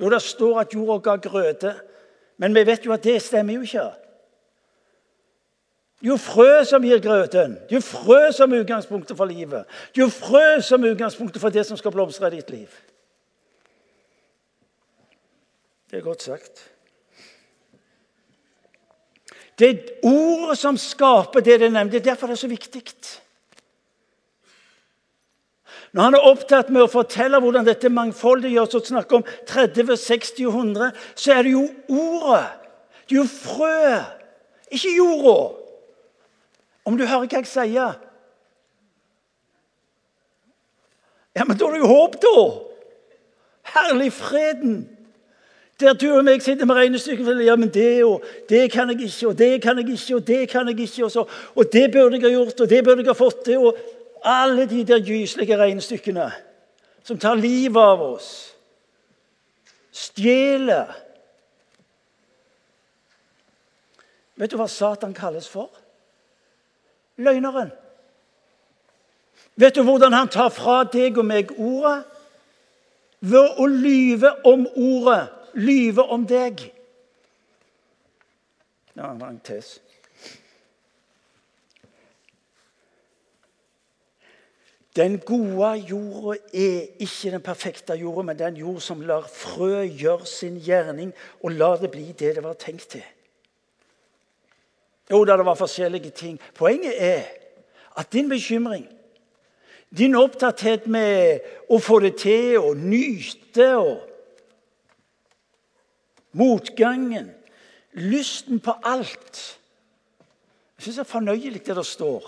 Jo, 0.00 0.10
det 0.12 0.20
står 0.22 0.60
at 0.60 0.74
jorda 0.74 0.98
ga 1.04 1.16
grøde, 1.28 1.72
men 2.36 2.56
vi 2.56 2.64
vet 2.68 2.84
jo 2.84 2.92
at 2.92 3.04
det 3.04 3.20
stemmer 3.24 3.56
jo 3.56 3.64
ikke. 3.64 3.86
Jo 6.06 6.14
frø 6.20 6.62
som 6.68 6.84
gir 6.86 7.00
grøten. 7.02 7.56
Jo 7.72 7.80
frø 7.82 8.28
som 8.34 8.52
er 8.52 8.62
utgangspunktet 8.62 9.16
for 9.18 9.26
livet. 9.26 9.66
Jo 9.96 10.06
frø 10.12 10.60
som 10.62 10.84
er 10.84 10.94
utgangspunktet 10.94 11.42
for 11.42 11.50
det 11.50 11.66
som 11.66 11.78
skal 11.78 11.94
blomstre 11.94 12.30
i 12.30 12.36
ditt 12.36 12.52
liv. 12.54 12.80
Det 15.90 15.98
er 15.98 16.06
godt 16.06 16.22
sagt. 16.22 16.62
Det 19.58 19.68
er 19.70 20.06
ordet 20.06 20.58
som 20.58 20.78
skaper 20.78 21.40
det 21.40 21.60
det 21.60 21.72
nevnte. 21.72 21.96
Det 21.96 22.04
er 22.04 22.10
derfor 22.12 22.30
det 22.30 22.36
er 22.36 22.44
så 22.44 22.52
viktig. 22.54 22.82
Når 25.92 26.02
han 26.02 26.14
er 26.14 26.26
opptatt 26.28 26.70
med 26.70 26.84
å 26.84 26.92
fortelle 26.92 27.40
hvordan 27.40 27.64
dette 27.64 27.88
mangfoldet 27.88 28.52
gjøres, 28.52 28.74
og 28.76 28.90
snakker 28.90 29.16
om 29.16 29.28
30, 29.48 29.96
60 29.96 30.42
og 30.44 30.58
100, 30.60 30.90
så 31.16 31.32
er 31.32 31.46
det 31.46 31.54
jo 31.54 31.62
ordet. 31.88 32.42
Det 33.08 33.16
er 33.16 33.22
jo 33.22 33.28
frøet, 33.30 34.26
ikke 34.70 34.92
jorda. 34.92 35.65
Om 36.86 36.98
du 36.98 37.06
hører 37.06 37.26
hva 37.26 37.40
jeg 37.40 37.50
sier 37.50 38.02
Ja, 41.36 41.44
men 41.44 41.58
da 41.58 41.66
er 41.66 41.74
det 41.74 41.82
jo 41.82 41.88
håp, 41.90 42.14
da! 42.22 42.36
Herlig 43.74 44.12
freden! 44.16 44.76
Der 45.80 45.92
du 45.92 46.06
og 46.16 46.22
meg 46.24 46.40
sitter 46.40 46.64
med 46.64 46.78
regnestykket 46.78 47.42
ja, 47.44 47.52
men 47.60 47.68
det 47.68 48.04
og 48.06 48.22
det 48.48 48.70
kan 48.72 48.88
jeg 48.88 49.10
ikke, 49.10 49.28
og 49.28 49.34
det 49.36 49.50
kan 49.60 49.76
jeg 49.76 49.90
ikke, 49.92 50.14
og 50.16 50.22
det 50.26 50.48
kan 50.48 50.70
jeg 50.70 50.80
ikke, 50.80 51.04
og, 51.04 51.10
så, 51.12 51.26
og 51.52 51.72
det 51.72 51.90
burde 51.92 52.16
jeg 52.16 52.24
ha 52.24 52.30
gjort, 52.32 52.60
og 52.64 52.70
det 52.70 52.78
burde 52.84 53.04
jeg 53.04 53.10
ha 53.10 53.18
fått 53.18 53.42
til. 53.44 53.66
og 53.68 53.76
Alle 54.24 54.64
de 54.70 54.84
der 54.88 55.04
gyselige 55.04 55.58
regnestykkene 55.60 56.30
som 57.04 57.18
tar 57.20 57.36
livet 57.36 57.76
av 57.76 58.00
oss. 58.02 58.30
Stjeler. 59.92 60.88
Vet 64.36 64.50
du 64.52 64.56
hva 64.56 64.66
Satan 64.68 65.12
kalles 65.16 65.48
for? 65.48 65.68
Løgneren. 67.16 67.72
Vet 69.56 69.74
du 69.74 69.82
hvordan 69.82 70.12
han 70.12 70.28
tar 70.28 70.50
fra 70.52 70.82
deg 70.84 71.16
og 71.18 71.24
meg 71.24 71.54
ordet? 71.56 72.04
Ved 73.24 73.56
å 73.56 73.66
lyve 73.66 74.34
om 74.44 74.66
ordet 74.76 75.24
lyve 75.56 76.02
om 76.02 76.26
deg. 76.28 76.60
Ja, 78.96 79.10
en 79.10 79.20
lang 79.20 79.40
tes. 79.44 79.76
Den 84.96 85.18
gode 85.20 85.74
jorda 85.84 86.38
er 86.56 86.86
ikke 87.04 87.34
den 87.34 87.42
perfekte 87.44 87.98
jorda, 88.00 88.22
men 88.30 88.38
den 88.38 88.56
jord 88.56 88.80
som 88.80 89.02
lar 89.04 89.26
frø 89.28 89.82
gjøre 89.84 90.24
sin 90.28 90.56
gjerning 90.56 91.12
og 91.42 91.52
lar 91.52 91.76
det 91.82 91.90
bli 91.92 92.14
det 92.16 92.32
det 92.38 92.44
var 92.44 92.56
tenkt 92.60 92.88
til. 92.96 93.04
Jo 95.10 95.24
da, 95.24 95.36
det 95.36 95.46
var 95.46 95.54
forskjellige 95.54 96.10
ting. 96.10 96.40
Poenget 96.54 96.94
er 96.98 97.22
at 97.96 98.12
din 98.12 98.28
bekymring, 98.28 98.88
din 99.96 100.14
opptatthet 100.18 100.86
med 100.86 101.44
å 101.70 101.78
få 101.78 102.00
det 102.02 102.16
til 102.20 102.58
og 102.58 102.76
nyte 102.76 103.68
og 103.78 104.00
motgangen, 106.36 107.30
lysten 107.96 108.60
på 108.60 108.74
alt 108.84 109.44
Jeg 110.76 110.84
syns 110.84 110.96
det 110.98 111.04
er 111.06 111.08
fornøyelig, 111.08 111.60
det 111.64 111.76
der 111.76 111.86
står. 111.88 112.24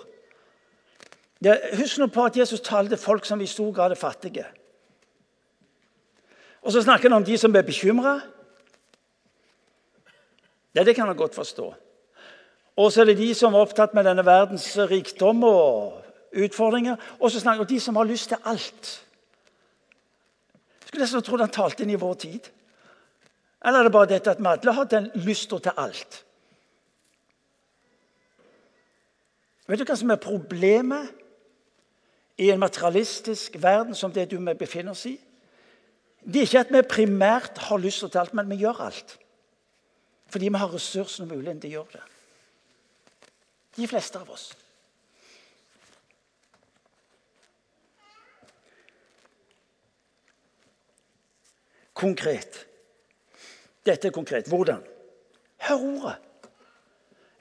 Husk 1.76 1.98
nå 2.00 2.06
på 2.08 2.22
at 2.24 2.38
Jesus 2.38 2.62
talte 2.64 2.96
folk 2.96 3.26
som 3.28 3.42
i 3.44 3.46
stor 3.46 3.74
grad 3.76 3.92
er 3.92 4.00
fattige. 4.00 4.46
Og 6.64 6.72
så 6.72 6.80
snakker 6.82 7.10
han 7.10 7.18
om 7.20 7.26
de 7.26 7.36
som 7.38 7.52
er 7.52 7.66
bekymra. 7.68 8.14
Ja, 10.74 10.84
det 10.84 10.96
kan 10.96 11.06
han 11.06 11.16
godt 11.16 11.36
forstå. 11.36 11.68
Og 12.78 12.92
så 12.92 13.02
er 13.02 13.10
det 13.10 13.18
de 13.18 13.32
som 13.34 13.54
er 13.54 13.64
opptatt 13.66 13.94
med 13.96 14.06
denne 14.06 14.22
verdens 14.26 14.68
rikdom 14.78 15.42
og 15.42 15.98
utfordringer. 16.30 16.96
Og 17.18 17.32
så 17.34 17.40
snakker 17.42 17.66
de 17.66 17.80
som 17.82 17.96
har 17.98 18.06
lyst 18.06 18.30
til 18.30 18.38
alt. 18.46 18.92
Jeg 20.78 20.86
skulle 20.86 21.02
nesten 21.02 21.24
trodd 21.26 21.42
han 21.42 21.52
talte 21.52 21.82
inn 21.82 21.90
i 21.90 21.98
vår 21.98 22.14
tid. 22.22 22.46
Eller 23.66 23.80
er 23.80 23.88
det 23.88 23.92
bare 23.92 24.10
dette 24.12 24.30
at 24.30 24.38
vi 24.38 24.46
alle 24.46 24.74
har 24.76 24.86
den 24.88 25.10
lysta 25.26 25.58
til 25.58 25.74
alt? 25.76 26.20
Vet 29.68 29.82
du 29.82 29.84
hva 29.84 29.96
som 29.98 30.14
er 30.14 30.22
problemet 30.22 31.10
i 32.38 32.52
en 32.54 32.62
materialistisk 32.62 33.58
verden 33.60 33.98
som 33.98 34.14
det 34.14 34.30
du 34.30 34.38
befinner 34.54 34.94
oss 34.94 35.02
i? 35.10 35.16
Det 36.22 36.40
er 36.40 36.46
ikke 36.46 36.62
at 36.62 36.72
vi 36.72 36.84
primært 36.94 37.58
har 37.66 37.82
lyst 37.82 38.06
til 38.06 38.18
alt, 38.22 38.34
men 38.34 38.48
vi 38.50 38.62
gjør 38.62 38.80
alt. 38.86 39.18
Fordi 40.30 40.48
vi 40.48 40.62
har 40.62 40.72
ressursene 40.72 41.26
og 41.26 41.34
muligheten 41.34 41.60
til 41.60 41.74
å 41.74 41.76
gjøre 41.80 41.98
det. 41.98 42.06
De 43.78 43.86
fleste 43.86 44.18
av 44.18 44.30
oss. 44.30 44.50
Konkret. 51.94 52.66
Dette 53.86 54.10
er 54.10 54.14
konkret. 54.14 54.50
Hvordan? 54.50 54.82
Hør 55.62 55.74
ordet. 55.74 56.16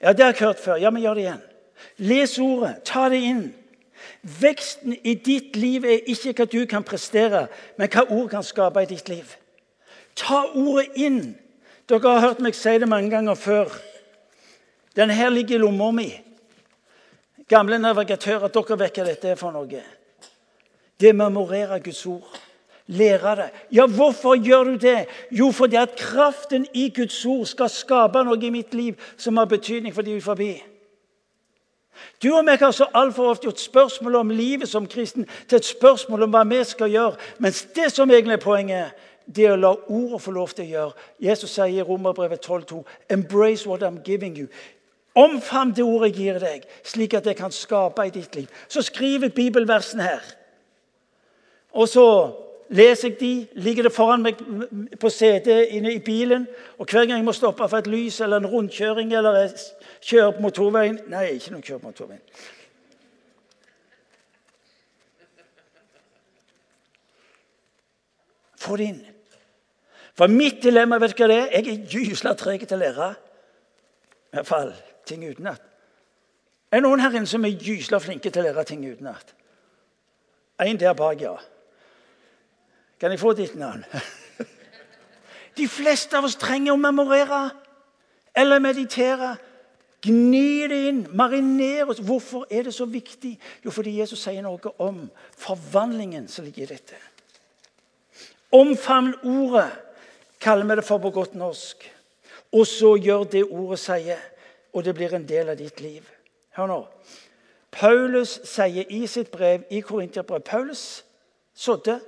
Ja, 0.00 0.12
det 0.12 0.24
har 0.24 0.32
jeg 0.32 0.46
hørt 0.46 0.62
før. 0.62 0.76
Ja, 0.76 0.90
men 0.90 1.02
gjør 1.02 1.14
det 1.14 1.24
igjen. 1.26 1.42
Les 1.96 2.38
ordet. 2.38 2.76
Ta 2.86 3.08
det 3.10 3.18
inn. 3.26 3.42
Veksten 4.22 4.94
i 5.02 5.14
ditt 5.14 5.58
liv 5.58 5.86
er 5.86 6.06
ikke 6.10 6.36
hva 6.38 6.46
du 6.50 6.60
kan 6.70 6.86
prestere, 6.86 7.46
men 7.78 7.90
hva 7.90 8.06
ord 8.06 8.30
kan 8.30 8.46
skape 8.46 8.82
i 8.82 8.90
ditt 8.90 9.10
liv. 9.10 9.34
Ta 10.18 10.44
ordet 10.54 10.94
inn. 10.94 11.34
Dere 11.90 12.14
har 12.14 12.26
hørt 12.28 12.42
meg 12.44 12.54
si 12.54 12.78
det 12.78 12.88
mange 12.90 13.10
ganger 13.10 13.34
før. 13.38 13.74
Den 14.94 15.10
her 15.10 15.30
ligger 15.34 15.58
i 15.58 15.62
lomma 15.62 15.90
mi. 15.94 16.08
Gamle 17.48 17.78
navigatører, 17.80 18.52
dere 18.52 18.78
vet 18.78 18.98
hva 18.98 19.06
dette 19.08 19.32
er 19.32 19.40
for 19.40 19.54
noe. 19.54 19.82
Det 20.98 21.08
er 21.08 21.14
å 21.14 21.20
memorere 21.22 21.80
Guds 21.80 22.04
ord. 22.06 22.38
Lære 22.88 23.34
det. 23.36 23.48
Ja, 23.76 23.86
hvorfor 23.86 24.36
gjør 24.36 24.64
du 24.64 24.76
det? 24.80 25.06
Jo, 25.30 25.50
fordi 25.52 25.76
at 25.76 25.96
kraften 25.96 26.66
i 26.74 26.88
Guds 26.88 27.20
ord 27.28 27.44
skal 27.46 27.68
skape 27.68 28.22
noe 28.24 28.40
i 28.40 28.52
mitt 28.52 28.74
liv 28.74 28.96
som 29.16 29.36
har 29.36 29.48
betydning 29.48 29.94
for 29.94 30.02
de 30.02 30.20
forbi. 30.24 30.54
Du 32.22 32.30
og 32.34 32.44
meg 32.46 32.62
har 32.62 32.72
så 32.72 32.86
altfor 32.94 33.32
ofte 33.32 33.48
gjort 33.48 33.60
spørsmålet 33.60 34.20
om 34.20 34.30
livet 34.30 34.68
som 34.68 34.86
kristen 34.86 35.26
til 35.48 35.58
et 35.58 35.68
spørsmål 35.68 36.24
om 36.26 36.32
hva 36.32 36.44
vi 36.48 36.62
skal 36.64 36.90
gjøre. 36.90 37.16
Mens 37.38 37.66
det 37.76 37.90
som 37.92 38.10
egentlig 38.10 38.38
er 38.38 38.44
poenget, 38.44 39.04
det 39.26 39.44
er 39.44 39.56
å 39.56 39.60
la 39.60 39.74
ordet 39.76 40.22
få 40.22 40.32
lov 40.32 40.54
til 40.56 40.64
å 40.64 40.72
gjøre. 40.72 41.06
Jesus 41.20 41.52
sier 41.52 41.68
i 41.68 41.84
Romerbrevet 41.84 42.40
12,2.: 42.40 42.84
Embrace 43.10 43.68
what 43.68 43.82
I'm 43.82 44.00
giving 44.04 44.36
you. 44.38 44.48
Omfavn 45.18 45.72
det 45.74 45.84
ordet 45.84 46.12
jeg 46.12 46.18
gir 46.18 46.36
deg, 46.42 46.66
slik 46.86 47.16
at 47.18 47.26
det 47.26 47.34
kan 47.38 47.50
skape 47.54 48.06
i 48.06 48.12
ditt 48.14 48.36
liv. 48.38 48.50
Så 48.70 48.84
skriver 48.86 49.32
bibelversene 49.34 50.04
her. 50.06 50.26
Og 51.74 51.88
så 51.90 52.04
leser 52.68 53.08
jeg 53.08 53.20
de, 53.20 53.32
ligger 53.52 53.88
det 53.88 53.92
foran 53.92 54.22
meg 54.22 54.38
på 55.00 55.10
CD 55.10 55.50
inne 55.74 55.94
i 55.96 56.02
bilen. 56.04 56.46
Og 56.78 56.86
hver 56.86 57.06
gang 57.06 57.18
jeg 57.18 57.26
må 57.26 57.34
stoppe 57.36 57.68
for 57.68 57.80
et 57.80 57.90
lys 57.90 58.20
eller 58.20 58.42
en 58.42 58.46
rundkjøring 58.46 59.12
eller 59.16 59.50
kjøre 60.04 60.32
på 60.36 60.44
motorveien 60.44 61.00
Nei, 61.10 61.24
ikke 61.36 61.54
noe 61.54 61.66
kjøre 61.66 61.82
på 61.82 61.90
motorveien. 61.90 62.24
Få 68.58 68.76
det 68.76 68.90
inn. 68.92 69.00
For 70.18 70.30
mitt 70.30 70.62
dilemma 70.62 70.98
vet 70.98 71.14
du 71.14 71.22
hva 71.22 71.30
det 71.30 71.40
er? 71.40 71.50
Jeg 71.58 71.74
er 71.74 71.90
gysla 71.94 72.34
treg 72.38 72.66
til 72.66 72.78
å 72.78 72.82
lære. 72.82 73.10
I 74.28 74.38
hvert 74.38 74.48
fall 74.48 74.72
ting 75.08 75.24
utenat. 75.24 75.62
Er 76.68 76.80
det 76.80 76.84
noen 76.84 77.00
her 77.00 77.14
inne 77.16 77.28
som 77.28 77.44
er 77.48 77.56
gysla 77.56 78.00
flinke 78.02 78.30
til 78.30 78.44
å 78.44 78.50
lære 78.50 78.66
ting 78.68 78.84
utenat? 78.84 79.32
En 80.60 80.78
der 80.78 80.94
bak, 80.98 81.20
ja. 81.22 81.36
Kan 83.00 83.14
jeg 83.14 83.20
få 83.20 83.32
ditt 83.38 83.54
navn? 83.56 83.84
De 85.58 85.68
fleste 85.70 86.18
av 86.18 86.26
oss 86.26 86.38
trenger 86.38 86.74
å 86.74 86.80
memorere 86.80 87.48
eller 88.36 88.62
meditere. 88.62 89.36
Gni 90.04 90.68
det 90.70 90.78
inn, 90.90 91.00
marinere 91.18 91.88
oss. 91.90 92.02
Hvorfor 92.04 92.46
er 92.50 92.68
det 92.68 92.74
så 92.74 92.86
viktig? 92.86 93.34
Jo, 93.64 93.72
fordi 93.74 93.96
Jesus 93.98 94.22
sier 94.22 94.44
noe 94.44 94.74
om 94.82 95.06
forvandlingen 95.34 96.28
som 96.30 96.46
ligger 96.46 96.68
i 96.68 96.74
dette. 96.76 96.98
Omfavn 98.54 99.16
ordet, 99.26 99.70
kaller 100.40 100.68
vi 100.68 100.78
det 100.78 100.86
for 100.86 101.02
på 101.02 101.10
godt 101.16 101.34
norsk. 101.34 101.82
Og 102.54 102.66
så 102.66 102.94
gjør 102.96 103.26
det 103.32 103.44
ordet 103.44 103.80
sier, 103.82 104.22
og 104.72 104.84
det 104.84 104.94
blir 104.94 105.14
en 105.14 105.28
del 105.28 105.48
av 105.48 105.58
ditt 105.58 105.80
liv. 105.80 106.04
Hør 106.56 106.70
nå. 106.70 106.78
Paulus 107.70 108.38
sier 108.48 108.88
i 108.90 109.06
sitt 109.06 109.30
brev 109.30 109.66
i 109.70 109.80
Korinterbrevet 109.84 110.44
Paulus 110.44 111.04
sådde 111.54 111.98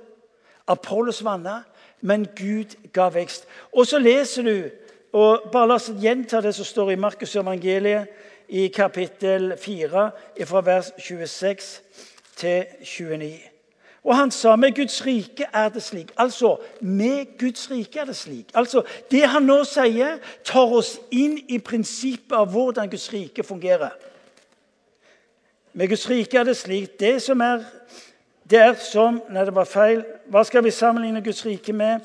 Apollos 0.67 1.23
vanna, 1.23 1.61
men 2.01 2.25
Gud 2.35 2.75
ga 2.93 3.09
vekst. 3.13 3.47
Og 3.71 3.87
så 3.87 3.99
leser 3.99 4.43
du, 4.43 4.69
og 5.13 5.49
bare 5.51 5.67
la 5.67 5.77
oss 5.77 5.91
gjenta 6.01 6.41
det 6.41 6.55
som 6.55 6.65
står 6.65 6.93
i 6.93 6.99
Markus 6.99 7.35
evangeliet 7.35 8.07
i 8.47 8.67
kapittel 8.67 9.53
4, 9.59 10.09
fra 10.45 10.61
vers 10.65 10.91
26 10.97 11.81
til 12.35 12.65
29. 12.83 13.50
Og 14.03 14.15
han 14.17 14.31
sa 14.31 14.55
med 14.55 14.75
Guds 14.75 15.05
rike 15.05 15.45
er 15.53 15.69
det 15.69 15.83
slik. 15.83 16.11
Altså, 16.17 16.57
med 16.81 17.37
Guds 17.39 17.71
rike 17.71 17.99
er 17.99 18.05
det 18.05 18.15
slik. 18.15 18.45
Altså, 18.53 18.83
Det 19.11 19.27
han 19.27 19.43
nå 19.43 19.63
sier, 19.63 20.17
tar 20.43 20.73
oss 20.73 20.99
inn 21.11 21.37
i 21.47 21.59
prinsippet 21.59 22.33
av 22.37 22.49
hvordan 22.49 22.89
Guds 22.89 23.13
rike 23.13 23.43
fungerer. 23.43 23.93
Med 25.73 25.87
Guds 25.87 26.09
rike 26.09 26.37
er 26.37 26.43
det 26.43 26.57
slik. 26.57 26.99
Det 26.99 27.21
som 27.21 27.41
er 27.41 27.63
det 28.51 28.59
er 28.59 28.73
som 28.73 29.21
Nei, 29.29 29.45
det 29.45 29.55
var 29.55 29.65
feil. 29.65 30.01
Hva 30.27 30.43
skal 30.43 30.63
vi 30.63 30.73
sammenligne 30.75 31.21
Guds 31.23 31.45
rike 31.45 31.73
med? 31.73 31.99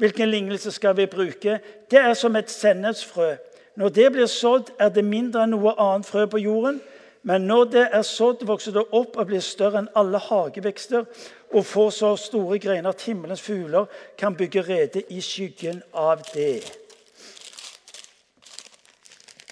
Hvilken 0.00 0.30
lignelse 0.30 0.70
skal 0.72 0.96
vi 0.96 1.06
bruke? 1.06 1.58
Det 1.90 1.98
er 1.98 2.14
som 2.14 2.36
et 2.36 2.50
sennepsfrø. 2.50 3.34
Når 3.76 3.88
det 3.88 4.12
blir 4.12 4.26
sådd, 4.26 4.70
er 4.78 4.88
det 4.88 5.04
mindre 5.04 5.42
enn 5.44 5.52
noe 5.52 5.74
annet 5.76 6.06
frø 6.06 6.24
på 6.26 6.40
jorden. 6.40 6.80
Men 7.22 7.44
når 7.44 7.64
det 7.64 7.88
er 7.92 8.02
sådd, 8.02 8.46
vokser 8.46 8.72
det 8.72 8.86
opp 8.96 9.16
og 9.16 9.26
blir 9.28 9.44
større 9.44 9.82
enn 9.82 9.90
alle 9.94 10.18
hagevekster 10.18 11.04
og 11.50 11.66
få 11.66 11.90
så 11.90 12.14
store 12.16 12.58
greiner 12.58 12.90
at 12.90 13.02
himmelens 13.02 13.42
fugler 13.42 13.86
kan 14.18 14.36
bygge 14.36 14.62
rede 14.62 15.02
i 15.10 15.20
skyggen 15.20 15.82
av 15.94 16.22
det. 16.34 16.62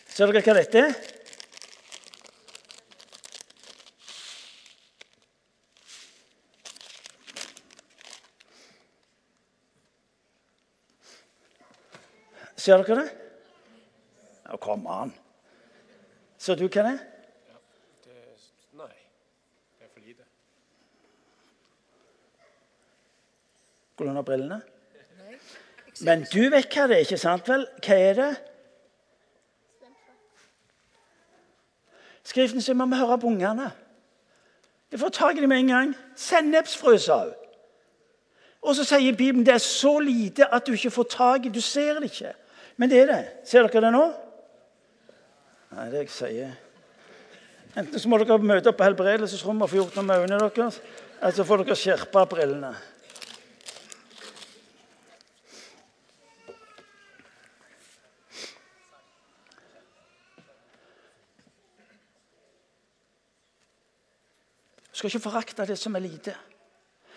Ser 0.09 0.31
dere 0.31 0.43
hva 0.43 0.55
dette 0.59 0.81
er? 0.83 0.95
Ser 12.59 12.83
dere 12.83 12.97
det? 13.01 13.13
Ja, 14.49 14.57
kom 14.61 14.87
an. 14.91 15.15
Ser 16.39 16.59
du 16.59 16.67
hva 16.67 16.83
det 16.85 16.91
er? 16.97 16.99
Nei. 18.77 18.91
Det 19.79 19.87
er 19.87 19.93
for 19.95 20.03
lite. 20.03 20.27
Det 23.99 24.07
under 24.07 24.23
brillene? 24.23 24.61
Men 26.07 26.23
du 26.31 26.45
vet 26.53 26.71
hva 26.71 26.87
det 26.87 26.97
er, 27.01 27.05
ikke 27.07 27.19
sant 27.19 27.49
vel? 27.51 27.67
Hva 27.83 27.97
er 27.99 28.19
det? 28.19 28.31
Skriften 32.29 32.63
sier 32.63 32.77
vi 32.77 32.87
må 32.87 32.99
høre 32.99 33.19
på 33.19 33.31
ungene. 33.33 33.71
De 34.93 35.01
får 35.01 35.15
tak 35.17 35.39
i 35.39 35.43
dem 35.43 35.51
med 35.53 35.65
en 35.65 35.73
gang. 35.73 35.95
Sennepsfrø, 36.17 36.97
sa 37.01 37.23
hun. 37.25 37.35
Og 38.63 38.75
så 38.75 38.85
sier 38.85 39.17
Bibelen 39.17 39.47
det 39.47 39.55
er 39.55 39.63
så 39.63 39.99
lite 40.03 40.49
at 40.55 40.67
du 40.67 40.75
ikke 40.75 40.91
får 40.91 41.07
tak 41.13 41.47
i 41.47 41.53
Du 41.55 41.61
ser 41.63 41.99
det 41.99 42.11
ikke. 42.11 42.33
Men 42.77 42.91
det 42.91 43.03
er 43.03 43.11
det. 43.11 43.21
Ser 43.47 43.67
dere 43.67 43.87
det 43.87 43.93
nå? 43.95 44.05
Nei, 45.75 45.91
det 45.93 46.05
jeg 46.07 46.11
sier 46.15 46.57
Enten 47.79 48.01
så 48.01 48.09
må 48.11 48.19
dere 48.19 48.39
møte 48.43 48.71
opp 48.73 48.79
på 48.81 48.87
helbredelsesrommet 48.87 49.67
og 49.67 49.71
få 49.71 49.79
gjort 49.79 49.99
noe 49.99 50.07
med 50.09 50.23
øynene 50.25 50.39
deres, 50.41 50.79
eller 51.21 51.35
så 51.37 51.45
får 51.47 51.63
dere 51.63 51.77
skjerpe 51.79 52.23
brillene. 52.31 52.73
Du 64.99 65.01
skal 65.01 65.09
ikke 65.13 65.31
forakte 65.31 65.63
det 65.67 65.79
som 65.79 65.95
er 65.95 66.01
lite. 66.03 66.33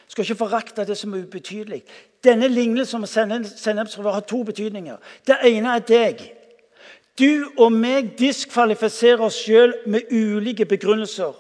Du 0.06 0.14
skal 0.14 0.22
ikke 0.22 0.36
forakte 0.36 0.84
det 0.86 0.98
som 0.98 1.14
er 1.14 1.24
ubetydelig. 1.24 1.80
Denne 2.24 2.48
lignelsen 2.48 3.02
om 3.02 3.08
sennepsfrø 3.10 4.12
har 4.12 4.20
to 4.20 4.44
betydninger. 4.44 4.98
Det 5.26 5.38
ene 5.50 5.74
er 5.76 5.80
deg. 5.80 6.22
Du 7.18 7.50
og 7.58 7.72
meg 7.74 8.12
diskvalifiserer 8.20 9.24
oss 9.26 9.40
sjøl 9.42 9.74
med 9.90 10.14
ulike 10.14 10.66
begrunnelser. 10.70 11.34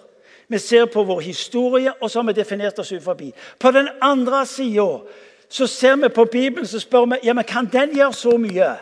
Vi 0.49 0.58
ser 0.58 0.89
på 0.89 1.04
vår 1.04 1.21
historie, 1.21 1.93
og 2.01 2.10
så 2.10 2.19
har 2.19 2.32
vi 2.32 2.39
definert 2.39 2.80
oss 2.80 2.91
ut 2.91 3.04
forbi. 3.04 3.30
På 3.60 3.71
den 3.71 3.88
andre 4.01 4.41
sida 4.45 4.88
ser 5.49 6.01
vi 6.01 6.10
på 6.10 6.25
Bibelen 6.25 6.67
så 6.67 6.82
spør 6.82 7.06
vi 7.06 7.21
ja, 7.23 7.38
men 7.38 7.45
kan 7.45 7.69
den 7.69 7.93
gjøre 7.93 8.13
så 8.13 8.34
mye. 8.38 8.73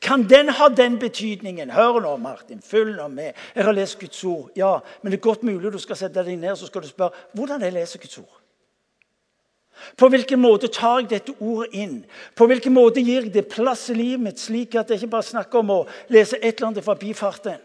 Kan 0.00 0.28
den 0.30 0.48
ha 0.48 0.68
den 0.68 0.98
betydningen? 0.98 1.70
Hør 1.70 2.00
nå, 2.00 2.16
Martin. 2.16 2.62
Følg 2.62 2.96
nå 2.96 3.08
med. 3.08 3.32
Jeg 3.54 3.64
har 3.64 3.74
lest 3.74 3.98
Guds 3.98 4.24
ord. 4.24 4.50
Ja, 4.56 4.78
Men 5.02 5.12
det 5.12 5.18
er 5.18 5.28
godt 5.28 5.42
mulig 5.42 5.72
du 5.72 5.78
skal 5.78 5.98
sette 5.98 6.22
deg 6.22 6.38
ned 6.38 6.56
så 6.56 6.66
skal 6.66 6.82
du 6.82 6.88
spørre 6.88 7.26
hvordan 7.34 7.62
jeg 7.62 7.74
leser 7.74 8.02
Guds 8.02 8.18
ord. 8.18 8.38
På 9.98 10.08
hvilken 10.08 10.40
måte 10.40 10.68
tar 10.68 11.00
jeg 11.00 11.10
dette 11.10 11.34
ordet 11.40 11.72
inn? 11.74 12.02
På 12.36 12.46
hvilken 12.46 12.74
måte 12.74 13.02
gir 13.02 13.24
jeg 13.24 13.34
det 13.34 13.48
plass 13.50 13.88
i 13.90 13.96
livet 13.96 14.22
mitt, 14.22 14.40
slik 14.40 14.76
at 14.78 14.90
jeg 14.90 15.00
ikke 15.00 15.14
bare 15.16 15.26
snakker 15.26 15.62
om 15.62 15.72
å 15.74 15.78
lese 16.12 16.38
et 16.38 16.54
eller 16.54 16.68
annet 16.68 16.86
fra 16.86 16.94
bifarten? 16.98 17.58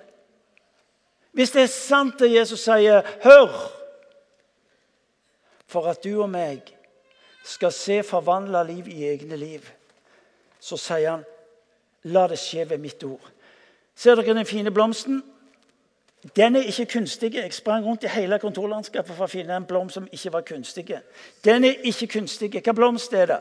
Hvis 1.38 1.54
det 1.54 1.68
er 1.68 1.74
sant 1.74 2.18
det 2.20 2.32
Jesus 2.34 2.64
sier, 2.66 3.06
hør! 3.22 3.54
For 5.68 5.90
at 5.92 6.02
du 6.04 6.16
og 6.24 6.30
meg 6.32 6.72
skal 7.46 7.74
se 7.76 8.00
forvandla 8.08 8.64
liv 8.66 8.88
i 8.90 9.04
egne 9.12 9.38
liv, 9.38 9.68
så 10.60 10.80
sier 10.80 11.12
han, 11.12 11.26
la 12.14 12.28
det 12.32 12.40
skje 12.40 12.66
ved 12.70 12.82
mitt 12.84 13.04
ord. 13.04 13.34
Ser 13.98 14.16
dere 14.16 14.36
den 14.38 14.46
fine 14.46 14.72
blomsten? 14.72 15.24
Den 16.36 16.56
er 16.56 16.68
ikke 16.68 16.86
kunstig. 16.86 17.34
Jeg 17.34 17.54
sprang 17.54 17.86
rundt 17.86 18.04
i 18.04 18.12
hele 18.12 18.40
kontorlandskapet 18.40 19.16
for 19.16 19.26
å 19.26 19.32
finne 19.32 19.56
en 19.56 19.66
blomst 19.66 19.98
som 19.98 20.08
ikke 20.12 20.34
var 20.34 20.46
kunstig. 20.48 20.90
Den 21.46 21.66
er 21.66 21.86
ikke 21.88 22.08
kunstig. 22.18 22.52
Hva 22.58 22.74
blomst 22.76 23.14
er 23.14 23.30
det? 23.32 23.40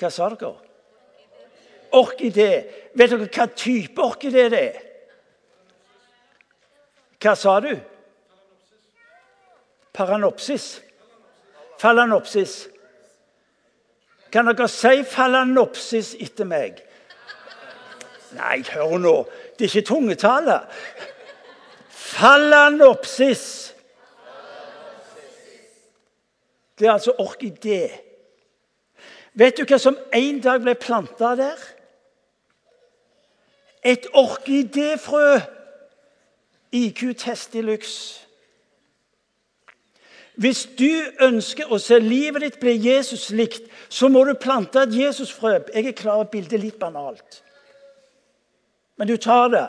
Hva 0.00 0.10
sa 0.10 0.30
dere? 0.32 0.54
Orkidé. 1.92 2.50
Vet 2.94 3.10
dere 3.12 3.26
hva 3.26 3.46
type 3.54 4.02
orkidé 4.02 4.46
det 4.52 4.62
er? 4.70 4.82
Hva 7.20 7.34
sa 7.36 7.58
du? 7.60 7.74
Paranopsis. 9.92 10.80
Falanopsis. 11.78 12.68
Kan 14.32 14.46
dere 14.46 14.68
si 14.70 15.02
falanopsis 15.06 16.14
etter 16.22 16.46
meg? 16.46 16.78
Nei, 18.36 18.60
hør 18.70 18.98
nå. 19.02 19.14
Det 19.58 19.66
er 19.66 19.72
ikke 19.72 19.88
tungetale. 19.88 20.60
Falanopsis. 21.90 23.44
Det 26.78 26.86
er 26.86 26.92
altså 26.92 27.12
orkidé. 27.18 27.90
Vet 29.34 29.58
du 29.58 29.66
hva 29.66 29.78
som 29.78 29.98
en 30.14 30.40
dag 30.42 30.62
ble 30.62 30.74
planta 30.78 31.34
der? 31.38 31.58
Et 33.84 34.06
orkidéfrø. 34.14 35.40
IQ-test 36.72 37.54
i 37.58 37.64
luxe. 37.66 38.29
Hvis 40.40 40.62
du 40.78 40.88
ønsker 41.20 41.68
å 41.68 41.76
se 41.76 41.98
livet 42.00 42.40
ditt 42.40 42.58
bli 42.62 42.72
Jesus 42.80 43.26
likt, 43.36 43.66
så 43.92 44.08
må 44.08 44.22
du 44.24 44.32
plante 44.40 44.80
et 44.80 44.94
Jesusfrø. 44.96 45.58
Jeg 45.74 45.90
er 45.90 45.96
klar 45.96 46.16
over 46.16 46.30
bildet 46.32 46.62
litt 46.62 46.78
banalt. 46.80 47.42
Men 48.96 49.10
du 49.10 49.18
tar 49.20 49.50
det. 49.52 49.66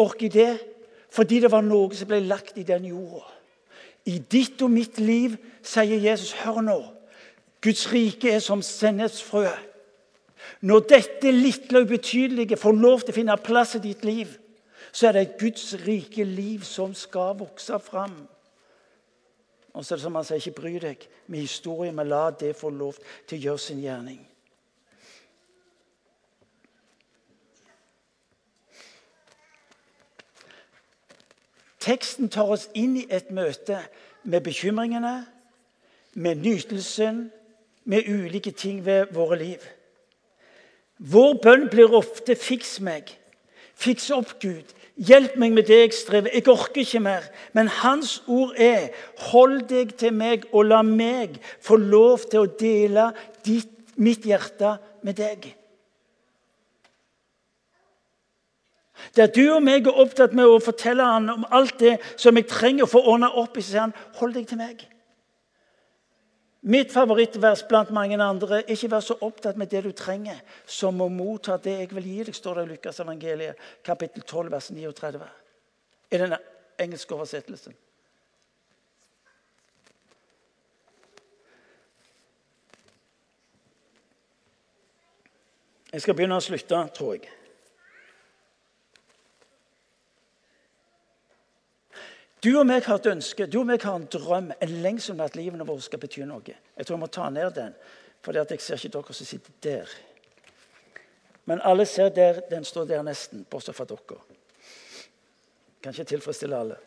Orkidé 0.00 0.54
fordi 1.12 1.42
det 1.44 1.50
var 1.52 1.60
noe 1.66 1.92
som 1.92 2.08
ble 2.08 2.22
lagt 2.24 2.56
i 2.56 2.64
den 2.64 2.86
jorda. 2.88 3.26
I 4.08 4.16
ditt 4.16 4.62
og 4.64 4.72
mitt 4.72 4.96
liv, 4.96 5.36
sier 5.60 6.00
Jesus, 6.00 6.32
hør 6.40 6.62
nå. 6.64 6.78
Guds 7.60 7.84
rike 7.92 8.32
er 8.32 8.40
som 8.40 8.64
sennepsfrø. 8.64 9.44
Når 10.60 10.80
dette 10.90 11.30
lille 11.30 11.78
og 11.78 11.86
ubetydelige 11.86 12.56
får 12.56 12.72
lov 12.78 13.02
til 13.02 13.14
å 13.14 13.18
finne 13.18 13.36
plass 13.42 13.76
i 13.78 13.82
ditt 13.82 14.04
liv, 14.04 14.30
så 14.92 15.08
er 15.08 15.12
det 15.16 15.22
et 15.22 15.38
Guds 15.40 15.74
rike 15.86 16.24
liv 16.24 16.64
som 16.68 16.94
skal 16.94 17.36
vokse 17.38 17.78
fram. 17.80 18.14
Og 19.72 19.84
så 19.84 19.94
er 19.94 19.96
det 19.96 20.04
som 20.04 20.18
han 20.18 20.26
sier, 20.28 20.42
ikke 20.42 20.60
bry 20.60 20.74
deg 20.82 21.06
med 21.32 21.46
historien, 21.46 21.96
men 21.96 22.10
la 22.12 22.26
det 22.30 22.52
få 22.58 22.70
lov 22.70 22.98
til 23.26 23.38
å 23.38 23.42
gjøre 23.46 23.64
sin 23.64 23.80
gjerning. 23.80 24.20
Teksten 31.82 32.28
tar 32.30 32.52
oss 32.52 32.68
inn 32.78 32.94
i 33.00 33.08
et 33.10 33.32
møte 33.34 33.80
med 34.22 34.44
bekymringene, 34.46 35.24
med 36.14 36.44
nytelsen, 36.44 37.24
med 37.84 38.06
ulike 38.06 38.52
ting 38.54 38.84
ved 38.86 39.10
våre 39.16 39.38
liv. 39.40 39.64
Vår 41.02 41.34
bønn 41.42 41.66
blir 41.70 41.94
ofte 41.94 42.36
'fiks 42.36 42.78
meg'. 42.80 43.16
Fiks 43.74 44.10
opp, 44.10 44.38
Gud. 44.40 44.70
Hjelp 44.96 45.36
meg 45.36 45.52
med 45.52 45.66
det 45.66 45.78
jeg 45.78 45.92
strever. 45.96 46.30
Jeg 46.34 46.48
orker 46.48 46.80
ikke 46.84 47.00
mer. 47.00 47.24
Men 47.52 47.68
hans 47.68 48.22
ord 48.28 48.54
er 48.56 48.92
hold 49.32 49.62
deg 49.68 49.96
til 49.98 50.12
meg 50.12 50.44
og 50.52 50.68
la 50.68 50.82
meg 50.82 51.40
få 51.60 51.76
lov 51.76 52.28
til 52.30 52.44
å 52.44 52.52
dele 52.60 53.08
ditt, 53.44 53.72
mitt 53.96 54.22
hjerte 54.28 54.76
med 55.02 55.18
deg. 55.18 55.56
Der 59.16 59.26
du 59.26 59.42
og 59.56 59.62
meg 59.64 59.86
er 59.86 59.98
opptatt 59.98 60.36
med 60.36 60.46
å 60.46 60.60
fortelle 60.62 61.04
han 61.04 61.28
om 61.32 61.46
alt 61.50 61.80
det 61.80 61.98
som 62.16 62.36
jeg 62.38 62.46
trenger 62.46 62.86
å 62.86 62.92
få 62.92 63.02
ordna 63.02 63.32
opp 63.34 63.58
i, 63.58 63.64
så 63.64 63.72
sier 63.72 63.86
han 63.88 63.96
hold 64.20 64.36
deg 64.38 64.46
til 64.48 64.60
meg. 64.60 64.84
Mitt 66.62 66.92
favorittvers 66.94 67.64
blant 67.66 67.90
mange 67.90 68.14
andre 68.22 68.60
ikke 68.70 68.92
vær 68.92 69.02
så 69.02 69.16
opptatt 69.26 69.56
med 69.58 69.66
det 69.72 69.80
du 69.82 69.90
trenger, 69.98 70.38
som 70.66 71.00
å 71.02 71.08
motta 71.10 71.56
det 71.58 71.74
jeg 71.80 71.88
vil 71.90 72.06
gi 72.06 72.26
deg, 72.28 72.36
står 72.38 72.60
det 72.60 72.62
i 72.62 72.70
Lukas 72.76 73.00
evangeliet, 73.02 73.64
kapittel 73.82 74.22
12, 74.22 74.50
vers 74.52 74.68
39. 74.70 75.30
I 76.12 76.20
den 76.22 76.36
engelske 76.78 77.16
oversettelsen. 77.18 77.74
Jeg 85.92 86.06
skal 86.06 86.14
begynne 86.16 86.38
å 86.38 86.46
slutte, 86.46 86.78
tror 86.94 87.16
jeg. 87.18 87.41
Du 92.42 92.50
og 92.58 92.66
meg 92.66 92.82
har 92.88 92.98
et 92.98 93.06
ønske, 93.06 93.46
du 93.46 93.60
og 93.60 93.68
meg 93.68 93.84
har 93.86 93.94
en 94.00 94.08
drøm, 94.10 94.50
en 94.50 94.78
lengsel 94.82 95.14
med 95.14 95.28
at 95.28 95.36
livene 95.38 95.66
våre 95.66 95.82
skal 95.84 96.00
bety 96.02 96.24
noe. 96.26 96.42
Jeg 96.76 96.86
tror 96.86 96.96
jeg 96.96 97.02
må 97.04 97.08
ta 97.14 97.28
ned 97.30 97.52
den, 97.54 97.76
for 98.22 98.34
jeg 98.34 98.60
ser 98.60 98.80
ikke 98.80 98.96
dere 98.96 99.14
som 99.14 99.28
sitter 99.28 99.58
der. 99.62 99.92
Men 101.46 101.62
alle 101.62 101.86
ser 101.86 102.10
der, 102.14 102.40
den 102.50 102.64
står 102.64 102.88
der 102.90 103.04
nesten, 103.06 103.44
bortsett 103.50 103.78
fra 103.78 103.86
dere. 103.86 104.18
Kan 105.82 105.94
ikke 105.94 106.10
tilfredsstille 106.16 106.58
alle. 106.58 106.80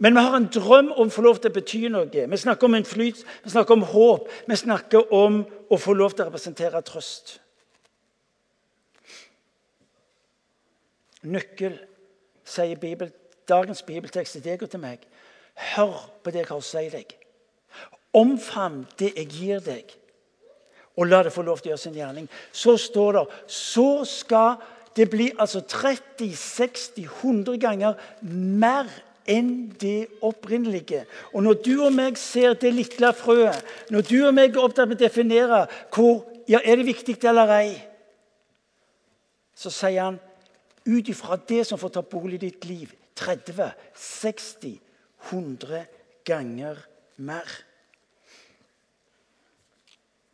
Men 0.00 0.16
vi 0.16 0.24
har 0.24 0.36
en 0.36 0.48
drøm 0.48 0.92
om 0.96 1.10
å 1.10 1.12
få 1.12 1.26
lov 1.26 1.42
til 1.42 1.52
å 1.52 1.58
bety 1.58 1.82
noe. 1.92 2.08
Vi 2.08 2.40
snakker 2.40 2.70
om 2.70 2.78
en 2.78 2.88
flyt, 2.88 3.20
vi 3.44 3.52
snakker 3.52 3.76
om 3.76 3.84
håp. 3.84 4.30
Vi 4.48 4.56
snakker 4.56 5.12
om 5.12 5.42
å 5.44 5.76
få 5.76 5.92
lov 5.92 6.16
til 6.16 6.24
å 6.24 6.30
representere 6.30 6.80
trøst. 6.88 7.34
Nøkkel, 11.28 11.76
sier 12.48 12.80
Bibelen 12.80 13.12
dagens 13.48 13.82
bibeltekst 13.82 14.32
til 14.38 14.44
deg 14.44 14.62
og 14.62 14.70
til 14.70 14.82
meg. 14.82 14.98
Hør 15.74 15.96
på 16.24 16.30
det 16.30 16.44
jeg 16.44 16.50
har 16.50 16.60
å 16.60 16.64
si 16.64 16.84
deg. 16.92 17.14
Omfavn 18.16 18.86
det 18.98 19.12
jeg 19.16 19.28
gir 19.30 19.60
deg, 19.62 19.92
og 20.98 21.06
la 21.06 21.22
det 21.22 21.32
få 21.32 21.42
lov 21.46 21.60
til 21.60 21.70
å 21.70 21.72
gjøre 21.74 21.84
sin 21.84 21.98
gjerning. 21.98 22.26
Så 22.52 22.76
står 22.76 23.12
det 23.18 23.24
Så 23.46 24.04
skal 24.04 24.56
det 24.96 25.10
bli 25.10 25.30
altså 25.38 25.60
30-60-100 25.60 27.58
ganger 27.62 27.94
mer 28.22 28.90
enn 29.30 29.70
det 29.80 30.08
opprinnelige. 30.26 31.04
Og 31.32 31.42
Når 31.42 31.60
du 31.64 31.84
og 31.84 31.92
meg 31.94 32.18
ser 32.18 32.54
det 32.58 32.74
lille 32.74 33.12
frøet, 33.14 33.64
når 33.90 34.00
du 34.00 34.26
og 34.26 34.34
meg 34.34 34.56
er 34.56 34.64
opptatt 34.64 34.88
med 34.88 34.98
å 34.98 35.04
definere 35.04 35.66
hvor, 35.94 36.24
ja, 36.48 36.58
er 36.64 36.80
det 36.80 36.88
viktig 36.88 37.16
eller 37.24 37.52
ei, 37.60 37.76
så 39.54 39.70
sier 39.70 40.02
han 40.02 40.18
ut 40.88 41.08
ifra 41.08 41.36
det 41.48 41.66
som 41.68 41.78
får 41.78 41.94
ta 41.94 42.02
bolig 42.02 42.40
i 42.40 42.46
ditt 42.48 42.64
liv, 42.64 42.92
30, 43.20 43.72
60, 43.94 44.80
100 45.30 45.86
ganger 46.24 46.76
mer. 47.16 47.48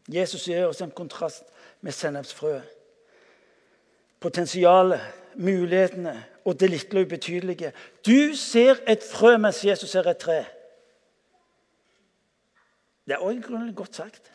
Jesus 0.07 0.45
gjør 0.47 0.71
oss 0.71 0.83
en 0.85 0.95
kontrast 0.95 1.49
med 1.83 1.93
sennepsfrøet. 1.93 2.63
Potensialet, 4.21 5.03
mulighetene 5.35 6.15
og 6.45 6.61
det 6.61 6.71
lille 6.71 7.01
og 7.01 7.07
ubetydelige. 7.07 7.73
Du 8.07 8.35
ser 8.39 8.79
et 8.87 9.03
frø 9.03 9.37
mens 9.37 9.65
Jesus 9.65 9.91
ser 9.91 10.07
et 10.07 10.23
tre. 10.23 10.45
Det 13.07 13.15
er 13.15 13.19
også 13.19 13.43
grunnlig 13.43 13.75
godt 13.77 13.97
sagt. 13.97 14.33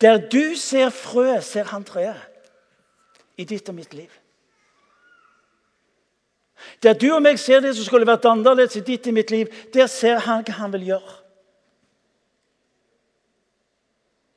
Der 0.00 0.28
du 0.28 0.54
ser 0.56 0.90
frøet, 0.90 1.44
ser 1.44 1.64
han 1.64 1.84
treet. 1.84 2.20
I 3.38 3.44
ditt 3.44 3.68
og 3.68 3.74
mitt 3.74 3.94
liv. 3.94 4.10
Der 6.82 6.92
du 6.98 7.12
og 7.14 7.22
meg 7.22 7.38
ser 7.38 7.60
det 7.62 7.76
som 7.76 7.86
skulle 7.86 8.06
vært 8.06 8.26
annerledes 8.26 8.76
i 8.76 8.84
ditt 8.86 9.06
og 9.06 9.14
mitt 9.14 9.30
liv, 9.30 9.46
der 9.74 9.86
ser 9.86 10.18
han 10.26 10.42
hva 10.46 10.56
han 10.58 10.74
vil 10.74 10.88
gjøre. 10.90 11.14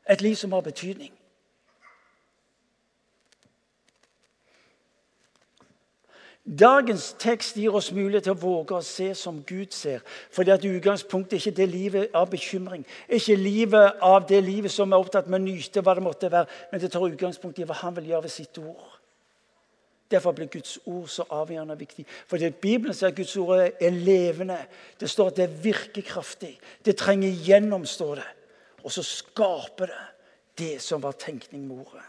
Et 0.09 0.21
liv 0.21 0.35
som 0.35 0.51
har 0.51 0.61
betydning. 0.61 1.13
Dagens 6.45 7.15
tekst 7.21 7.55
gir 7.55 7.75
oss 7.77 7.91
mulighet 7.93 8.25
til 8.25 8.33
å 8.33 8.41
våge 8.41 8.73
å 8.73 8.85
se 8.85 9.11
som 9.17 9.43
Gud 9.45 9.75
ser. 9.77 10.01
Fordi 10.33 10.49
at 10.49 10.63
utgangspunktet 10.65 11.35
er 11.37 11.43
ikke 11.43 11.57
det 11.59 11.67
livet 11.69 12.15
av 12.17 12.31
bekymring, 12.31 12.85
ikke 13.05 13.35
livet 13.37 14.01
av 14.01 14.25
det 14.29 14.39
livet 14.43 14.73
som 14.73 14.89
er 14.89 15.03
opptatt 15.03 15.29
med 15.29 15.37
å 15.37 15.43
nyte 15.43 15.83
hva 15.85 15.93
det 15.97 16.03
måtte 16.05 16.31
være, 16.33 16.49
men 16.71 16.81
det 16.81 16.89
tar 16.91 17.05
utgangspunkt 17.05 17.61
i 17.61 17.67
hva 17.69 17.77
han 17.83 17.93
vil 17.99 18.09
gjøre 18.09 18.25
ved 18.25 18.33
sitt 18.33 18.57
ord. 18.57 18.97
Derfor 20.11 20.33
blir 20.35 20.49
Guds 20.51 20.79
ord 20.85 21.07
så 21.07 21.23
avgjørende 21.29 21.77
viktig. 21.79 22.07
For 22.27 22.41
det 22.41 22.55
Bibelen 22.59 22.97
sier 22.97 23.13
at 23.13 23.15
Guds 23.15 23.35
ord 23.39 23.61
er 23.61 23.93
levende. 23.95 24.57
Det 24.99 25.07
står 25.09 25.31
at 25.31 25.37
det 25.37 25.45
er 25.45 25.59
virkekraftig. 25.63 26.55
Det 26.83 26.97
trenger 26.99 27.29
igjennom, 27.29 27.85
står 27.87 28.19
det. 28.19 28.27
Og 28.83 28.91
så 28.91 29.05
skaper 29.05 29.93
det 29.93 30.01
det 30.57 30.73
som 30.83 31.03
var 31.03 31.15
tenkning 31.21 31.63
med 31.67 31.85
ordet. 31.85 32.03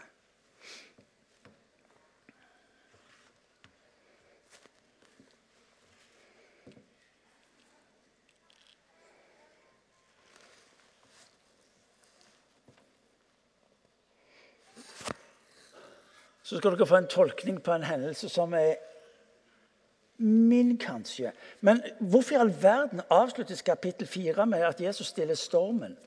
Så 16.43 16.57
skal 16.57 16.75
dere 16.75 16.87
få 16.87 16.99
en 16.99 17.07
tolkning 17.07 17.61
på 17.63 17.71
en 17.71 17.85
hendelse 17.87 18.29
som 18.29 18.53
er 18.53 18.75
min, 20.23 20.77
kanskje. 20.77 21.31
Men 21.61 21.81
hvorfor 21.99 22.35
i 22.35 22.39
all 22.39 22.53
verden 22.61 23.01
avsluttes 23.09 23.61
kapittel 23.61 24.07
4 24.07 24.45
med 24.45 24.63
at 24.63 24.81
Jesus 24.81 25.07
stiller 25.07 25.35
stormen? 25.35 25.97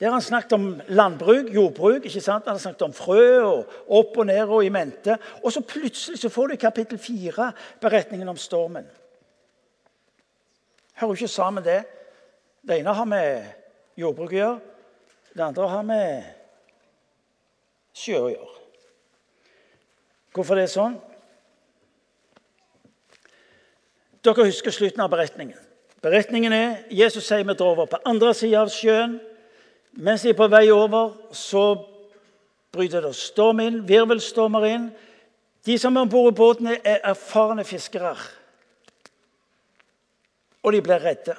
Der 0.00 0.06
har 0.06 0.12
han 0.12 0.22
snakket 0.22 0.52
om 0.52 0.80
landbruk, 0.88 1.54
jordbruk. 1.54 2.04
ikke 2.04 2.20
sant? 2.20 2.44
Han 2.44 2.54
har 2.54 2.58
snakket 2.58 2.82
om 2.82 2.92
frø 2.92 3.42
og 3.44 3.66
opp 3.88 4.16
og 4.16 4.26
ned 4.26 4.48
og 4.48 4.64
i 4.64 4.68
mente. 4.68 5.18
Og 5.44 5.52
så 5.52 5.60
plutselig 5.60 6.18
så 6.18 6.28
får 6.28 6.46
du 6.46 6.52
i 6.52 6.56
kapittel 6.56 6.98
4 6.98 7.52
beretningen 7.80 8.28
om 8.28 8.36
stormen. 8.36 8.86
Hører 10.94 11.10
jo 11.10 11.12
ikke 11.12 11.28
sammen 11.28 11.64
det. 11.64 11.82
Det 12.68 12.78
ene 12.78 12.94
har 12.94 13.04
med 13.04 13.44
jordbruk 13.96 14.32
å 14.32 14.36
gjøre. 14.36 14.60
Det 15.34 15.44
andre 15.44 15.68
har 15.68 15.82
med 15.82 16.24
sjø 17.92 18.16
å 18.22 18.32
gjøre. 18.32 18.59
Hvorfor 20.34 20.58
det 20.58 20.68
er 20.68 20.72
sånn? 20.72 20.98
Dere 24.20 24.46
husker 24.46 24.74
slutten 24.74 25.02
av 25.02 25.10
beretningen. 25.12 25.58
Beretningen 26.04 26.52
er 26.52 26.76
Jesus 26.92 27.26
sier 27.28 27.44
vi 27.44 27.56
drar 27.56 27.74
over 27.74 27.88
på 27.90 28.00
andre 28.08 28.32
sida 28.36 28.62
av 28.62 28.72
sjøen. 28.72 29.18
Mens 30.00 30.22
de 30.22 30.30
er 30.32 30.38
på 30.38 30.48
vei 30.48 30.68
over, 30.72 31.16
så 31.34 31.82
bryter 32.72 33.02
det 33.04 33.16
storm 33.18 33.60
inn, 33.64 33.80
virvelstormer 33.88 34.66
inn. 34.68 34.90
De 35.66 35.76
som 35.80 35.96
er 35.96 36.06
om 36.06 36.12
bord 36.12 36.30
i 36.32 36.36
båten, 36.36 36.70
er 36.72 37.02
erfarne 37.10 37.64
fiskere. 37.68 38.14
Og 40.62 40.76
de 40.76 40.82
blir 40.84 41.02
redde. 41.02 41.34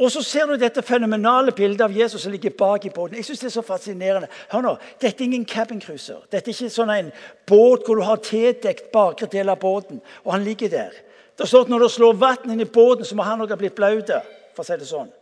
Og 0.00 0.10
så 0.10 0.22
ser 0.24 0.46
du 0.48 0.56
dette 0.56 0.82
fenomenale 0.82 1.52
bildet 1.52 1.84
av 1.84 1.92
Jesus 1.96 2.22
som 2.24 2.32
ligger 2.32 2.54
bak 2.58 2.86
i 2.86 2.90
båten. 2.90 3.16
Jeg 3.16 3.24
synes 3.24 3.40
det 3.40 3.46
er 3.46 3.54
så 3.54 3.62
fascinerende. 3.62 4.28
Hør 4.50 4.64
nå, 4.64 4.76
Dette 5.00 5.22
er 5.22 5.28
ingen 5.28 5.44
cabincruiser. 5.44 6.24
Dette 6.32 6.50
er 6.50 6.56
ikke 6.56 6.72
sånn 6.72 6.90
en 6.90 7.10
båt 7.46 7.86
hvor 7.86 8.00
du 8.00 8.04
har 8.06 8.22
tildekt 8.24 8.90
bakre 8.92 9.28
del 9.30 9.52
av 9.52 9.60
båten, 9.60 10.00
og 10.24 10.32
han 10.32 10.44
ligger 10.44 10.72
der. 10.72 10.96
Det 11.38 11.48
står 11.48 11.66
at 11.66 11.68
Når 11.68 11.84
det 11.84 11.90
slår 11.90 12.14
vann 12.18 12.50
inn 12.50 12.60
i 12.60 12.64
båten, 12.64 13.04
så 13.04 13.16
må 13.16 13.22
han 13.22 13.40
òg 13.40 13.52
ha 13.52 13.56
blitt 13.60 13.76
blaut. 13.76 14.10
For 14.56 14.64
å 14.64 14.66
si 14.66 14.76
det 14.80 14.88
sånn. 14.88 15.12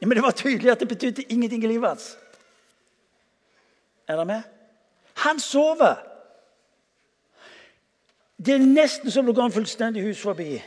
Ja, 0.00 0.06
men 0.06 0.16
det 0.16 0.22
var 0.22 0.34
tydelig 0.38 0.70
at 0.72 0.80
det 0.80 0.88
betydde 0.88 1.26
ingenting 1.28 1.64
i 1.64 1.70
livet 1.74 1.88
hans. 1.88 2.16
Er 4.08 4.16
dere 4.16 4.24
med? 4.24 4.42
Han 5.24 5.40
sover. 5.40 5.98
Det 8.38 8.54
er 8.54 8.62
nesten 8.62 9.10
som 9.10 9.26
det 9.26 9.34
går 9.34 9.50
en 9.50 9.56
fullstendig 9.58 10.04
hus 10.06 10.20
forbi. 10.22 10.62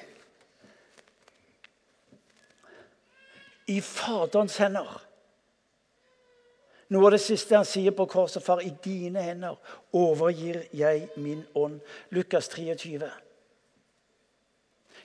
I 3.68 3.82
Faderens 3.82 4.58
hender. 4.62 5.02
Noe 6.92 7.08
av 7.08 7.14
det 7.16 7.22
siste 7.24 7.56
han 7.56 7.68
sier 7.68 7.94
på 7.96 8.08
korset, 8.12 8.44
far, 8.44 8.60
i 8.60 8.74
dine 8.84 9.22
hender 9.24 9.56
overgir 9.96 10.66
jeg 10.76 11.06
min 11.16 11.46
ånd. 11.56 11.80
Lukas 12.12 12.50
23. 12.52 13.08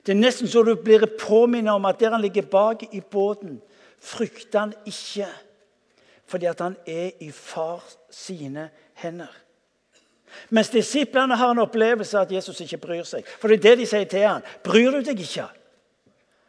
Det 0.02 0.14
er 0.14 0.18
nesten 0.18 0.50
så 0.50 0.64
du 0.66 0.74
blir 0.78 1.06
påminnet 1.18 1.74
om 1.74 1.86
at 1.86 2.00
der 2.00 2.14
han 2.14 2.22
ligger 2.22 2.46
bak 2.50 2.82
i 2.90 3.00
båten, 3.00 3.60
frykter 4.02 4.64
han 4.64 4.74
ikke. 4.86 5.30
Fordi 6.26 6.46
at 6.50 6.60
han 6.60 6.76
er 6.86 7.10
i 7.22 7.30
far 7.30 7.84
sine 8.10 8.68
hender. 8.98 9.30
Mens 10.50 10.70
disiplene 10.70 11.38
har 11.38 11.54
en 11.54 11.62
opplevelse 11.62 12.18
av 12.18 12.26
at 12.26 12.34
Jesus 12.34 12.60
ikke 12.60 12.82
bryr 12.82 13.06
seg. 13.06 13.26
For 13.38 13.48
det 13.48 13.60
er 13.60 13.64
det 13.68 13.78
de 13.80 13.86
sier 13.86 14.10
til 14.10 14.26
han. 14.26 14.46
Bryr 14.64 14.90
du 14.90 15.00
deg 15.06 15.22
ikke? 15.22 15.46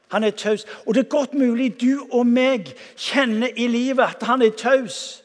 Han 0.07 0.23
er 0.23 0.31
taus. 0.31 0.65
Og 0.85 0.95
det 0.95 1.05
er 1.05 1.09
godt 1.09 1.33
mulig 1.33 1.81
du 1.81 2.07
og 2.11 2.27
meg 2.27 2.73
kjenner 2.95 3.51
i 3.55 3.67
livet 3.67 4.03
at 4.03 4.23
han 4.23 4.41
er 4.41 4.55
taus. 4.55 5.23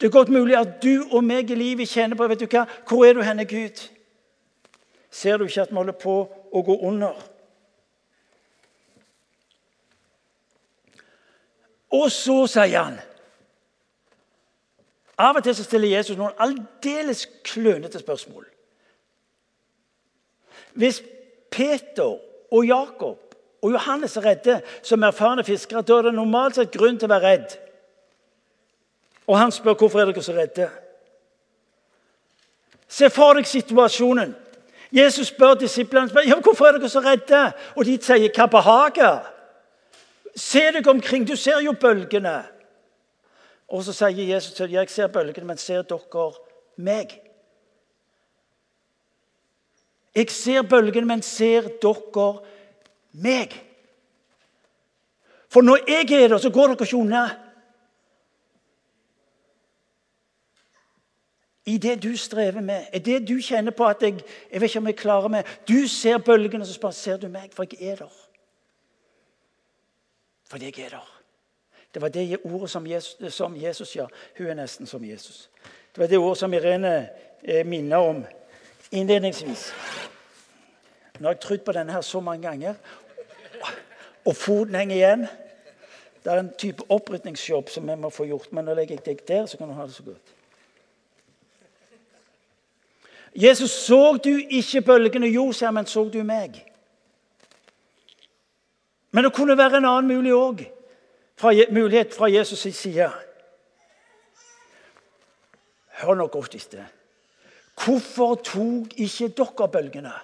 Det 0.00 0.06
er 0.06 0.10
godt 0.10 0.28
mulig 0.28 0.56
at 0.56 0.82
du 0.82 1.04
og 1.10 1.24
meg 1.24 1.50
i 1.50 1.54
livet 1.54 1.88
kjenner 1.88 2.16
på 2.16 2.28
vet 2.28 2.40
du 2.40 2.46
hva, 2.46 2.64
Hvor 2.88 3.04
er 3.04 3.12
du 3.12 3.22
henne, 3.22 3.44
Gud? 3.44 3.82
Ser 5.10 5.36
du 5.36 5.44
ikke 5.44 5.62
at 5.62 5.70
vi 5.70 5.76
holder 5.76 5.98
på 5.98 6.14
å 6.52 6.62
gå 6.62 6.76
under? 6.88 7.18
Og 11.90 12.10
så 12.14 12.44
sier 12.46 12.78
han 12.78 13.00
Av 15.20 15.36
og 15.36 15.44
til 15.44 15.56
så 15.58 15.66
stiller 15.66 15.90
Jesus 15.98 16.16
noen 16.16 16.38
aldeles 16.40 17.26
klønete 17.44 18.00
spørsmål. 18.00 18.46
Hvis 20.80 21.02
Peter 21.50 22.14
og 22.50 22.64
Jakob 22.64 23.29
og 23.62 23.72
Johannes 23.72 24.16
er 24.16 24.24
redde 24.24 24.60
som 24.82 25.02
erfarne 25.02 25.44
fiskere. 25.44 25.82
Da 25.82 25.98
er 25.98 26.08
det 26.08 26.14
normalt 26.14 26.56
sett 26.56 26.72
grunn 26.72 26.98
til 26.98 27.10
å 27.10 27.12
være 27.12 27.32
redd. 27.32 27.56
Og 29.28 29.38
han 29.38 29.52
spør 29.52 29.76
hvorfor 29.78 30.00
er 30.00 30.10
dere 30.10 30.22
så 30.24 30.34
redde. 30.34 30.68
Se 32.88 33.10
for 33.12 33.36
deg 33.38 33.46
situasjonen. 33.46 34.32
Jesus 34.90 35.28
spør 35.30 35.54
disiplene 35.60 36.24
ja, 36.26 36.40
hvorfor 36.42 36.66
er 36.66 36.78
dere 36.78 36.88
så 36.90 37.02
redde. 37.04 37.52
Og 37.76 37.84
de 37.84 37.98
sier 38.02 38.32
'hva 38.32 38.46
behager'? 38.50 39.26
Se 40.36 40.72
deg 40.72 40.86
omkring, 40.88 41.28
du 41.28 41.36
ser 41.36 41.60
jo 41.60 41.72
bølgene. 41.72 42.44
Og 43.68 43.84
så 43.84 43.92
sier 43.92 44.34
Jesus 44.34 44.52
til 44.52 44.66
dem, 44.66 44.74
'Jeg 44.74 44.90
ser 44.90 45.06
bølgene, 45.06 45.46
men 45.46 45.58
ser 45.58 45.82
dere 45.82 46.32
meg?' 46.76 47.20
Jeg 50.14 50.30
ser 50.30 50.62
bølgene, 50.62 51.06
men 51.06 51.22
ser 51.22 51.60
dere 51.82 52.40
meg? 53.12 53.54
For 55.50 55.60
når 55.60 55.78
jeg 55.88 56.22
er 56.22 56.28
der, 56.28 56.38
så 56.38 56.50
går 56.50 56.70
dere 56.70 56.86
ikke 56.86 56.96
unna. 56.96 57.28
I 61.66 61.78
det 61.78 62.02
du 62.02 62.16
strever 62.16 62.60
med, 62.60 62.86
i 62.94 62.98
det 62.98 63.28
du 63.28 63.36
kjenner 63.42 63.70
på 63.70 63.86
at 63.86 64.02
jeg, 64.02 64.22
jeg 64.52 64.60
vet 64.60 64.70
ikke 64.70 64.78
om 64.78 64.86
jeg 64.86 64.96
klarer 64.96 65.28
meg 65.28 65.50
Du 65.68 65.86
ser 65.88 66.18
bølgene, 66.18 66.66
så 66.66 66.74
spør 66.74 66.90
ser 66.90 67.16
du 67.16 67.28
meg, 67.28 67.50
for 67.54 67.66
jeg 67.68 67.92
er 67.92 67.96
der. 67.96 68.14
For 70.50 70.58
jeg 70.58 70.78
er 70.78 70.88
der. 70.88 71.16
Det 71.94 72.02
var 72.02 72.08
det 72.08 72.38
ordet 72.44 72.70
som 72.70 72.86
Jesus, 72.86 73.34
som 73.34 73.56
Jesus 73.56 73.96
ja. 73.96 74.06
Hun 74.38 74.46
er 74.46 74.54
nesten 74.54 74.86
som 74.86 75.04
Jesus. 75.04 75.50
Det 75.64 75.98
var 75.98 76.06
det 76.06 76.18
ordet 76.18 76.38
som 76.38 76.52
Irene 76.54 77.08
eh, 77.42 77.66
minner 77.66 77.96
om 77.96 78.24
innledningsvis. 78.90 79.72
Nå 81.20 81.28
har 81.28 81.36
jeg 81.36 81.40
trodd 81.44 81.64
på 81.66 81.72
denne 81.76 81.92
her 81.92 82.00
så 82.00 82.20
mange 82.24 82.48
ganger, 82.48 82.74
og 84.24 84.36
foten 84.36 84.74
henger 84.74 84.96
igjen. 84.96 85.24
Det 86.24 86.32
er 86.32 86.40
en 86.40 86.52
type 86.58 86.84
opprydningsjobb 86.88 87.68
som 87.72 87.88
vi 87.88 87.96
må 87.96 88.10
få 88.12 88.24
gjort, 88.28 88.52
men 88.52 88.64
nå 88.64 88.74
legger 88.76 88.96
jeg 88.96 89.04
deg 89.04 89.20
der, 89.28 89.46
så 89.46 89.60
kan 89.60 89.68
du 89.68 89.76
ha 89.76 89.84
det 89.88 89.94
så 89.94 90.04
godt. 90.06 90.32
Jesus, 93.36 93.70
så 93.70 94.16
du 94.24 94.32
ikke 94.48 94.82
bølgene? 94.82 95.28
Jo, 95.28 95.52
sier 95.52 95.70
men 95.70 95.86
så 95.86 96.06
du 96.08 96.22
meg? 96.26 96.56
Men 99.12 99.26
det 99.26 99.34
kunne 99.36 99.58
være 99.58 99.78
en 99.80 99.88
annen 99.90 100.08
mulig 100.10 100.32
òg. 100.34 100.64
Mulighet 101.70 102.14
fra 102.14 102.28
Jesus' 102.28 102.72
side. 102.76 103.10
Hør 106.00 106.16
nå 106.16 106.26
godt 106.32 106.56
etter. 106.56 106.88
Hvorfor 107.80 108.34
tok 108.44 108.96
ikke 108.96 109.30
dere 109.36 109.68
bølgene? 109.72 110.16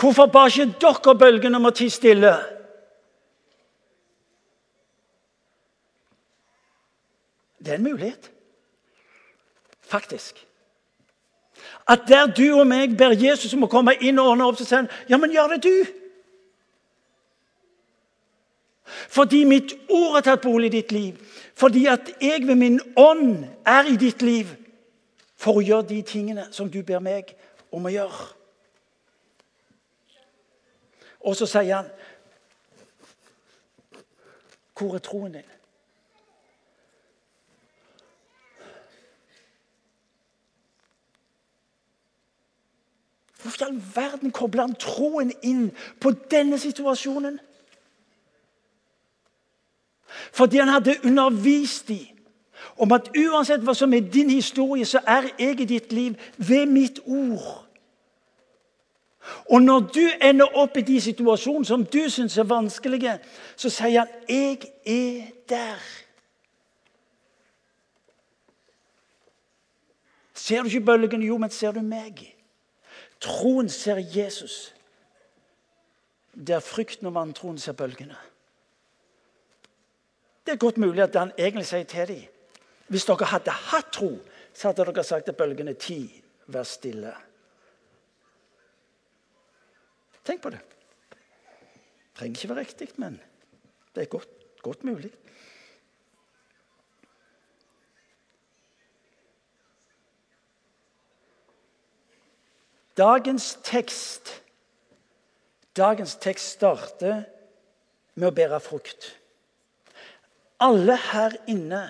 Hvorfor 0.00 0.26
ba 0.26 0.46
ikke 0.50 0.74
dere 0.80 1.14
bølgene 1.18 1.56
om 1.56 1.68
å 1.70 1.74
tie 1.74 1.92
stille? 1.92 2.34
Det 7.58 7.72
er 7.72 7.80
en 7.80 7.86
mulighet. 7.86 8.30
Faktisk. 9.80 10.46
At 11.88 12.04
der 12.08 12.26
du 12.26 12.58
og 12.58 12.66
meg 12.66 12.96
ber 12.98 13.14
Jesus 13.16 13.54
om 13.54 13.64
å 13.64 13.70
komme 13.70 13.96
inn 14.00 14.18
og 14.18 14.34
ordne 14.34 14.46
opp, 14.46 14.58
så 14.58 14.66
sier 14.66 14.82
han 14.82 14.90
ja, 15.08 15.18
men 15.18 15.32
gjør 15.32 15.54
det 15.54 15.62
du. 15.64 15.74
Fordi 18.86 19.44
mitt 19.48 19.72
ord 19.88 20.18
har 20.18 20.26
tatt 20.26 20.44
bolig 20.44 20.70
i 20.70 20.76
ditt 20.76 20.92
liv. 20.94 21.18
Fordi 21.56 21.86
at 21.90 22.12
jeg 22.20 22.46
ved 22.46 22.58
min 22.60 22.80
ånd 23.00 23.46
er 23.66 23.88
i 23.88 23.96
ditt 23.98 24.22
liv 24.22 24.52
for 25.38 25.58
å 25.58 25.64
gjøre 25.64 25.88
de 25.90 26.02
tingene 26.06 26.46
som 26.52 26.68
du 26.70 26.82
ber 26.86 27.02
meg 27.02 27.32
om 27.74 27.86
å 27.86 27.92
gjøre. 27.92 28.35
Og 31.26 31.36
så 31.36 31.46
sier 31.50 31.76
han 31.76 31.90
Hvor 34.76 34.94
er 34.94 34.98
troen 34.98 35.32
din? 35.32 35.52
Hvorfor 43.42 43.64
i 43.64 43.68
all 43.68 43.82
verden 43.94 44.30
kobler 44.30 44.66
han 44.66 44.74
troen 44.74 45.32
inn 45.42 45.70
på 46.00 46.10
denne 46.30 46.58
situasjonen? 46.58 47.38
Fordi 50.32 50.58
han 50.58 50.68
hadde 50.68 50.98
undervist 51.04 51.88
dem 51.88 52.06
om 52.76 52.92
at 52.92 53.08
uansett 53.16 53.62
hva 53.64 53.74
som 53.74 53.94
er 53.94 54.10
din 54.12 54.30
historie, 54.30 54.84
så 54.84 55.00
er 55.06 55.30
jeg 55.38 55.60
i 55.60 55.64
ditt 55.64 55.92
liv 55.92 56.14
ved 56.36 56.66
mitt 56.66 57.00
ord. 57.06 57.65
Og 59.50 59.62
når 59.62 59.80
du 59.80 60.02
ender 60.22 60.56
opp 60.58 60.76
i 60.76 60.84
de 60.86 61.00
situasjonene 61.00 61.66
som 61.66 61.84
du 61.84 62.02
syns 62.10 62.38
er 62.38 62.48
vanskelige, 62.48 63.18
så 63.56 63.70
sier 63.70 63.98
han 63.98 64.08
'Jeg 64.28 64.58
er 64.86 65.30
der'. 65.48 66.06
Ser 70.34 70.62
du 70.62 70.68
ikke 70.68 70.80
bølgene? 70.80 71.26
Jo, 71.26 71.36
men 71.36 71.50
ser 71.50 71.72
du 71.72 71.80
meg? 71.82 72.36
Troen 73.20 73.68
ser 73.68 73.96
Jesus. 73.96 74.74
Der 76.46 76.60
frykten 76.60 77.06
og 77.06 77.14
vantroen 77.14 77.58
ser 77.58 77.72
bølgene. 77.72 78.16
Det 80.46 80.52
er 80.52 80.56
godt 80.56 80.78
mulig 80.78 81.02
at 81.02 81.16
han 81.16 81.32
egentlig 81.38 81.66
sier 81.66 81.82
til 81.82 82.08
dem 82.08 82.22
Hvis 82.88 83.04
dere 83.04 83.26
hadde 83.26 83.50
hatt 83.50 83.88
tro, 83.92 84.12
så 84.54 84.68
hadde 84.68 84.84
dere 84.84 85.04
sagt 85.04 85.24
til 85.24 85.34
bølgene 85.34 85.72
ti, 85.74 86.22
vær 86.46 86.62
stille. 86.62 87.14
Tenk 90.26 90.42
på 90.42 90.50
det. 90.50 90.62
Det 91.10 92.18
trenger 92.18 92.38
ikke 92.38 92.48
være 92.54 92.64
riktig, 92.64 92.88
men 92.96 93.20
det 93.94 94.02
er 94.06 94.10
godt, 94.10 94.28
godt 94.64 94.84
mulig. 94.84 95.12
Dagens 102.96 103.58
tekst 103.64 104.42
Dagens 105.76 106.14
tekst 106.16 106.54
starter 106.56 107.26
med 108.16 108.30
å 108.30 108.32
bære 108.32 108.60
frukt. 108.64 109.10
Alle 110.64 110.94
her 111.10 111.36
inne 111.52 111.82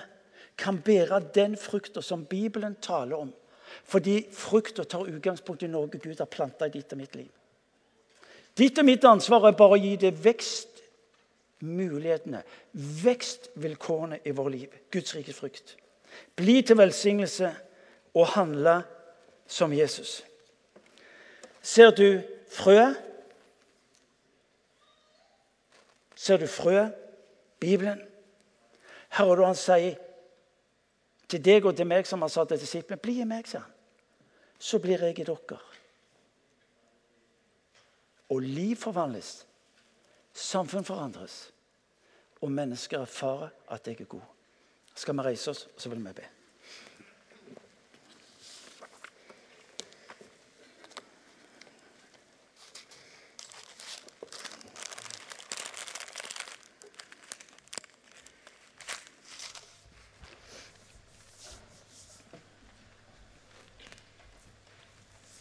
kan 0.59 0.81
bære 0.83 1.21
den 1.37 1.55
frukta 1.55 2.03
som 2.03 2.25
Bibelen 2.27 2.75
taler 2.83 3.15
om. 3.15 3.31
Fordi 3.87 4.17
frukta 4.35 4.83
tar 4.83 5.07
utgangspunkt 5.07 5.63
i 5.63 5.71
noe 5.71 5.87
Gud 5.87 6.19
har 6.19 6.27
planta 6.27 6.67
i 6.67 6.73
ditt 6.73 6.91
og 6.91 6.99
mitt 6.99 7.15
liv. 7.15 7.31
Ditt 8.57 8.79
og 8.79 8.85
mitt 8.85 9.03
ansvar 9.05 9.47
er 9.47 9.51
bare 9.57 9.73
å 9.75 9.81
gi 9.81 9.95
det 10.01 10.23
vekstmulighetene, 10.23 12.43
vekstvilkårene 13.03 14.19
i 14.25 14.31
vårt 14.33 14.51
liv. 14.55 14.69
Guds 14.91 15.15
rikes 15.15 15.37
frykt. 15.37 15.75
Bli 16.35 16.61
til 16.65 16.77
velsignelse 16.79 17.51
og 18.17 18.27
handle 18.33 18.81
som 19.47 19.73
Jesus. 19.73 20.23
Ser 21.61 21.91
du 21.91 22.21
frøet? 22.49 22.97
Ser 26.15 26.41
du 26.41 26.47
frøet? 26.47 26.95
Bibelen? 27.59 28.01
Hører 29.09 29.35
du 29.35 29.45
han 29.45 29.57
sier 29.57 29.95
til 31.27 31.41
deg 31.43 31.65
og 31.65 31.75
til 31.75 31.87
meg, 31.89 32.07
som 32.07 32.21
har 32.23 32.31
satt 32.31 32.49
sa 32.49 32.57
til 32.57 32.83
men 32.89 32.99
'Bli 32.99 33.21
i 33.21 33.25
meg', 33.25 33.47
sa 33.47 33.59
han. 33.59 33.71
Så 34.59 34.79
blir 34.79 35.03
jeg 35.03 35.19
i 35.19 35.23
dere. 35.23 35.59
Og 38.29 38.39
liv 38.39 38.75
forvandles. 38.75 39.47
Samfunn 40.33 40.85
forandres. 40.85 41.53
Og 42.41 42.51
mennesker 42.51 42.99
erfarer 42.99 43.49
at 43.71 43.87
jeg 43.87 44.01
er 44.01 44.05
god. 44.05 44.21
Skal 44.95 45.17
vi 45.17 45.21
reise 45.21 45.51
oss, 45.51 45.67
så 45.77 45.89
vil 45.89 46.05
vi 46.05 46.13
be. 46.13 46.25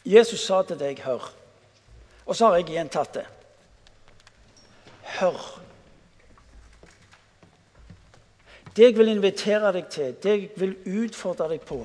Jesus 0.07 0.41
sa 0.41 0.63
til 0.63 0.79
deg 0.79 1.01
'hør'. 1.01 1.46
Og 2.27 2.37
så 2.37 2.49
har 2.49 2.59
jeg 2.59 2.75
gjentatt 2.75 3.15
det. 3.15 3.27
Hør. 5.17 5.39
Det 8.77 8.91
jeg 8.91 8.97
vil 8.99 9.09
invitere 9.09 9.73
deg 9.73 9.87
til, 9.89 10.17
det 10.23 10.33
jeg 10.35 10.51
vil 10.61 10.75
utfordre 11.05 11.49
deg 11.55 11.63
på, 11.65 11.79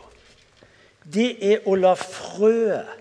det 1.14 1.30
er 1.54 1.64
å 1.70 1.78
la 1.80 1.94
frøet 1.98 2.98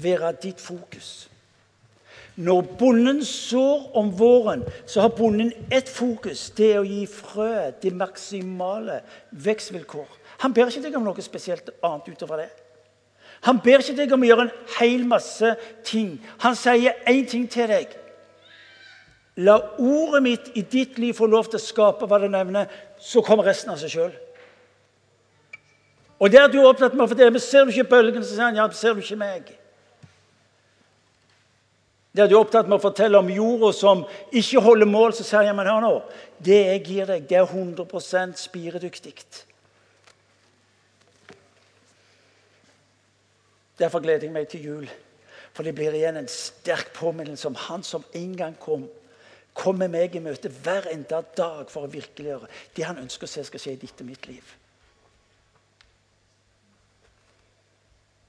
være 0.00 0.32
ditt 0.42 0.60
fokus. 0.62 1.26
Når 2.40 2.62
bonden 2.78 3.24
sår 3.26 3.90
om 3.98 4.12
våren, 4.16 4.62
så 4.86 5.02
har 5.04 5.12
bonden 5.16 5.50
ett 5.72 5.88
fokus. 5.88 6.46
Det 6.56 6.70
er 6.72 6.78
å 6.80 6.86
gi 6.86 7.02
frøet 7.10 7.82
det 7.82 7.92
maksimale 7.92 9.00
vekstvilkår. 9.30 10.08
Han 10.40 10.54
ber 10.56 10.70
ikke 10.70 10.86
deg 10.86 10.96
om 10.96 11.04
noe 11.04 11.24
spesielt 11.24 11.68
annet 11.82 12.08
utover 12.14 12.44
det. 12.44 12.50
Han 13.46 13.60
ber 13.64 13.80
ikke 13.80 13.96
deg 13.96 14.12
om 14.12 14.24
å 14.24 14.28
gjøre 14.28 14.46
en 14.48 14.56
hel 14.76 15.04
masse 15.08 15.54
ting. 15.86 16.18
Han 16.44 16.56
sier 16.58 16.98
én 17.08 17.24
ting 17.28 17.46
til 17.50 17.70
deg. 17.70 17.94
La 19.40 19.56
ordet 19.80 20.20
mitt 20.24 20.50
i 20.58 20.64
ditt 20.66 20.98
liv 21.00 21.14
få 21.16 21.28
lov 21.30 21.48
til 21.48 21.60
å 21.60 21.62
skape 21.62 22.08
hva 22.08 22.18
det 22.20 22.28
nevner, 22.32 22.68
så 23.00 23.22
kommer 23.24 23.46
resten 23.48 23.72
av 23.72 23.80
seg 23.80 23.94
sjøl. 23.94 24.12
Og 26.20 26.28
der 26.28 26.50
du 26.52 26.58
er 26.60 26.68
opptatt 26.68 26.92
med 26.92 27.06
å 27.06 27.08
fortelle, 27.08 27.40
Ser 27.40 27.64
du 27.64 27.72
ikke 27.72 27.88
bølgen, 27.94 28.24
så 28.24 28.34
sier 28.34 28.50
han 28.50 28.58
ja, 28.58 28.68
ser 28.76 28.94
du 28.94 29.00
ikke 29.00 29.16
meg. 29.16 29.54
Der 32.12 32.28
du 32.28 32.34
er 32.34 32.42
opptatt 32.42 32.68
med 32.68 32.76
å 32.76 32.82
fortelle 32.82 33.16
om 33.16 33.30
jorda 33.32 33.70
som 33.72 34.02
ikke 34.28 34.60
holder 34.60 34.90
mål, 34.90 35.14
så 35.16 35.24
sier 35.24 35.46
han 35.48 35.56
men 35.56 35.70
hør 35.70 35.84
nå, 35.86 35.94
det 36.42 36.58
jeg 36.58 36.82
gir 36.88 37.08
deg, 37.08 37.28
det 37.30 37.38
er 37.38 37.46
100 37.46 38.36
spiredyktig. 38.36 39.14
Derfor 43.80 44.00
gleder 44.00 44.26
jeg 44.28 44.32
meg 44.32 44.48
til 44.48 44.64
jul. 44.64 44.90
For 45.52 45.66
det 45.66 45.74
blir 45.74 45.94
igjen 45.96 46.20
en 46.20 46.28
sterk 46.30 46.92
påminnelse 46.94 47.48
om 47.48 47.54
Han 47.54 47.82
som 47.82 48.04
en 48.14 48.36
gang 48.36 48.58
kom. 48.60 48.88
Kom 49.54 49.80
med 49.80 49.90
meg 49.90 50.14
i 50.14 50.22
møte 50.22 50.48
hver 50.62 50.86
enda 50.92 51.22
dag 51.36 51.70
for 51.70 51.84
å 51.86 51.90
virkeliggjøre 51.90 52.48
det 52.76 52.86
han 52.86 53.00
ønsker 53.02 53.26
å 53.26 53.30
se 53.30 53.44
skal 53.48 53.62
skje 53.62 53.74
i 53.74 53.80
ditt 53.82 54.02
og 54.02 54.06
mitt 54.06 54.28
liv. 54.30 54.52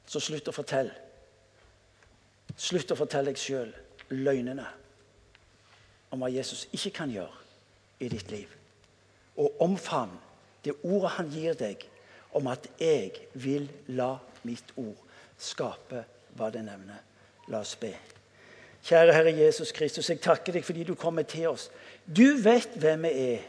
Så 0.08 0.20
slutt 0.20 0.49
å 0.49 0.56
fortelle. 0.56 0.95
Slutt 2.58 2.91
å 2.91 2.97
fortelle 2.99 3.32
deg 3.32 3.39
sjøl 3.39 3.70
løgnene 4.12 4.66
om 6.12 6.20
hva 6.20 6.32
Jesus 6.34 6.66
ikke 6.76 6.91
kan 6.97 7.14
gjøre 7.14 7.38
i 8.04 8.10
ditt 8.12 8.34
liv. 8.34 8.49
Og 9.39 9.62
omfavn 9.64 10.18
det 10.66 10.76
ordet 10.84 11.14
han 11.16 11.32
gir 11.32 11.56
deg 11.56 11.86
om 12.34 12.47
at 12.47 12.68
'jeg 12.80 13.12
vil 13.34 13.70
la 13.88 14.18
mitt 14.43 14.74
ord' 14.76 15.11
skape 15.42 16.04
hva 16.38 16.50
det 16.54 16.64
nevner. 16.66 17.02
La 17.52 17.62
oss 17.66 17.76
be. 17.80 17.92
Kjære 18.86 19.14
Herre 19.14 19.34
Jesus 19.38 19.72
Kristus, 19.76 20.10
jeg 20.10 20.22
takker 20.22 20.56
deg 20.56 20.66
fordi 20.66 20.86
du 20.88 20.96
kommer 20.98 21.26
til 21.28 21.52
oss. 21.52 21.70
Du 22.06 22.38
vet 22.42 22.78
hvem 22.82 23.06
vi 23.06 23.12
er. 23.36 23.44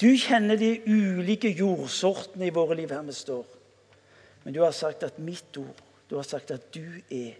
Du 0.00 0.10
kjenner 0.20 0.58
de 0.60 0.76
ulike 0.86 1.50
jordsortene 1.56 2.46
i 2.46 2.54
våre 2.54 2.76
liv 2.78 2.92
her 2.92 3.02
vi 3.06 3.14
står. 3.16 3.46
Men 4.44 4.54
du 4.54 4.60
har 4.62 4.74
sagt 4.76 5.02
at 5.02 5.18
mitt 5.18 5.56
ord, 5.58 5.80
du 6.10 6.18
har 6.18 6.26
sagt 6.26 6.52
at 6.54 6.68
du 6.74 7.00
er 7.10 7.34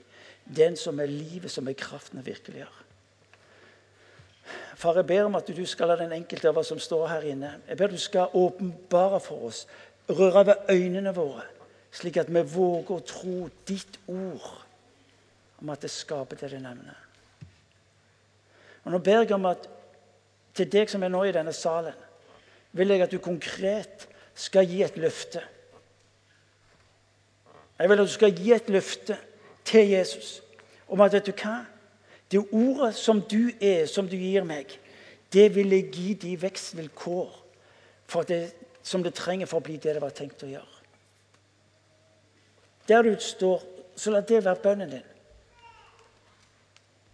den 0.46 0.76
som 0.78 0.98
er 1.00 1.10
livet, 1.10 1.50
som 1.50 1.68
er 1.68 1.78
kraften 1.78 2.18
og 2.18 2.26
virkeliggjør. 2.26 2.82
Far, 4.76 4.96
jeg 4.98 5.06
ber 5.06 5.26
om 5.26 5.36
at 5.38 5.48
du 5.50 5.62
skal 5.66 5.90
la 5.90 5.96
den 6.00 6.14
enkelte 6.14 6.50
av 6.50 6.58
oss 6.60 6.70
som 6.70 6.80
står 6.82 7.06
her 7.10 7.28
inne, 7.32 7.52
jeg 7.68 7.78
ber 7.78 7.90
du 7.90 7.98
skal 7.98 8.34
åpenbare 8.34 9.20
for 9.22 9.48
oss, 9.48 9.64
røre 10.10 10.44
ved 10.46 10.70
øynene 10.70 11.14
våre, 11.14 11.46
slik 11.96 12.18
at 12.20 12.30
vi 12.32 12.42
våger 12.42 12.92
å 12.98 13.04
tro 13.06 13.48
ditt 13.68 13.98
ord 14.10 14.46
om 15.62 15.72
at 15.72 15.84
det 15.84 15.92
skaper 15.92 16.38
det 16.40 16.52
det 16.52 16.60
nevner. 16.60 16.98
Og 18.84 18.92
Nå 18.92 19.00
ber 19.02 19.24
jeg 19.24 19.34
om 19.34 19.48
at 19.48 19.64
til 20.56 20.68
deg 20.72 20.90
som 20.90 21.02
er 21.04 21.12
nå 21.12 21.22
i 21.26 21.34
denne 21.34 21.52
salen, 21.56 21.96
vil 22.76 22.92
jeg 22.92 23.04
at 23.06 23.12
du 23.12 23.18
konkret 23.22 24.06
skal 24.36 24.68
gi 24.68 24.82
et 24.84 24.96
løfte. 25.00 25.40
Jeg 27.78 27.88
vil 27.88 28.00
at 28.00 28.08
du 28.08 28.12
skal 28.12 28.36
gi 28.36 28.52
et 28.52 28.68
løfte 28.72 29.16
til 29.64 29.90
Jesus 29.90 30.36
om 30.88 31.00
at 31.02 31.16
vet 31.16 31.26
du 31.28 31.32
hva? 31.34 31.64
Det 32.30 32.42
ordet 32.52 32.94
som 32.98 33.20
du 33.22 33.50
er, 33.60 33.86
som 33.86 34.08
du 34.08 34.16
gir 34.18 34.44
meg, 34.46 34.70
det 35.32 35.48
vil 35.54 35.72
jeg 35.74 35.90
gi 35.94 36.14
de 36.26 36.32
vekstvilkår 36.42 37.42
det, 38.28 38.40
som 38.82 39.02
det 39.02 39.14
trenger 39.18 39.50
for 39.50 39.60
å 39.60 39.66
bli 39.66 39.76
det 39.82 39.96
det 39.96 40.02
var 40.02 40.14
tenkt 40.14 40.44
å 40.46 40.50
gjøre. 40.50 40.75
Der 42.88 43.02
du 43.02 43.16
står, 43.18 43.62
så 43.96 44.10
la 44.10 44.20
det 44.20 44.44
være 44.44 44.62
bønnen 44.62 44.90
din. 44.90 45.12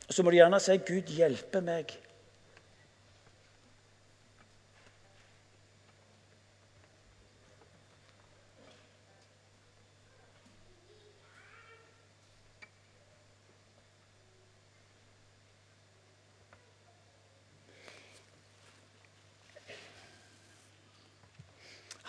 Og 0.09 0.15
Så 0.15 0.23
må 0.23 0.31
du 0.31 0.37
gjerne 0.37 0.61
si 0.61 0.77
'Gud, 0.77 1.09
hjelpe 1.09 1.61
meg'. 1.61 1.97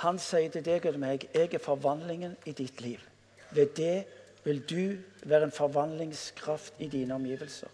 Han 0.04 0.20
sier 0.20 0.50
til 0.52 0.66
deg 0.66 0.86
og 0.86 1.00
meg 1.00 1.30
'Jeg 1.34 1.54
er 1.54 1.60
forvandlingen 1.64 2.36
i 2.46 2.52
ditt 2.52 2.82
liv'. 2.82 3.13
Ved 3.54 3.76
det 3.78 4.06
vil 4.44 4.62
du 4.70 5.30
være 5.30 5.48
en 5.48 5.56
forvandlingskraft 5.56 6.74
i 6.80 6.88
dine 6.88 7.16
omgivelser. 7.16 7.70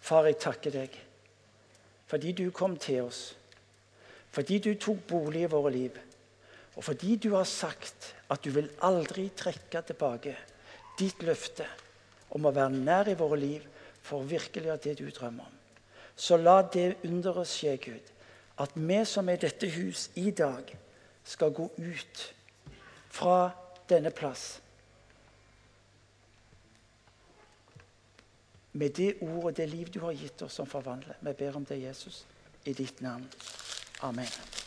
Far, 0.00 0.28
jeg 0.28 0.40
takker 0.40 0.74
deg 0.74 1.00
fordi 2.14 2.34
du 2.36 2.50
kom 2.54 2.76
til 2.78 3.08
oss. 3.08 3.32
Fordi 4.30 4.58
du 4.62 4.74
tok 4.78 5.00
bolig 5.08 5.46
i 5.46 5.50
våre 5.50 5.70
liv. 5.72 5.96
Og 6.76 6.84
fordi 6.84 7.16
du 7.16 7.32
har 7.34 7.48
sagt 7.48 8.12
at 8.30 8.44
du 8.44 8.50
vil 8.54 8.68
aldri 8.86 9.28
trekke 9.34 9.82
tilbake 9.88 10.34
ditt 10.98 11.22
løfte 11.26 11.66
om 12.36 12.46
å 12.46 12.52
være 12.54 12.76
nær 12.76 13.10
i 13.10 13.16
våre 13.18 13.38
liv 13.40 13.64
for 14.04 14.20
å 14.20 14.28
virkeliggjøre 14.28 14.82
det 14.84 14.96
du 15.00 15.08
drømmer 15.08 15.48
om. 15.48 15.58
Så 16.14 16.36
la 16.38 16.60
det 16.62 17.00
underet 17.06 17.50
skje, 17.50 17.76
Gud, 17.82 18.10
at 18.62 18.74
vi 18.74 19.00
som 19.08 19.28
er 19.28 19.38
i 19.38 19.46
dette 19.46 19.70
hus 19.74 20.08
i 20.20 20.30
dag, 20.30 20.68
skal 21.24 21.54
gå 21.56 21.70
ut 21.78 22.24
fra 23.10 23.38
denne 23.88 24.10
plass 24.10 24.60
med 28.74 28.90
det 28.90 29.12
ordet 29.20 29.44
og 29.44 29.56
det 29.56 29.68
liv 29.70 29.90
du 29.94 30.00
har 30.00 30.12
gitt 30.18 30.42
oss, 30.42 30.58
som 30.58 30.66
forvandler. 30.66 31.14
Vi 31.20 31.32
ber 31.38 31.56
om 31.56 31.64
det, 31.64 31.78
Jesus, 31.78 32.24
i 32.64 32.72
ditt 32.72 33.00
navn. 33.00 33.28
Amen. 34.02 34.63